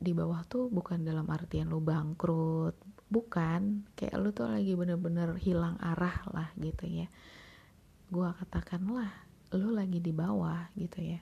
Di 0.00 0.10
bawah 0.14 0.42
tuh 0.46 0.66
bukan 0.66 1.02
dalam 1.02 1.26
artian 1.30 1.70
lo 1.70 1.78
bangkrut 1.78 2.89
bukan 3.10 3.90
kayak 3.98 4.14
lu 4.22 4.30
tuh 4.30 4.46
lagi 4.46 4.78
bener-bener 4.78 5.34
hilang 5.42 5.74
arah 5.82 6.22
lah 6.30 6.48
gitu 6.54 6.86
ya. 6.86 7.10
Gua 8.06 8.32
katakan 8.38 8.86
lah 8.86 9.10
lu 9.50 9.74
lagi 9.74 9.98
di 9.98 10.14
bawah 10.14 10.70
gitu 10.78 11.02
ya. 11.02 11.18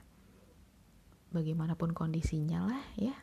Bagaimanapun 1.33 1.97
kondisinya 1.97 2.69
lah 2.69 2.85
ya. 3.01 3.17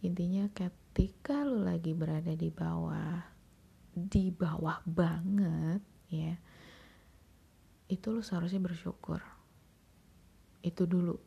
Intinya 0.00 0.48
ketika 0.56 1.44
lu 1.44 1.68
lagi 1.68 1.92
berada 1.92 2.32
di 2.32 2.48
bawah 2.48 3.36
di 3.96 4.28
bawah 4.28 4.84
banget 4.84 5.80
ya 6.12 6.36
itu 7.92 8.06
lu 8.08 8.24
seharusnya 8.24 8.60
bersyukur. 8.64 9.20
Itu 10.64 10.88
dulu 10.88 11.20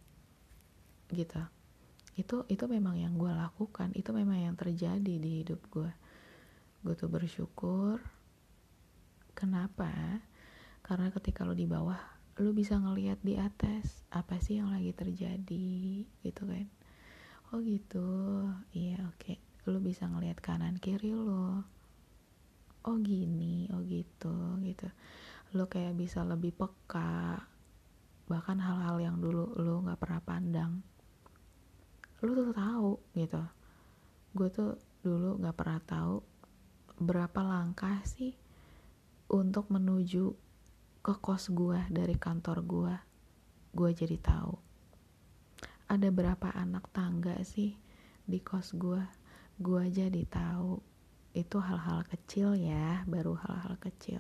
gitu. 1.13 1.39
Itu 2.17 2.43
itu 2.49 2.65
memang 2.65 2.97
yang 2.97 3.15
gue 3.15 3.31
lakukan. 3.31 3.93
Itu 3.93 4.11
memang 4.17 4.49
yang 4.49 4.55
terjadi 4.57 5.13
di 5.21 5.45
hidup 5.45 5.61
gue 5.69 6.08
gue 6.79 6.95
tuh 6.95 7.11
bersyukur. 7.11 7.99
Kenapa? 9.35 10.23
Karena 10.79 11.11
ketika 11.11 11.43
lo 11.43 11.51
di 11.51 11.67
bawah 11.67 11.99
lo 12.39 12.55
bisa 12.55 12.79
ngelihat 12.79 13.19
di 13.19 13.35
atas 13.35 14.07
apa 14.15 14.39
sih 14.39 14.63
yang 14.63 14.71
lagi 14.71 14.95
terjadi 14.95 16.07
gitu 16.23 16.43
kan? 16.47 16.67
Oh 17.51 17.59
gitu. 17.59 18.07
Iya 18.71 19.11
oke. 19.11 19.19
Okay. 19.19 19.37
lo 19.67 19.83
bisa 19.83 20.07
ngelihat 20.07 20.39
kanan 20.41 20.81
kiri 20.81 21.13
lo 21.13 21.61
oh 22.87 22.97
gini 23.03 23.67
oh 23.75 23.83
gitu 23.83 24.55
gitu. 24.63 24.87
Lo 25.51 25.67
kayak 25.67 25.99
bisa 25.99 26.23
lebih 26.23 26.55
peka. 26.55 27.43
Bahkan 28.31 28.57
hal-hal 28.63 29.03
yang 29.03 29.19
dulu 29.19 29.51
lo 29.59 29.83
nggak 29.83 29.99
pernah 29.99 30.21
pandang. 30.23 30.79
Lo 32.23 32.31
tuh 32.31 32.55
tahu 32.55 32.91
gitu. 33.19 33.43
Gue 34.31 34.47
tuh 34.47 34.79
dulu 35.03 35.43
nggak 35.43 35.57
pernah 35.59 35.79
tahu 35.83 36.28
berapa 36.99 37.39
langkah 37.39 38.03
sih 38.03 38.35
untuk 39.31 39.71
menuju 39.71 40.35
ke 40.99 41.15
kos 41.23 41.47
gue 41.47 41.79
dari 41.87 42.19
kantor 42.19 42.59
gue 42.67 42.93
gue 43.71 43.89
jadi 43.95 44.19
tahu. 44.19 44.53
Ada 45.87 46.11
berapa 46.11 46.51
anak 46.51 46.91
tangga 46.91 47.39
sih 47.47 47.79
di 48.27 48.39
kos 48.43 48.75
gue 48.75 48.99
gue 49.63 49.83
jadi 49.87 50.27
tahu. 50.27 50.83
Itu 51.31 51.63
hal-hal 51.63 52.03
kecil 52.03 52.59
ya 52.59 53.07
baru 53.07 53.39
hal-hal 53.39 53.79
kecil. 53.79 54.19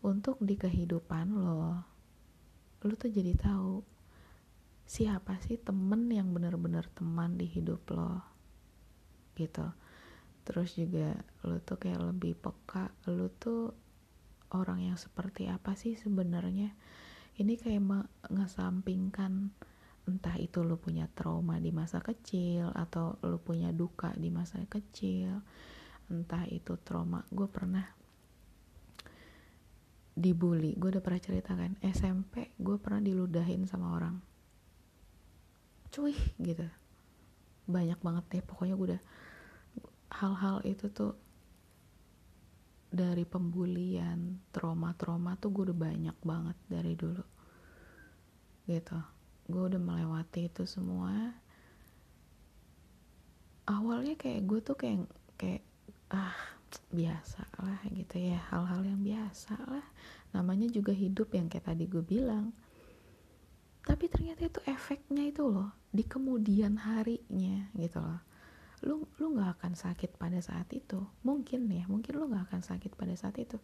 Untuk 0.00 0.40
di 0.40 0.56
kehidupan 0.56 1.36
lo 1.36 1.84
lo 2.80 2.94
tuh 2.96 3.12
jadi 3.12 3.36
tahu 3.36 3.84
siapa 4.88 5.36
sih 5.44 5.60
temen 5.60 6.08
yang 6.08 6.32
bener-bener 6.32 6.88
teman 6.96 7.36
di 7.36 7.44
hidup 7.44 7.84
lo 7.92 8.24
gitu 9.36 9.68
terus 10.50 10.74
juga 10.74 11.14
lu 11.46 11.62
tuh 11.62 11.78
kayak 11.78 12.10
lebih 12.10 12.34
peka 12.34 12.90
lu 13.06 13.30
tuh 13.38 13.70
orang 14.50 14.82
yang 14.82 14.98
seperti 14.98 15.46
apa 15.46 15.78
sih 15.78 15.94
sebenarnya? 15.94 16.74
Ini 17.38 17.54
kayak 17.54 17.82
mengesampingkan 17.86 19.54
entah 20.10 20.36
itu 20.42 20.66
lu 20.66 20.74
punya 20.74 21.06
trauma 21.14 21.62
di 21.62 21.70
masa 21.70 22.02
kecil 22.02 22.74
atau 22.74 23.14
lu 23.22 23.38
punya 23.38 23.70
duka 23.70 24.10
di 24.18 24.28
masa 24.34 24.58
kecil. 24.66 25.38
Entah 26.10 26.42
itu 26.50 26.74
trauma 26.82 27.22
gue 27.30 27.46
pernah 27.46 27.86
dibully. 30.18 30.74
Gue 30.74 30.98
udah 30.98 31.04
pernah 31.04 31.22
ceritakan 31.22 31.78
SMP 31.86 32.50
gue 32.58 32.76
pernah 32.82 32.98
diludahin 32.98 33.70
sama 33.70 33.94
orang. 33.94 34.18
Cuy 35.94 36.18
gitu. 36.42 36.66
Banyak 37.70 38.02
banget 38.02 38.24
deh 38.34 38.42
pokoknya 38.42 38.74
gue 38.74 38.98
udah 38.98 39.02
hal-hal 40.10 40.58
itu 40.66 40.90
tuh 40.90 41.14
dari 42.90 43.22
pembulian 43.22 44.42
trauma-trauma 44.50 45.38
tuh 45.38 45.54
gue 45.54 45.70
udah 45.70 45.78
banyak 45.78 46.16
banget 46.26 46.58
dari 46.66 46.98
dulu. 46.98 47.22
Gitu. 48.66 48.98
Gue 49.46 49.62
udah 49.70 49.78
melewati 49.78 50.50
itu 50.50 50.66
semua. 50.66 51.34
Awalnya 53.70 54.18
kayak 54.18 54.42
gue 54.42 54.60
tuh 54.60 54.74
kayak 54.74 55.06
kayak 55.38 55.62
ah 56.10 56.34
biasa 56.90 57.46
lah 57.62 57.78
gitu 57.94 58.18
ya. 58.18 58.42
Hal-hal 58.50 58.82
yang 58.82 59.00
biasa 59.06 59.54
lah. 59.70 59.86
Namanya 60.34 60.66
juga 60.66 60.90
hidup 60.90 61.30
yang 61.30 61.46
kayak 61.46 61.70
tadi 61.70 61.86
gue 61.86 62.02
bilang. 62.02 62.50
Tapi 63.86 64.10
ternyata 64.10 64.50
itu 64.50 64.60
efeknya 64.66 65.30
itu 65.30 65.46
loh 65.46 65.70
di 65.90 66.02
kemudian 66.06 66.78
harinya 66.78 67.70
gitu 67.74 67.98
loh 67.98 68.29
lu 68.80 69.04
lu 69.20 69.36
nggak 69.36 69.60
akan 69.60 69.72
sakit 69.76 70.16
pada 70.16 70.40
saat 70.40 70.68
itu. 70.72 71.04
Mungkin 71.20 71.68
ya 71.68 71.84
mungkin 71.84 72.16
lu 72.16 72.32
nggak 72.32 72.48
akan 72.48 72.62
sakit 72.64 72.96
pada 72.96 73.12
saat 73.12 73.36
itu. 73.36 73.60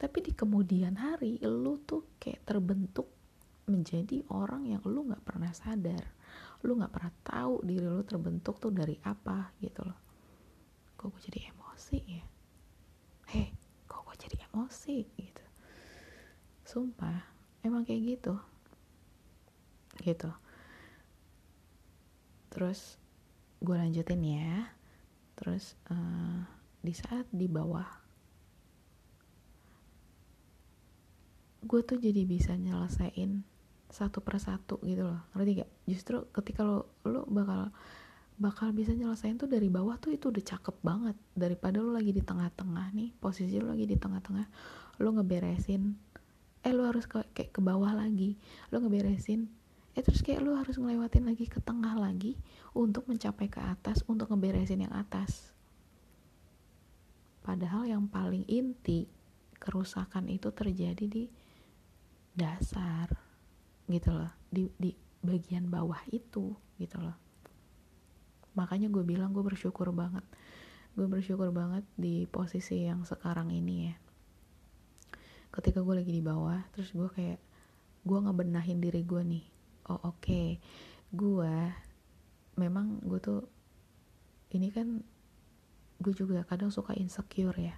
Tapi 0.00 0.24
di 0.24 0.32
kemudian 0.32 0.96
hari 0.96 1.36
lu 1.44 1.84
tuh 1.84 2.16
kayak 2.16 2.48
terbentuk 2.48 3.12
menjadi 3.68 4.24
orang 4.32 4.68
yang 4.68 4.80
lu 4.88 5.04
nggak 5.04 5.24
pernah 5.24 5.52
sadar. 5.52 6.04
Lu 6.64 6.80
nggak 6.80 6.92
pernah 6.92 7.12
tahu 7.20 7.60
diri 7.60 7.84
lu 7.84 8.04
terbentuk 8.08 8.56
tuh 8.56 8.72
dari 8.72 8.96
apa 9.04 9.52
gitu 9.60 9.84
loh. 9.84 10.00
Kok 10.96 11.12
gue 11.12 11.20
jadi 11.28 11.52
emosi 11.52 11.98
ya? 12.08 12.24
Heh 13.36 13.48
kok 13.84 14.00
gue 14.08 14.16
jadi 14.16 14.36
emosi 14.48 14.96
gitu? 15.20 15.44
Sumpah 16.64 17.20
emang 17.60 17.84
kayak 17.84 18.16
gitu. 18.16 18.34
Gitu. 20.00 20.30
Terus 22.48 23.03
gue 23.64 23.76
lanjutin 23.80 24.20
ya. 24.20 24.70
Terus 25.34 25.74
uh, 25.88 26.44
di 26.84 26.92
saat 26.92 27.24
di 27.32 27.48
bawah 27.48 27.88
gue 31.64 31.80
tuh 31.80 31.96
jadi 31.96 32.28
bisa 32.28 32.52
nyelesain 32.60 33.40
satu 33.88 34.20
persatu 34.20 34.76
gitu 34.84 35.08
loh. 35.08 35.24
Ngerti 35.32 35.64
gak 35.64 35.70
justru 35.88 36.16
ketika 36.30 36.62
lo 36.62 36.92
lo 37.08 37.24
bakal 37.24 37.72
bakal 38.36 38.74
bisa 38.74 38.92
nyelesain 38.92 39.38
tuh 39.40 39.48
dari 39.48 39.70
bawah 39.72 39.96
tuh 39.96 40.12
itu 40.12 40.28
udah 40.28 40.44
cakep 40.44 40.76
banget. 40.84 41.16
Daripada 41.32 41.80
lo 41.80 41.96
lagi 41.96 42.12
di 42.12 42.20
tengah-tengah 42.20 42.92
nih 42.92 43.16
posisi 43.16 43.56
lo 43.56 43.72
lagi 43.72 43.88
di 43.88 43.96
tengah-tengah 43.96 44.46
lo 45.00 45.08
ngeberesin 45.16 45.82
eh 46.64 46.72
lo 46.72 46.88
harus 46.88 47.04
ke, 47.04 47.20
kayak 47.32 47.50
ke 47.56 47.60
bawah 47.64 47.96
lagi. 47.96 48.36
Lo 48.68 48.84
ngeberesin 48.84 49.63
eh 49.94 50.02
terus 50.02 50.26
kayak 50.26 50.42
lu 50.42 50.58
harus 50.58 50.74
ngelewatin 50.74 51.22
lagi 51.22 51.46
ke 51.46 51.62
tengah 51.62 51.94
lagi 51.94 52.34
untuk 52.74 53.06
mencapai 53.06 53.46
ke 53.46 53.62
atas 53.62 54.02
untuk 54.10 54.26
ngeberesin 54.34 54.82
yang 54.82 54.94
atas. 54.94 55.54
Padahal 57.46 57.86
yang 57.86 58.10
paling 58.10 58.42
inti 58.50 59.06
kerusakan 59.62 60.26
itu 60.26 60.50
terjadi 60.50 61.06
di 61.06 61.30
dasar 62.34 63.06
gitu 63.86 64.10
loh. 64.10 64.32
Di, 64.50 64.66
di 64.74 64.90
bagian 65.22 65.70
bawah 65.70 66.02
itu 66.10 66.50
gitu 66.82 66.98
loh. 66.98 67.14
Makanya 68.58 68.90
gue 68.90 69.06
bilang 69.06 69.30
gue 69.30 69.46
bersyukur 69.46 69.94
banget. 69.94 70.26
Gue 70.98 71.06
bersyukur 71.06 71.54
banget 71.54 71.86
di 71.94 72.26
posisi 72.26 72.82
yang 72.82 73.06
sekarang 73.06 73.54
ini 73.54 73.94
ya. 73.94 73.96
Ketika 75.54 75.86
gue 75.86 76.02
lagi 76.02 76.10
di 76.10 76.22
bawah 76.24 76.58
terus 76.74 76.90
gue 76.90 77.06
kayak 77.14 77.38
gue 78.02 78.18
ngebenahin 78.18 78.82
diri 78.82 79.06
gue 79.06 79.22
nih 79.22 79.53
oh 79.90 80.00
oke. 80.00 80.20
Okay. 80.20 80.48
gue 81.14 81.54
memang 82.58 82.98
gue 83.06 83.20
tuh 83.22 83.46
ini 84.50 84.70
kan 84.70 85.02
gue 86.02 86.14
juga 86.14 86.42
kadang 86.46 86.70
suka 86.70 86.94
insecure 86.98 87.54
ya. 87.58 87.76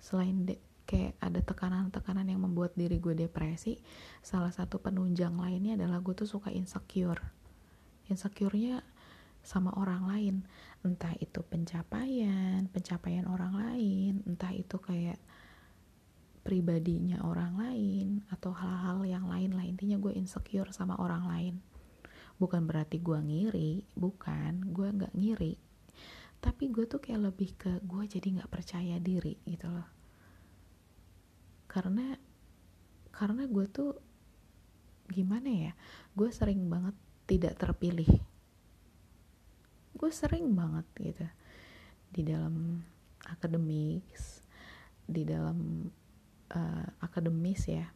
Selain 0.00 0.44
de, 0.48 0.56
kayak 0.88 1.16
ada 1.20 1.40
tekanan-tekanan 1.40 2.26
yang 2.26 2.42
membuat 2.42 2.74
diri 2.74 2.98
gue 2.98 3.14
depresi 3.14 3.78
salah 4.20 4.50
satu 4.50 4.82
penunjang 4.82 5.36
lainnya 5.38 5.76
adalah 5.78 6.02
gue 6.02 6.12
tuh 6.16 6.28
suka 6.28 6.52
insecure. 6.52 7.20
Insecure-nya 8.10 8.82
sama 9.40 9.72
orang 9.76 10.02
lain. 10.08 10.36
Entah 10.84 11.12
itu 11.20 11.44
pencapaian 11.44 12.64
pencapaian 12.72 13.28
orang 13.28 13.52
lain 13.56 14.24
entah 14.24 14.52
itu 14.52 14.80
kayak 14.80 15.20
pribadinya 16.40 17.20
orang 17.20 17.52
lain 17.56 18.08
atau 18.32 18.52
hal-hal 18.56 19.04
yang 19.04 19.26
lain 19.28 19.52
lah. 19.52 19.64
Intinya 19.64 20.00
gue 20.00 20.16
insecure 20.16 20.72
sama 20.72 20.96
orang 20.96 21.24
lain. 21.28 21.54
Bukan 22.40 22.64
berarti 22.64 23.00
gue 23.00 23.18
ngiri 23.20 23.84
bukan. 23.96 24.72
Gue 24.72 24.88
nggak 24.88 25.12
ngiri. 25.12 25.54
Tapi 26.40 26.72
gue 26.72 26.88
tuh 26.88 27.00
kayak 27.00 27.32
lebih 27.32 27.50
ke 27.60 27.72
gue 27.84 28.02
jadi 28.08 28.40
nggak 28.40 28.52
percaya 28.52 28.96
diri 28.96 29.36
gitu 29.44 29.68
loh. 29.68 29.88
Karena 31.68 32.16
karena 33.12 33.44
gue 33.44 33.66
tuh 33.68 33.92
gimana 35.12 35.48
ya? 35.48 35.72
Gue 36.16 36.32
sering 36.32 36.64
banget 36.72 36.96
tidak 37.28 37.60
terpilih. 37.60 38.08
Gue 39.92 40.10
sering 40.10 40.56
banget 40.56 40.86
gitu. 40.96 41.26
Di 42.10 42.24
dalam 42.24 42.80
akademik 43.28 44.08
di 45.10 45.26
dalam 45.26 45.90
uh, 46.54 46.86
akademis 47.02 47.66
ya 47.70 47.86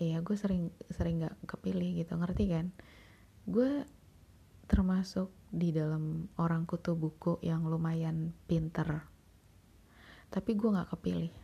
Iya, 0.00 0.24
gue 0.24 0.32
sering 0.32 0.72
sering 0.88 1.20
nggak 1.20 1.36
kepilih 1.44 2.00
gitu, 2.00 2.16
ngerti 2.16 2.48
kan? 2.48 2.72
Gue 3.44 3.84
termasuk 4.64 5.28
di 5.52 5.76
dalam 5.76 6.24
orang 6.40 6.64
kutu 6.64 6.96
buku 6.96 7.36
yang 7.44 7.68
lumayan 7.68 8.32
pinter, 8.48 9.04
tapi 10.32 10.56
gue 10.56 10.72
nggak 10.72 10.96
kepilih. 10.96 11.34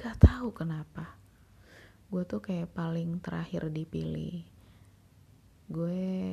Gak 0.00 0.16
tahu 0.24 0.54
kenapa. 0.56 1.20
Gue 2.08 2.24
tuh 2.24 2.40
kayak 2.40 2.72
paling 2.72 3.20
terakhir 3.20 3.68
dipilih 3.68 4.57
gue 5.68 6.32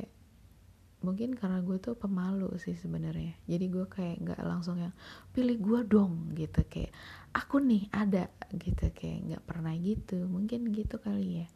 mungkin 1.04 1.36
karena 1.36 1.60
gue 1.60 1.76
tuh 1.78 1.94
pemalu 1.94 2.56
sih 2.58 2.74
sebenarnya. 2.74 3.36
Jadi 3.44 3.66
gue 3.68 3.86
kayak 3.86 4.16
nggak 4.26 4.40
langsung 4.42 4.80
yang 4.80 4.94
pilih 5.30 5.60
gue 5.60 5.80
dong 5.86 6.32
gitu. 6.34 6.64
Kayak 6.66 6.92
aku 7.36 7.60
nih 7.60 7.86
ada 7.92 8.32
gitu. 8.56 8.90
Kayak 8.90 9.18
nggak 9.28 9.44
pernah 9.44 9.74
gitu. 9.76 10.24
Mungkin 10.26 10.72
gitu 10.72 10.96
kali 10.98 11.44
ya. 11.44 11.48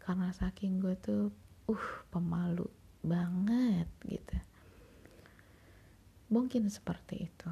Karena 0.00 0.32
saking 0.32 0.80
gue 0.80 0.96
tuh 0.98 1.30
uh 1.68 1.86
pemalu 2.10 2.66
banget 3.04 3.86
gitu. 4.02 4.36
Mungkin 6.32 6.66
seperti 6.66 7.28
itu. 7.28 7.50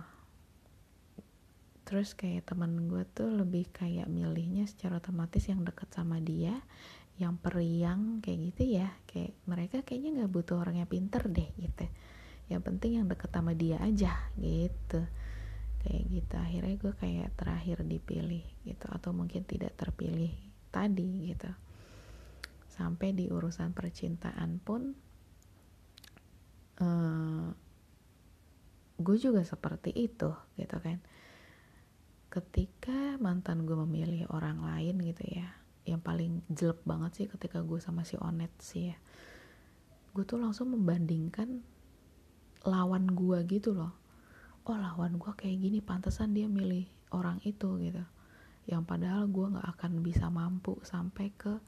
Terus 1.84 2.16
kayak 2.16 2.49
teman 2.49 2.88
gue 2.88 3.05
tuh 3.12 3.28
lebih 3.28 3.68
kayak 3.70 4.09
milihnya 4.09 4.64
secara 4.64 4.99
otomatis 4.99 5.45
yang 5.47 5.62
deket 5.62 5.92
sama 5.92 6.16
dia 6.18 6.59
yang 7.15 7.39
periang 7.39 8.19
kayak 8.19 8.51
gitu 8.51 8.83
ya 8.83 8.91
kayak 9.07 9.39
mereka 9.47 9.87
kayaknya 9.87 10.23
nggak 10.23 10.33
butuh 10.35 10.59
orang 10.59 10.83
yang 10.83 10.91
pinter 10.91 11.23
deh 11.31 11.47
gitu. 11.55 11.87
Yang 12.51 12.62
penting 12.67 12.91
yang 13.01 13.07
deket 13.07 13.31
sama 13.31 13.55
dia 13.55 13.79
aja 13.79 14.11
gitu. 14.35 15.01
Kayak 15.85 16.03
gitu 16.11 16.35
akhirnya 16.35 16.75
gue 16.81 16.93
kayak 16.99 17.31
terakhir 17.39 17.87
dipilih 17.87 18.43
gitu 18.67 18.87
atau 18.91 19.15
mungkin 19.15 19.47
tidak 19.47 19.79
terpilih 19.79 20.35
tadi 20.75 21.31
gitu. 21.31 21.51
Sampai 22.67 23.15
di 23.15 23.31
urusan 23.31 23.71
percintaan 23.71 24.59
pun 24.59 24.91
uh, 26.83 27.47
gue 28.99 29.17
juga 29.23 29.47
seperti 29.47 29.95
itu 29.95 30.35
gitu 30.59 30.77
kan. 30.83 30.99
Ketika 32.27 33.15
mantan 33.23 33.62
gue 33.62 33.79
memilih 33.87 34.27
orang 34.35 34.59
lain 34.67 34.99
gitu 34.99 35.23
ya 35.31 35.64
yang 35.85 36.01
paling 36.01 36.41
jelek 36.49 36.80
banget 36.89 37.11
sih 37.16 37.26
ketika 37.28 37.61
gue 37.61 37.76
sama 37.80 38.09
si 38.09 38.16
Onet 38.16 38.53
sih 38.61 38.93
ya. 38.93 38.97
Gue 40.16 40.24
tuh 40.24 40.41
langsung 40.41 40.72
membandingkan 40.72 41.61
lawan 42.64 43.12
gue 43.12 43.45
gitu 43.49 43.76
loh. 43.76 43.93
Oh 44.64 44.76
lawan 44.76 45.20
gue 45.20 45.32
kayak 45.37 45.61
gini 45.61 45.78
pantesan 45.85 46.32
dia 46.32 46.49
milih 46.49 46.89
orang 47.12 47.37
itu 47.45 47.76
gitu. 47.85 48.01
Yang 48.64 48.82
padahal 48.89 49.28
gue 49.28 49.47
nggak 49.53 49.68
akan 49.76 49.93
bisa 50.01 50.32
mampu 50.32 50.80
sampai 50.80 51.28
ke 51.37 51.61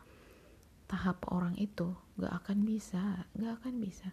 tahap 0.88 1.28
orang 1.28 1.58
itu. 1.60 1.92
Gak 2.16 2.32
akan 2.32 2.64
bisa 2.64 3.28
gak 3.36 3.60
akan 3.60 3.82
bisa. 3.82 4.08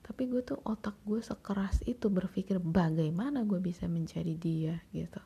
Tapi 0.00 0.32
gue 0.32 0.40
tuh 0.40 0.58
otak 0.64 0.96
gue 1.04 1.20
sekeras 1.20 1.84
itu 1.84 2.08
berpikir 2.08 2.56
bagaimana 2.62 3.44
gue 3.44 3.60
bisa 3.60 3.84
menjadi 3.90 4.32
dia? 4.38 4.80
gitu. 4.94 5.20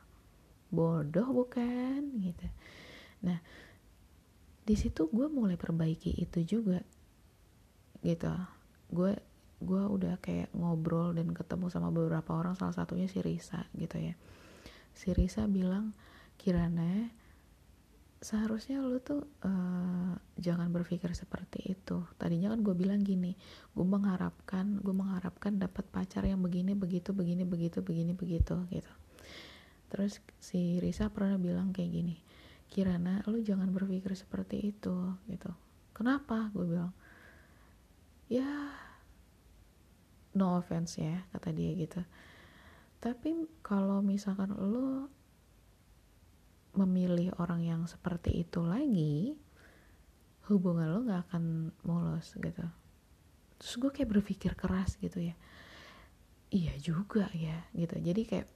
Bodoh 0.67 1.31
bukan? 1.31 2.11
Gitu. 2.19 2.43
Nah 3.23 3.39
di 4.67 4.75
situ 4.75 5.07
gue 5.07 5.31
mulai 5.31 5.55
perbaiki 5.55 6.11
itu 6.19 6.43
juga 6.43 6.83
gitu. 8.03 8.35
Gue 8.91 9.15
gue 9.63 9.83
udah 9.87 10.19
kayak 10.19 10.51
ngobrol 10.51 11.15
dan 11.15 11.31
ketemu 11.31 11.71
sama 11.71 11.89
beberapa 11.89 12.35
orang 12.35 12.53
salah 12.59 12.75
satunya 12.75 13.07
si 13.07 13.23
Risa 13.23 13.63
gitu 13.79 13.95
ya. 13.95 14.13
Si 14.91 15.15
Risa 15.15 15.47
bilang 15.47 15.95
Kirana 16.35 17.07
seharusnya 18.17 18.81
lu 18.81 18.97
tuh 18.99 19.23
uh, 19.45 20.13
jangan 20.35 20.67
berpikir 20.75 21.15
seperti 21.15 21.63
itu. 21.71 22.03
Tadinya 22.19 22.51
kan 22.51 22.59
gue 22.59 22.75
bilang 22.75 23.07
gini 23.07 23.39
gue 23.71 23.87
mengharapkan 23.87 24.83
gue 24.83 24.91
mengharapkan 24.93 25.55
dapat 25.55 25.87
pacar 25.87 26.27
yang 26.27 26.43
begini 26.43 26.75
begitu 26.75 27.15
begini 27.15 27.47
begitu 27.47 27.79
begini 27.79 28.11
begitu 28.11 28.67
gitu. 28.67 28.93
Terus 29.87 30.19
si 30.43 30.83
Risa 30.83 31.07
pernah 31.07 31.39
bilang 31.39 31.71
kayak 31.71 31.91
gini 31.95 32.26
Kirana 32.67 33.23
lu 33.27 33.39
jangan 33.39 33.71
berpikir 33.71 34.11
seperti 34.13 34.75
itu 34.75 34.95
gitu. 35.31 35.51
Kenapa? 35.95 36.51
Gue 36.51 36.65
bilang 36.67 36.91
ya 38.27 38.75
no 40.35 40.59
offense 40.59 40.99
ya 40.99 41.25
kata 41.31 41.49
dia 41.55 41.71
gitu. 41.73 42.03
Tapi 42.99 43.47
kalau 43.63 44.03
misalkan 44.03 44.53
lu 44.53 45.07
memilih 46.77 47.33
orang 47.41 47.65
yang 47.65 47.81
seperti 47.89 48.45
itu 48.45 48.61
lagi 48.61 49.33
hubungan 50.47 50.87
lo 50.93 50.99
nggak 51.03 51.21
akan 51.31 51.73
mulus 51.83 52.37
gitu. 52.37 52.63
Terus 53.57 53.73
gue 53.81 53.91
kayak 53.91 54.11
berpikir 54.13 54.53
keras 54.53 54.95
gitu 55.01 55.17
ya. 55.19 55.35
Iya 56.53 56.77
juga 56.79 57.27
ya 57.33 57.67
gitu. 57.73 57.97
Jadi 57.97 58.21
kayak 58.23 58.47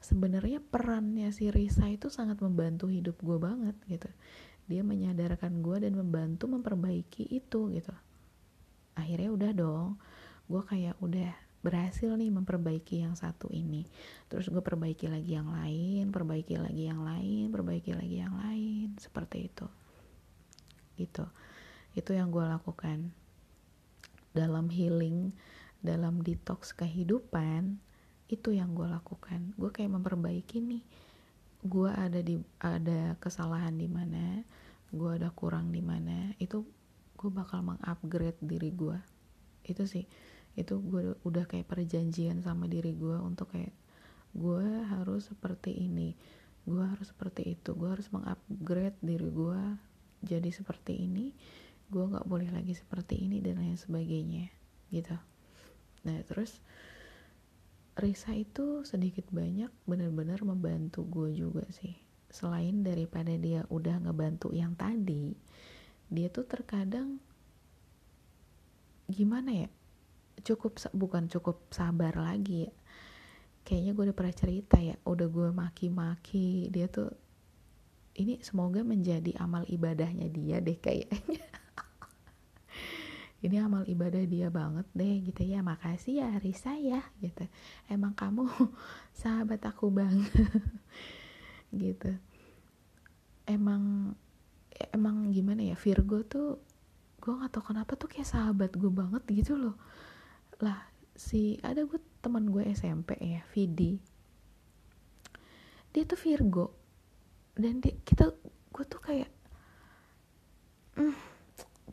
sebenarnya 0.00 0.64
perannya 0.64 1.28
si 1.30 1.52
Risa 1.52 1.86
itu 1.88 2.08
sangat 2.08 2.40
membantu 2.40 2.88
hidup 2.88 3.20
gue 3.20 3.36
banget 3.36 3.76
gitu. 3.86 4.08
Dia 4.66 4.80
menyadarkan 4.80 5.60
gue 5.60 5.84
dan 5.84 5.96
membantu 5.96 6.48
memperbaiki 6.48 7.28
itu 7.28 7.68
gitu. 7.72 7.92
Akhirnya 8.96 9.30
udah 9.30 9.50
dong 9.52 9.88
gue 10.50 10.62
kayak 10.66 10.98
udah 10.98 11.30
berhasil 11.60 12.16
nih 12.16 12.32
memperbaiki 12.32 13.04
yang 13.04 13.14
satu 13.14 13.52
ini. 13.52 13.84
Terus 14.32 14.48
gue 14.48 14.64
perbaiki 14.64 15.06
lagi 15.06 15.36
yang 15.36 15.52
lain 15.52 16.08
perbaiki 16.08 16.56
lagi 16.56 16.88
yang 16.88 17.04
lain 17.04 17.52
perbaiki 17.52 17.92
lagi 17.92 18.16
yang 18.24 18.34
lain 18.34 18.96
seperti 18.96 19.52
itu. 19.52 19.66
Gitu. 20.96 21.24
Itu 21.92 22.10
yang 22.16 22.32
gue 22.32 22.42
lakukan. 22.42 23.12
Dalam 24.32 24.70
healing 24.72 25.34
dalam 25.80 26.20
detox 26.20 26.76
kehidupan 26.76 27.80
itu 28.30 28.54
yang 28.54 28.72
gue 28.78 28.86
lakukan. 28.86 29.52
Gue 29.58 29.74
kayak 29.74 29.90
memperbaiki 29.98 30.62
nih. 30.62 30.82
Gue 31.66 31.90
ada 31.90 32.22
di 32.22 32.38
ada 32.62 33.18
kesalahan 33.18 33.74
di 33.74 33.90
mana 33.90 34.40
gue 34.90 35.10
ada 35.10 35.30
kurang 35.30 35.70
di 35.70 35.82
mana 35.82 36.34
itu 36.42 36.66
gue 37.14 37.30
bakal 37.30 37.62
mengupgrade 37.62 38.38
diri 38.40 38.70
gue 38.70 38.96
itu 39.66 39.82
sih. 39.84 40.06
Itu 40.54 40.78
gue 40.78 41.18
udah 41.26 41.44
kayak 41.50 41.66
perjanjian 41.66 42.40
sama 42.40 42.70
diri 42.70 42.94
gue 42.94 43.18
untuk 43.18 43.52
kayak 43.52 43.74
gue 44.30 44.66
harus 44.86 45.26
seperti 45.26 45.74
ini 45.74 46.14
gue 46.68 46.84
harus 46.84 47.10
seperti 47.10 47.58
itu 47.58 47.74
gue 47.74 47.88
harus 47.88 48.06
mengupgrade 48.12 48.98
diri 49.02 49.26
gue 49.26 49.62
jadi 50.22 50.50
seperti 50.52 51.02
ini 51.02 51.32
gue 51.90 52.04
nggak 52.04 52.28
boleh 52.28 52.46
lagi 52.52 52.76
seperti 52.76 53.18
ini 53.26 53.42
dan 53.42 53.58
lain 53.58 53.74
sebagainya 53.74 54.46
gitu. 54.94 55.16
Nah 56.06 56.18
terus 56.28 56.62
Risa 57.98 58.32
itu 58.36 58.86
sedikit 58.86 59.26
banyak 59.34 59.70
benar-benar 59.84 60.40
membantu 60.46 61.02
gue 61.06 61.34
juga 61.34 61.66
sih. 61.74 61.96
Selain 62.30 62.86
daripada 62.86 63.34
dia 63.34 63.66
udah 63.66 63.98
ngebantu 64.06 64.54
yang 64.54 64.78
tadi 64.78 65.34
dia 66.10 66.26
tuh 66.30 66.42
terkadang 66.46 67.22
gimana 69.10 69.66
ya 69.66 69.68
cukup 70.42 70.78
bukan 70.94 71.26
cukup 71.26 71.66
sabar 71.74 72.14
lagi 72.14 72.70
ya. 72.70 72.72
Kayaknya 73.66 73.92
gue 73.92 74.04
udah 74.10 74.16
pernah 74.16 74.34
cerita 74.34 74.76
ya 74.80 74.96
udah 75.04 75.28
gue 75.28 75.48
maki-maki 75.52 76.70
dia 76.72 76.88
tuh 76.88 77.12
ini 78.18 78.42
semoga 78.42 78.82
menjadi 78.82 79.36
amal 79.38 79.62
ibadahnya 79.68 80.26
dia 80.32 80.58
deh 80.58 80.76
kayaknya 80.76 81.40
ini 83.40 83.56
amal 83.56 83.88
ibadah 83.88 84.20
dia 84.28 84.52
banget 84.52 84.84
deh 84.92 85.24
gitu 85.24 85.42
ya. 85.48 85.64
Makasih 85.64 86.20
ya 86.20 86.28
Risa 86.36 86.76
ya 86.76 87.00
gitu. 87.24 87.48
Emang 87.88 88.12
kamu 88.12 88.44
sahabat 89.20 89.64
aku 89.64 89.88
banget 89.88 90.28
gitu. 91.82 92.12
Emang 93.48 94.14
emang 94.92 95.32
gimana 95.32 95.64
ya 95.64 95.76
Virgo 95.76 96.24
tuh 96.24 96.60
gue 97.20 97.36
gak 97.36 97.52
tau 97.52 97.64
kenapa 97.64 98.00
tuh 98.00 98.08
kayak 98.08 98.28
sahabat 98.28 98.76
gue 98.76 98.92
banget 98.92 99.24
gitu 99.32 99.56
loh. 99.56 99.76
Lah 100.60 100.84
si 101.16 101.56
ada 101.64 101.84
gue 101.84 102.00
teman 102.20 102.48
gue 102.52 102.64
SMP 102.76 103.16
ya 103.20 103.40
Vidi. 103.56 103.96
Dia 105.90 106.04
tuh 106.04 106.20
Virgo. 106.20 106.76
Dan 107.56 107.80
dia, 107.80 107.96
kita 108.04 108.32
gue 108.72 108.84
tuh 108.86 109.00
kayak 109.00 109.28
mm, 110.96 111.29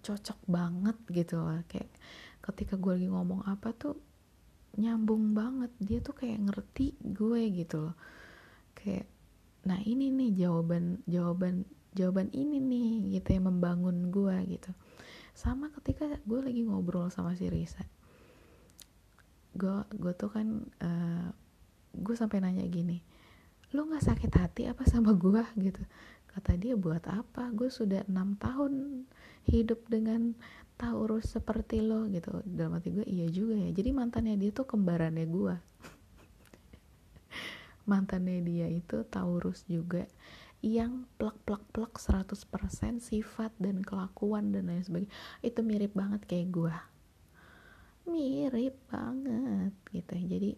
cocok 0.07 0.39
banget 0.47 0.97
gitu 1.11 1.43
loh. 1.43 1.59
Kayak 1.67 1.91
ketika 2.39 2.79
gue 2.79 2.95
lagi 2.95 3.09
ngomong 3.11 3.43
apa 3.43 3.75
tuh 3.75 3.99
nyambung 4.79 5.35
banget. 5.35 5.71
Dia 5.83 5.99
tuh 5.99 6.15
kayak 6.15 6.47
ngerti 6.47 6.95
gue 7.03 7.41
gitu 7.51 7.91
loh. 7.91 7.95
Kayak 8.71 9.11
nah 9.67 9.83
ini 9.83 10.07
nih 10.07 10.47
jawaban 10.47 11.03
jawaban 11.03 11.67
jawaban 11.91 12.31
ini 12.31 12.63
nih 12.63 13.19
gitu 13.19 13.35
yang 13.35 13.51
membangun 13.51 14.07
gue 14.07 14.35
gitu. 14.47 14.71
Sama 15.35 15.67
ketika 15.75 16.07
gue 16.23 16.39
lagi 16.39 16.63
ngobrol 16.63 17.11
sama 17.11 17.35
si 17.35 17.51
Risa. 17.51 17.83
Gue 19.51 19.83
gue 19.91 20.13
tuh 20.15 20.31
kan 20.31 20.47
uh, 20.79 20.87
eh, 20.87 21.27
gue 21.97 22.15
sampai 22.15 22.39
nanya 22.39 22.63
gini 22.69 23.17
lo 23.75 23.83
nggak 23.83 24.05
sakit 24.05 24.31
hati 24.31 24.63
apa 24.71 24.87
sama 24.87 25.11
gue 25.11 25.43
gitu. 25.59 25.83
Kata 26.31 26.55
dia 26.55 26.77
buat 26.77 27.03
apa? 27.09 27.51
Gue 27.51 27.67
sudah 27.67 28.05
enam 28.07 28.39
tahun 28.39 29.03
hidup 29.47 29.87
dengan 29.87 30.35
Taurus 30.77 31.33
seperti 31.33 31.81
lo 31.81 32.05
gitu. 32.11 32.43
Dalam 32.45 32.77
hati 32.77 32.93
gue 32.93 33.07
iya 33.07 33.25
juga 33.31 33.57
ya. 33.57 33.73
Jadi 33.73 33.89
mantannya 33.95 34.35
dia 34.37 34.51
tuh 34.53 34.67
kembarannya 34.69 35.25
gue 35.25 35.55
mantannya 37.89 38.43
dia 38.45 38.67
itu 38.69 39.01
Taurus 39.07 39.65
juga 39.65 40.05
yang 40.61 41.05
plak 41.21 41.37
plak 41.45 41.63
plak 41.69 41.93
100% 42.01 42.99
sifat 42.99 43.53
dan 43.61 43.81
kelakuan 43.81 44.53
dan 44.53 44.69
lain 44.69 44.83
sebagainya. 44.85 45.13
Itu 45.41 45.65
mirip 45.65 45.95
banget 45.97 46.27
kayak 46.29 46.49
gue 46.53 46.75
mirip 48.07 48.75
banget 48.87 49.75
gitu. 49.91 50.15
Jadi 50.15 50.51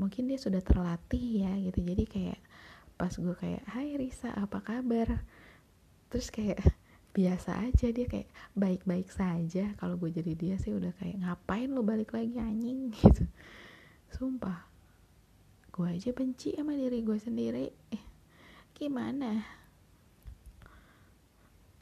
mungkin 0.00 0.32
dia 0.32 0.40
sudah 0.40 0.64
terlatih 0.64 1.44
ya 1.44 1.52
gitu. 1.60 1.84
Jadi 1.84 2.04
kayak 2.08 2.40
pas 2.96 3.12
gue 3.12 3.36
kayak 3.36 3.62
Hai 3.68 3.96
Risa 4.00 4.32
apa 4.32 4.64
kabar? 4.64 5.24
Terus 6.08 6.32
kayak 6.32 6.58
biasa 7.10 7.66
aja 7.66 7.90
dia 7.90 8.06
kayak 8.06 8.30
baik-baik 8.54 9.10
saja. 9.10 9.74
Kalau 9.78 9.98
gue 9.98 10.10
jadi 10.14 10.32
dia 10.38 10.54
sih 10.56 10.70
udah 10.70 10.94
kayak 10.98 11.22
ngapain 11.22 11.70
lo 11.70 11.82
balik 11.82 12.14
lagi 12.14 12.38
anjing? 12.38 12.90
Gitu. 12.98 13.24
Sumpah. 14.10 14.66
Gue 15.70 15.98
aja 15.98 16.10
benci 16.14 16.54
sama 16.54 16.74
diri 16.74 17.02
gue 17.02 17.18
sendiri. 17.18 17.66
Eh, 17.94 18.04
gimana? 18.74 19.42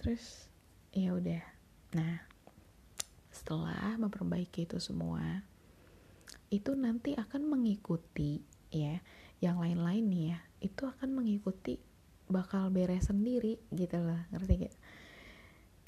Terus 0.00 0.48
ya 0.92 1.12
udah. 1.16 1.42
Nah 1.96 2.28
setelah 3.28 3.94
memperbaiki 3.96 4.66
itu 4.66 4.82
semua 4.82 5.46
itu 6.50 6.74
nanti 6.74 7.14
akan 7.14 7.46
mengikuti 7.46 8.42
ya 8.72 9.00
yang 9.38 9.60
lain-lain 9.60 10.04
nih 10.08 10.24
ya. 10.32 10.38
Itu 10.64 10.88
akan 10.88 11.12
mengikuti 11.12 11.78
bakal 12.28 12.68
beres 12.68 13.08
sendiri 13.08 13.56
gitu 13.72 14.00
loh. 14.00 14.20
Ngerti 14.32 14.68
gak 14.68 14.74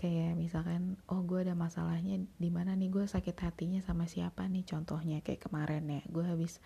kayak 0.00 0.32
misalkan 0.32 0.96
oh 1.12 1.20
gue 1.20 1.44
ada 1.44 1.52
masalahnya 1.52 2.24
di 2.40 2.48
mana 2.48 2.72
nih? 2.72 2.88
Gue 2.88 3.04
sakit 3.04 3.36
hatinya 3.36 3.84
sama 3.84 4.08
siapa 4.08 4.48
nih? 4.48 4.64
Contohnya 4.64 5.20
kayak 5.20 5.44
kemarin 5.44 5.84
ya 5.92 6.00
gue 6.08 6.24
habis 6.24 6.64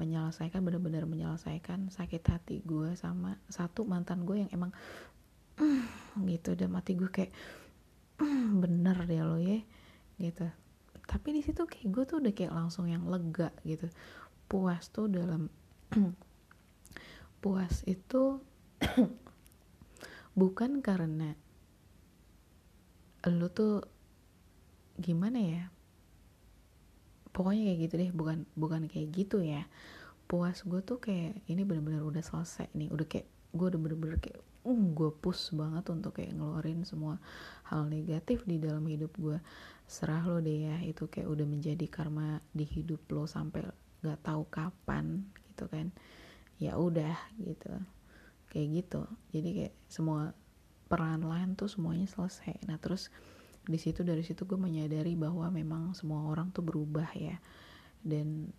menyelesaikan 0.00 0.64
bener-bener 0.64 1.04
menyelesaikan 1.04 1.92
sakit 1.92 2.24
hati 2.24 2.56
gue 2.64 2.96
sama 2.96 3.36
satu 3.52 3.84
mantan 3.84 4.24
gue 4.24 4.48
yang 4.48 4.50
emang 4.56 4.72
mm, 5.60 6.24
gitu 6.32 6.56
udah 6.56 6.68
mati 6.72 6.96
gue 6.96 7.12
kayak 7.12 7.32
mm, 8.24 8.56
bener 8.64 8.96
deh 9.04 9.20
lo 9.20 9.36
ya 9.36 9.60
gitu. 10.16 10.48
Tapi 11.04 11.28
di 11.36 11.44
situ 11.44 11.68
kayak 11.68 11.88
gue 11.92 12.04
tuh 12.08 12.16
udah 12.24 12.32
kayak 12.32 12.56
langsung 12.56 12.88
yang 12.88 13.04
lega 13.04 13.52
gitu. 13.68 13.92
Puas 14.48 14.88
tuh 14.88 15.12
dalam 15.12 15.52
puas 17.44 17.84
itu 17.84 18.40
bukan 20.40 20.80
karena 20.80 21.36
lu 23.28 23.52
tuh 23.52 23.84
gimana 24.96 25.36
ya? 25.36 25.62
Pokoknya 27.30 27.68
kayak 27.68 27.80
gitu 27.84 27.94
deh 28.00 28.10
bukan 28.16 28.48
bukan 28.56 28.88
kayak 28.88 29.08
gitu 29.12 29.44
ya. 29.44 29.68
Puas 30.24 30.64
gue 30.64 30.80
tuh 30.80 31.02
kayak 31.02 31.44
ini 31.50 31.66
bener-bener 31.66 32.00
udah 32.00 32.24
selesai 32.24 32.72
nih. 32.72 32.88
Udah 32.88 33.04
kayak 33.04 33.28
gue 33.52 33.66
udah 33.66 33.80
bener-bener 33.80 34.16
kayak 34.22 34.40
uh 34.60 34.82
gue 34.92 35.10
push 35.20 35.56
banget 35.56 35.84
untuk 35.88 36.20
kayak 36.20 36.36
ngeluarin 36.36 36.84
semua 36.84 37.16
hal 37.72 37.88
negatif 37.88 38.44
di 38.44 38.60
dalam 38.60 38.84
hidup 38.84 39.16
gue 39.16 39.40
serah 39.88 40.20
lo 40.22 40.38
deh 40.38 40.68
ya 40.68 40.76
itu 40.84 41.08
kayak 41.08 41.26
udah 41.26 41.46
menjadi 41.48 41.86
karma 41.88 42.44
di 42.52 42.62
hidup 42.68 43.00
lo 43.10 43.24
sampai 43.24 43.64
nggak 44.04 44.20
tahu 44.20 44.42
kapan 44.48 45.24
gitu 45.50 45.64
kan. 45.68 45.92
Ya 46.60 46.76
udah 46.76 47.16
gitu. 47.40 47.72
Kayak 48.52 48.68
gitu. 48.84 49.02
Jadi 49.32 49.48
kayak 49.56 49.74
semua 49.88 50.36
peran 50.90 51.22
lain 51.22 51.54
tuh 51.54 51.70
semuanya 51.70 52.10
selesai. 52.10 52.66
Nah 52.66 52.74
terus 52.82 53.14
di 53.62 53.78
situ 53.78 54.02
dari 54.02 54.26
situ 54.26 54.42
gue 54.42 54.58
menyadari 54.58 55.14
bahwa 55.14 55.46
memang 55.54 55.94
semua 55.94 56.26
orang 56.26 56.50
tuh 56.50 56.66
berubah 56.66 57.14
ya. 57.14 57.38
Dan 58.02 58.50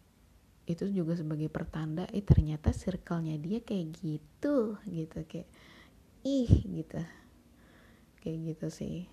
itu 0.63 0.87
juga 0.87 1.19
sebagai 1.19 1.51
pertanda 1.51 2.07
eh 2.15 2.23
ternyata 2.23 2.71
circle-nya 2.71 3.35
dia 3.35 3.59
kayak 3.59 3.91
gitu 3.99 4.79
gitu 4.87 5.19
kayak 5.27 5.51
ih 6.23 6.47
gitu. 6.47 7.03
Kayak 8.23 8.37
gitu 8.55 8.67
sih. 8.71 9.11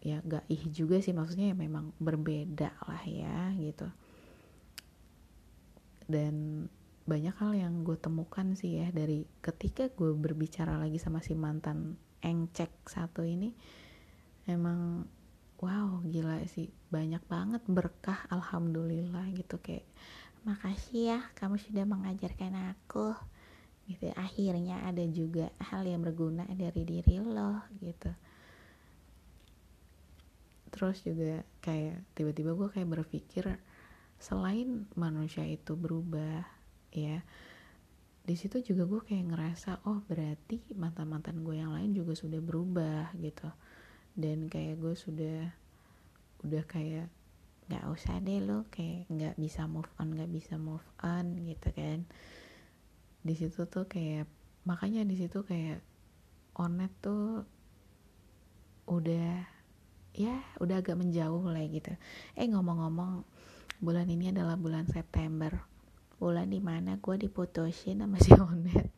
Ya 0.00 0.22
gak 0.22 0.46
ih 0.46 0.62
juga 0.70 1.02
sih 1.02 1.10
maksudnya 1.10 1.50
ya 1.50 1.56
memang 1.58 1.90
berbeda 1.98 2.70
lah 2.86 3.02
ya 3.02 3.50
gitu. 3.58 3.90
Dan 6.06 6.66
banyak 7.10 7.34
hal 7.42 7.52
yang 7.58 7.82
gue 7.82 7.98
temukan 7.98 8.54
sih 8.54 8.78
ya 8.78 8.94
dari 8.94 9.26
ketika 9.42 9.90
gue 9.90 10.14
berbicara 10.14 10.78
lagi 10.78 11.02
sama 11.02 11.18
si 11.18 11.34
mantan 11.34 11.98
engcek 12.20 12.70
satu 12.84 13.24
ini 13.24 13.52
emang 14.48 15.04
wow 15.60 16.00
gila 16.04 16.40
sih. 16.48 16.72
Banyak 16.88 17.24
banget 17.28 17.62
berkah 17.68 18.24
alhamdulillah 18.32 19.28
gitu. 19.36 19.60
Kayak 19.60 19.86
makasih 20.44 21.16
ya 21.16 21.20
kamu 21.36 21.60
sudah 21.60 21.84
mengajarkan 21.84 22.76
aku. 22.76 23.12
Gitu. 23.88 24.08
Akhirnya 24.14 24.86
ada 24.86 25.02
juga 25.10 25.50
hal 25.58 25.84
yang 25.84 26.00
berguna 26.00 26.46
dari 26.48 26.82
diri 26.86 27.20
lo 27.20 27.60
gitu. 27.82 28.10
Terus 30.70 31.02
juga 31.02 31.42
kayak 31.60 32.14
tiba-tiba 32.14 32.54
gue 32.54 32.68
kayak 32.70 32.88
berpikir 32.88 33.44
selain 34.20 34.86
manusia 34.94 35.42
itu 35.48 35.74
berubah 35.74 36.44
ya 36.92 37.24
di 38.30 38.38
situ 38.38 38.62
juga 38.62 38.86
gue 38.86 39.02
kayak 39.02 39.26
ngerasa 39.26 39.82
oh 39.90 40.06
berarti 40.06 40.62
mantan 40.78 41.10
mantan 41.10 41.42
gue 41.42 41.58
yang 41.58 41.74
lain 41.74 41.90
juga 41.90 42.14
sudah 42.14 42.38
berubah 42.38 43.10
gitu. 43.18 43.50
Dan 44.14 44.46
kayak 44.46 44.78
gue 44.78 44.94
sudah 44.94 45.50
udah 46.46 46.62
kayak 46.70 47.10
nggak 47.66 47.90
usah 47.90 48.22
deh 48.22 48.38
lo 48.38 48.70
kayak 48.70 49.10
nggak 49.10 49.34
bisa 49.34 49.66
move 49.66 49.90
on 49.98 50.14
nggak 50.14 50.30
bisa 50.30 50.54
move 50.62 50.86
on 51.02 51.42
gitu 51.42 51.74
kan. 51.74 52.06
Di 53.26 53.34
situ 53.34 53.66
tuh 53.66 53.90
kayak 53.90 54.30
makanya 54.62 55.02
di 55.02 55.18
situ 55.18 55.42
kayak 55.42 55.82
onet 56.54 56.94
tuh 57.02 57.42
udah 58.86 59.42
ya 60.14 60.38
udah 60.62 60.86
agak 60.86 60.94
menjauh 60.94 61.50
lah 61.50 61.66
gitu. 61.66 61.98
Eh 62.38 62.46
ngomong-ngomong 62.46 63.26
bulan 63.82 64.06
ini 64.06 64.30
adalah 64.30 64.54
bulan 64.54 64.86
September 64.86 65.66
bulan 66.20 66.52
di 66.52 66.60
mana 66.60 67.00
gue 67.00 67.16
diputusin 67.16 68.04
sama 68.04 68.20
si 68.20 68.36
onet. 68.36 68.92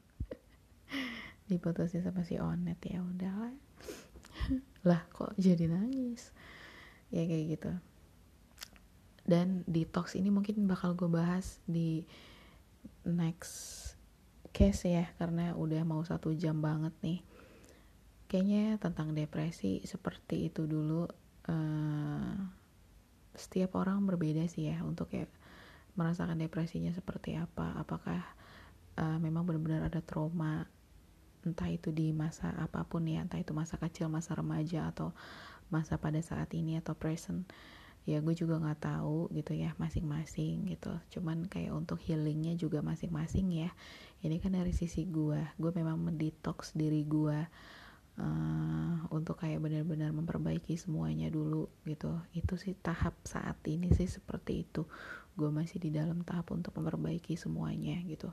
Diputusin 1.51 2.03
sama 2.03 2.27
si 2.27 2.35
onet 2.43 2.83
ya 2.83 2.99
udahlah 2.99 3.55
lah. 4.91 5.07
Kok 5.15 5.39
jadi 5.39 5.71
nangis? 5.71 6.35
Ya 7.15 7.23
kayak 7.23 7.45
gitu. 7.55 7.71
Dan 9.23 9.63
detox 9.71 10.19
ini 10.19 10.35
mungkin 10.35 10.67
bakal 10.67 10.99
gue 10.99 11.07
bahas 11.07 11.63
di 11.63 12.03
next 13.07 13.95
case 14.51 14.91
ya 14.91 15.07
karena 15.17 15.55
udah 15.55 15.87
mau 15.87 16.03
satu 16.03 16.35
jam 16.35 16.59
banget 16.59 16.93
nih. 17.07 17.23
Kayaknya 18.27 18.83
tentang 18.83 19.15
depresi 19.15 19.79
seperti 19.87 20.51
itu 20.51 20.67
dulu 20.67 21.07
uh, 21.47 22.35
setiap 23.33 23.79
orang 23.79 24.03
berbeda 24.05 24.45
sih 24.51 24.69
ya 24.69 24.83
untuk 24.83 25.09
kayak 25.09 25.31
merasakan 25.99 26.41
depresinya 26.41 26.93
seperti 26.93 27.37
apa? 27.37 27.77
Apakah 27.77 28.21
uh, 28.97 29.19
memang 29.21 29.45
benar-benar 29.45 29.89
ada 29.89 30.01
trauma 30.01 30.65
entah 31.43 31.67
itu 31.67 31.91
di 31.91 32.15
masa 32.15 32.55
apa 32.55 32.87
pun 32.87 33.03
ya 33.03 33.27
entah 33.27 33.43
itu 33.43 33.51
masa 33.51 33.75
kecil 33.75 34.07
masa 34.07 34.39
remaja 34.39 34.95
atau 34.95 35.11
masa 35.75 35.99
pada 35.99 36.23
saat 36.23 36.53
ini 36.55 36.79
atau 36.79 36.95
present? 36.97 37.45
Ya 38.03 38.19
gue 38.19 38.35
juga 38.35 38.59
nggak 38.59 38.83
tahu 38.83 39.31
gitu 39.31 39.55
ya 39.55 39.79
masing-masing 39.79 40.67
gitu. 40.75 40.91
Cuman 41.19 41.47
kayak 41.47 41.71
untuk 41.71 42.03
healingnya 42.03 42.59
juga 42.59 42.83
masing-masing 42.83 43.67
ya. 43.67 43.71
Ini 44.23 44.43
kan 44.43 44.59
dari 44.59 44.75
sisi 44.75 45.07
gue 45.07 45.39
gue 45.59 45.73
memang 45.75 45.99
mendetox 45.99 46.75
diri 46.75 47.07
gue 47.07 47.39
uh, 48.21 49.09
untuk 49.09 49.41
kayak 49.41 49.63
benar-benar 49.63 50.13
memperbaiki 50.13 50.77
semuanya 50.77 51.33
dulu 51.33 51.69
gitu. 51.89 52.13
Itu 52.37 52.61
sih 52.61 52.77
tahap 52.77 53.17
saat 53.25 53.61
ini 53.69 53.93
sih 53.95 54.09
seperti 54.09 54.67
itu. 54.69 54.85
Gue 55.33 55.49
masih 55.49 55.81
di 55.81 55.89
dalam 55.89 56.21
tahap 56.27 56.53
untuk 56.53 56.77
memperbaiki 56.77 57.39
semuanya 57.39 57.97
gitu. 58.05 58.29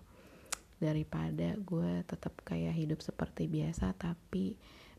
Daripada 0.80 1.55
gue 1.59 2.03
tetap 2.07 2.34
kayak 2.43 2.75
hidup 2.75 2.99
seperti 3.03 3.47
biasa 3.47 3.95
tapi 3.95 4.55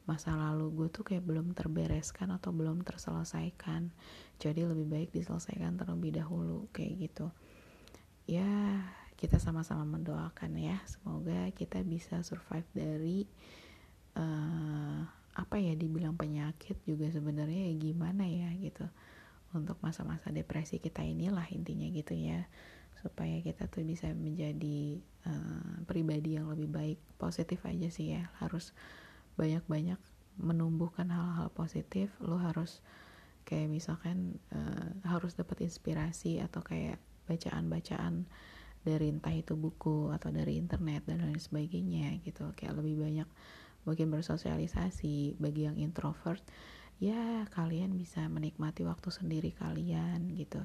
masa 0.08 0.34
lalu 0.34 0.72
gue 0.74 0.88
tuh 0.90 1.04
kayak 1.06 1.22
belum 1.22 1.52
terbereskan 1.52 2.32
atau 2.32 2.52
belum 2.52 2.80
terselesaikan. 2.84 3.92
Jadi 4.40 4.64
lebih 4.64 4.88
baik 4.88 5.10
diselesaikan 5.12 5.76
terlebih 5.76 6.16
dahulu 6.16 6.68
kayak 6.72 7.08
gitu. 7.08 7.28
Ya 8.24 8.48
kita 9.20 9.36
sama-sama 9.36 9.84
mendoakan 9.84 10.56
ya. 10.56 10.80
Semoga 10.88 11.52
kita 11.52 11.84
bisa 11.84 12.24
survive 12.24 12.68
dari 12.72 13.28
uh, 14.20 15.00
apa 15.32 15.56
ya 15.56 15.72
dibilang 15.72 16.20
penyakit 16.20 16.76
juga 16.84 17.08
sebenarnya 17.08 17.72
ya 17.72 17.74
gimana 17.80 18.28
ya 18.28 18.52
gitu. 18.60 18.84
Untuk 19.50 19.80
masa-masa 19.82 20.30
depresi 20.30 20.78
kita 20.78 21.02
inilah 21.02 21.48
intinya 21.50 21.88
gitu 21.88 22.12
ya. 22.14 22.44
Supaya 23.00 23.40
kita 23.40 23.66
tuh 23.72 23.82
bisa 23.82 24.12
menjadi 24.12 25.00
uh, 25.24 25.82
pribadi 25.88 26.36
yang 26.36 26.52
lebih 26.52 26.68
baik 26.68 26.98
positif 27.16 27.64
aja 27.64 27.88
sih 27.88 28.14
ya. 28.14 28.28
Harus 28.38 28.76
banyak-banyak 29.40 29.98
menumbuhkan 30.36 31.08
hal-hal 31.08 31.48
positif. 31.50 32.12
Lo 32.20 32.36
harus 32.36 32.84
kayak 33.48 33.72
misalkan 33.72 34.38
uh, 34.52 34.92
harus 35.08 35.34
dapat 35.34 35.64
inspirasi 35.64 36.38
atau 36.44 36.60
kayak 36.60 37.00
bacaan-bacaan 37.26 38.28
dari 38.80 39.12
entah 39.12 39.34
itu 39.34 39.56
buku 39.56 40.08
atau 40.14 40.32
dari 40.32 40.56
internet 40.56 41.04
dan 41.08 41.24
lain 41.24 41.40
sebagainya 41.40 42.20
gitu. 42.22 42.52
Kayak 42.56 42.80
lebih 42.80 43.00
banyak 43.00 43.28
mungkin 43.88 44.12
bersosialisasi 44.12 45.40
bagi 45.40 45.66
yang 45.66 45.80
introvert 45.80 46.42
ya 47.00 47.48
kalian 47.48 47.96
bisa 47.96 48.28
menikmati 48.28 48.84
waktu 48.84 49.08
sendiri 49.08 49.56
kalian 49.56 50.36
gitu. 50.36 50.60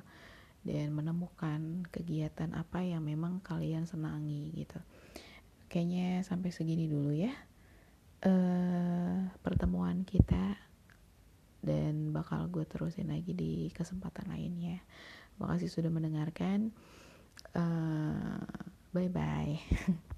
Dan 0.66 0.98
menemukan 0.98 1.86
kegiatan 1.94 2.58
apa 2.58 2.82
yang 2.82 3.06
memang 3.06 3.40
kalian 3.46 3.86
senangi 3.86 4.50
gitu. 4.58 4.82
Kayaknya 5.70 6.26
sampai 6.26 6.50
segini 6.50 6.90
dulu 6.90 7.14
ya 7.14 7.34
uh, 8.26 9.30
pertemuan 9.46 10.04
kita 10.04 10.58
dan 11.66 12.14
bakal 12.14 12.46
gue 12.50 12.66
terusin 12.66 13.10
lagi 13.10 13.34
di 13.34 13.70
kesempatan 13.74 14.30
lainnya. 14.30 14.82
Makasih 15.42 15.70
sudah 15.70 15.92
mendengarkan 15.94 16.74
uh, 17.58 18.42
bye 18.94 19.12
bye 19.12 19.60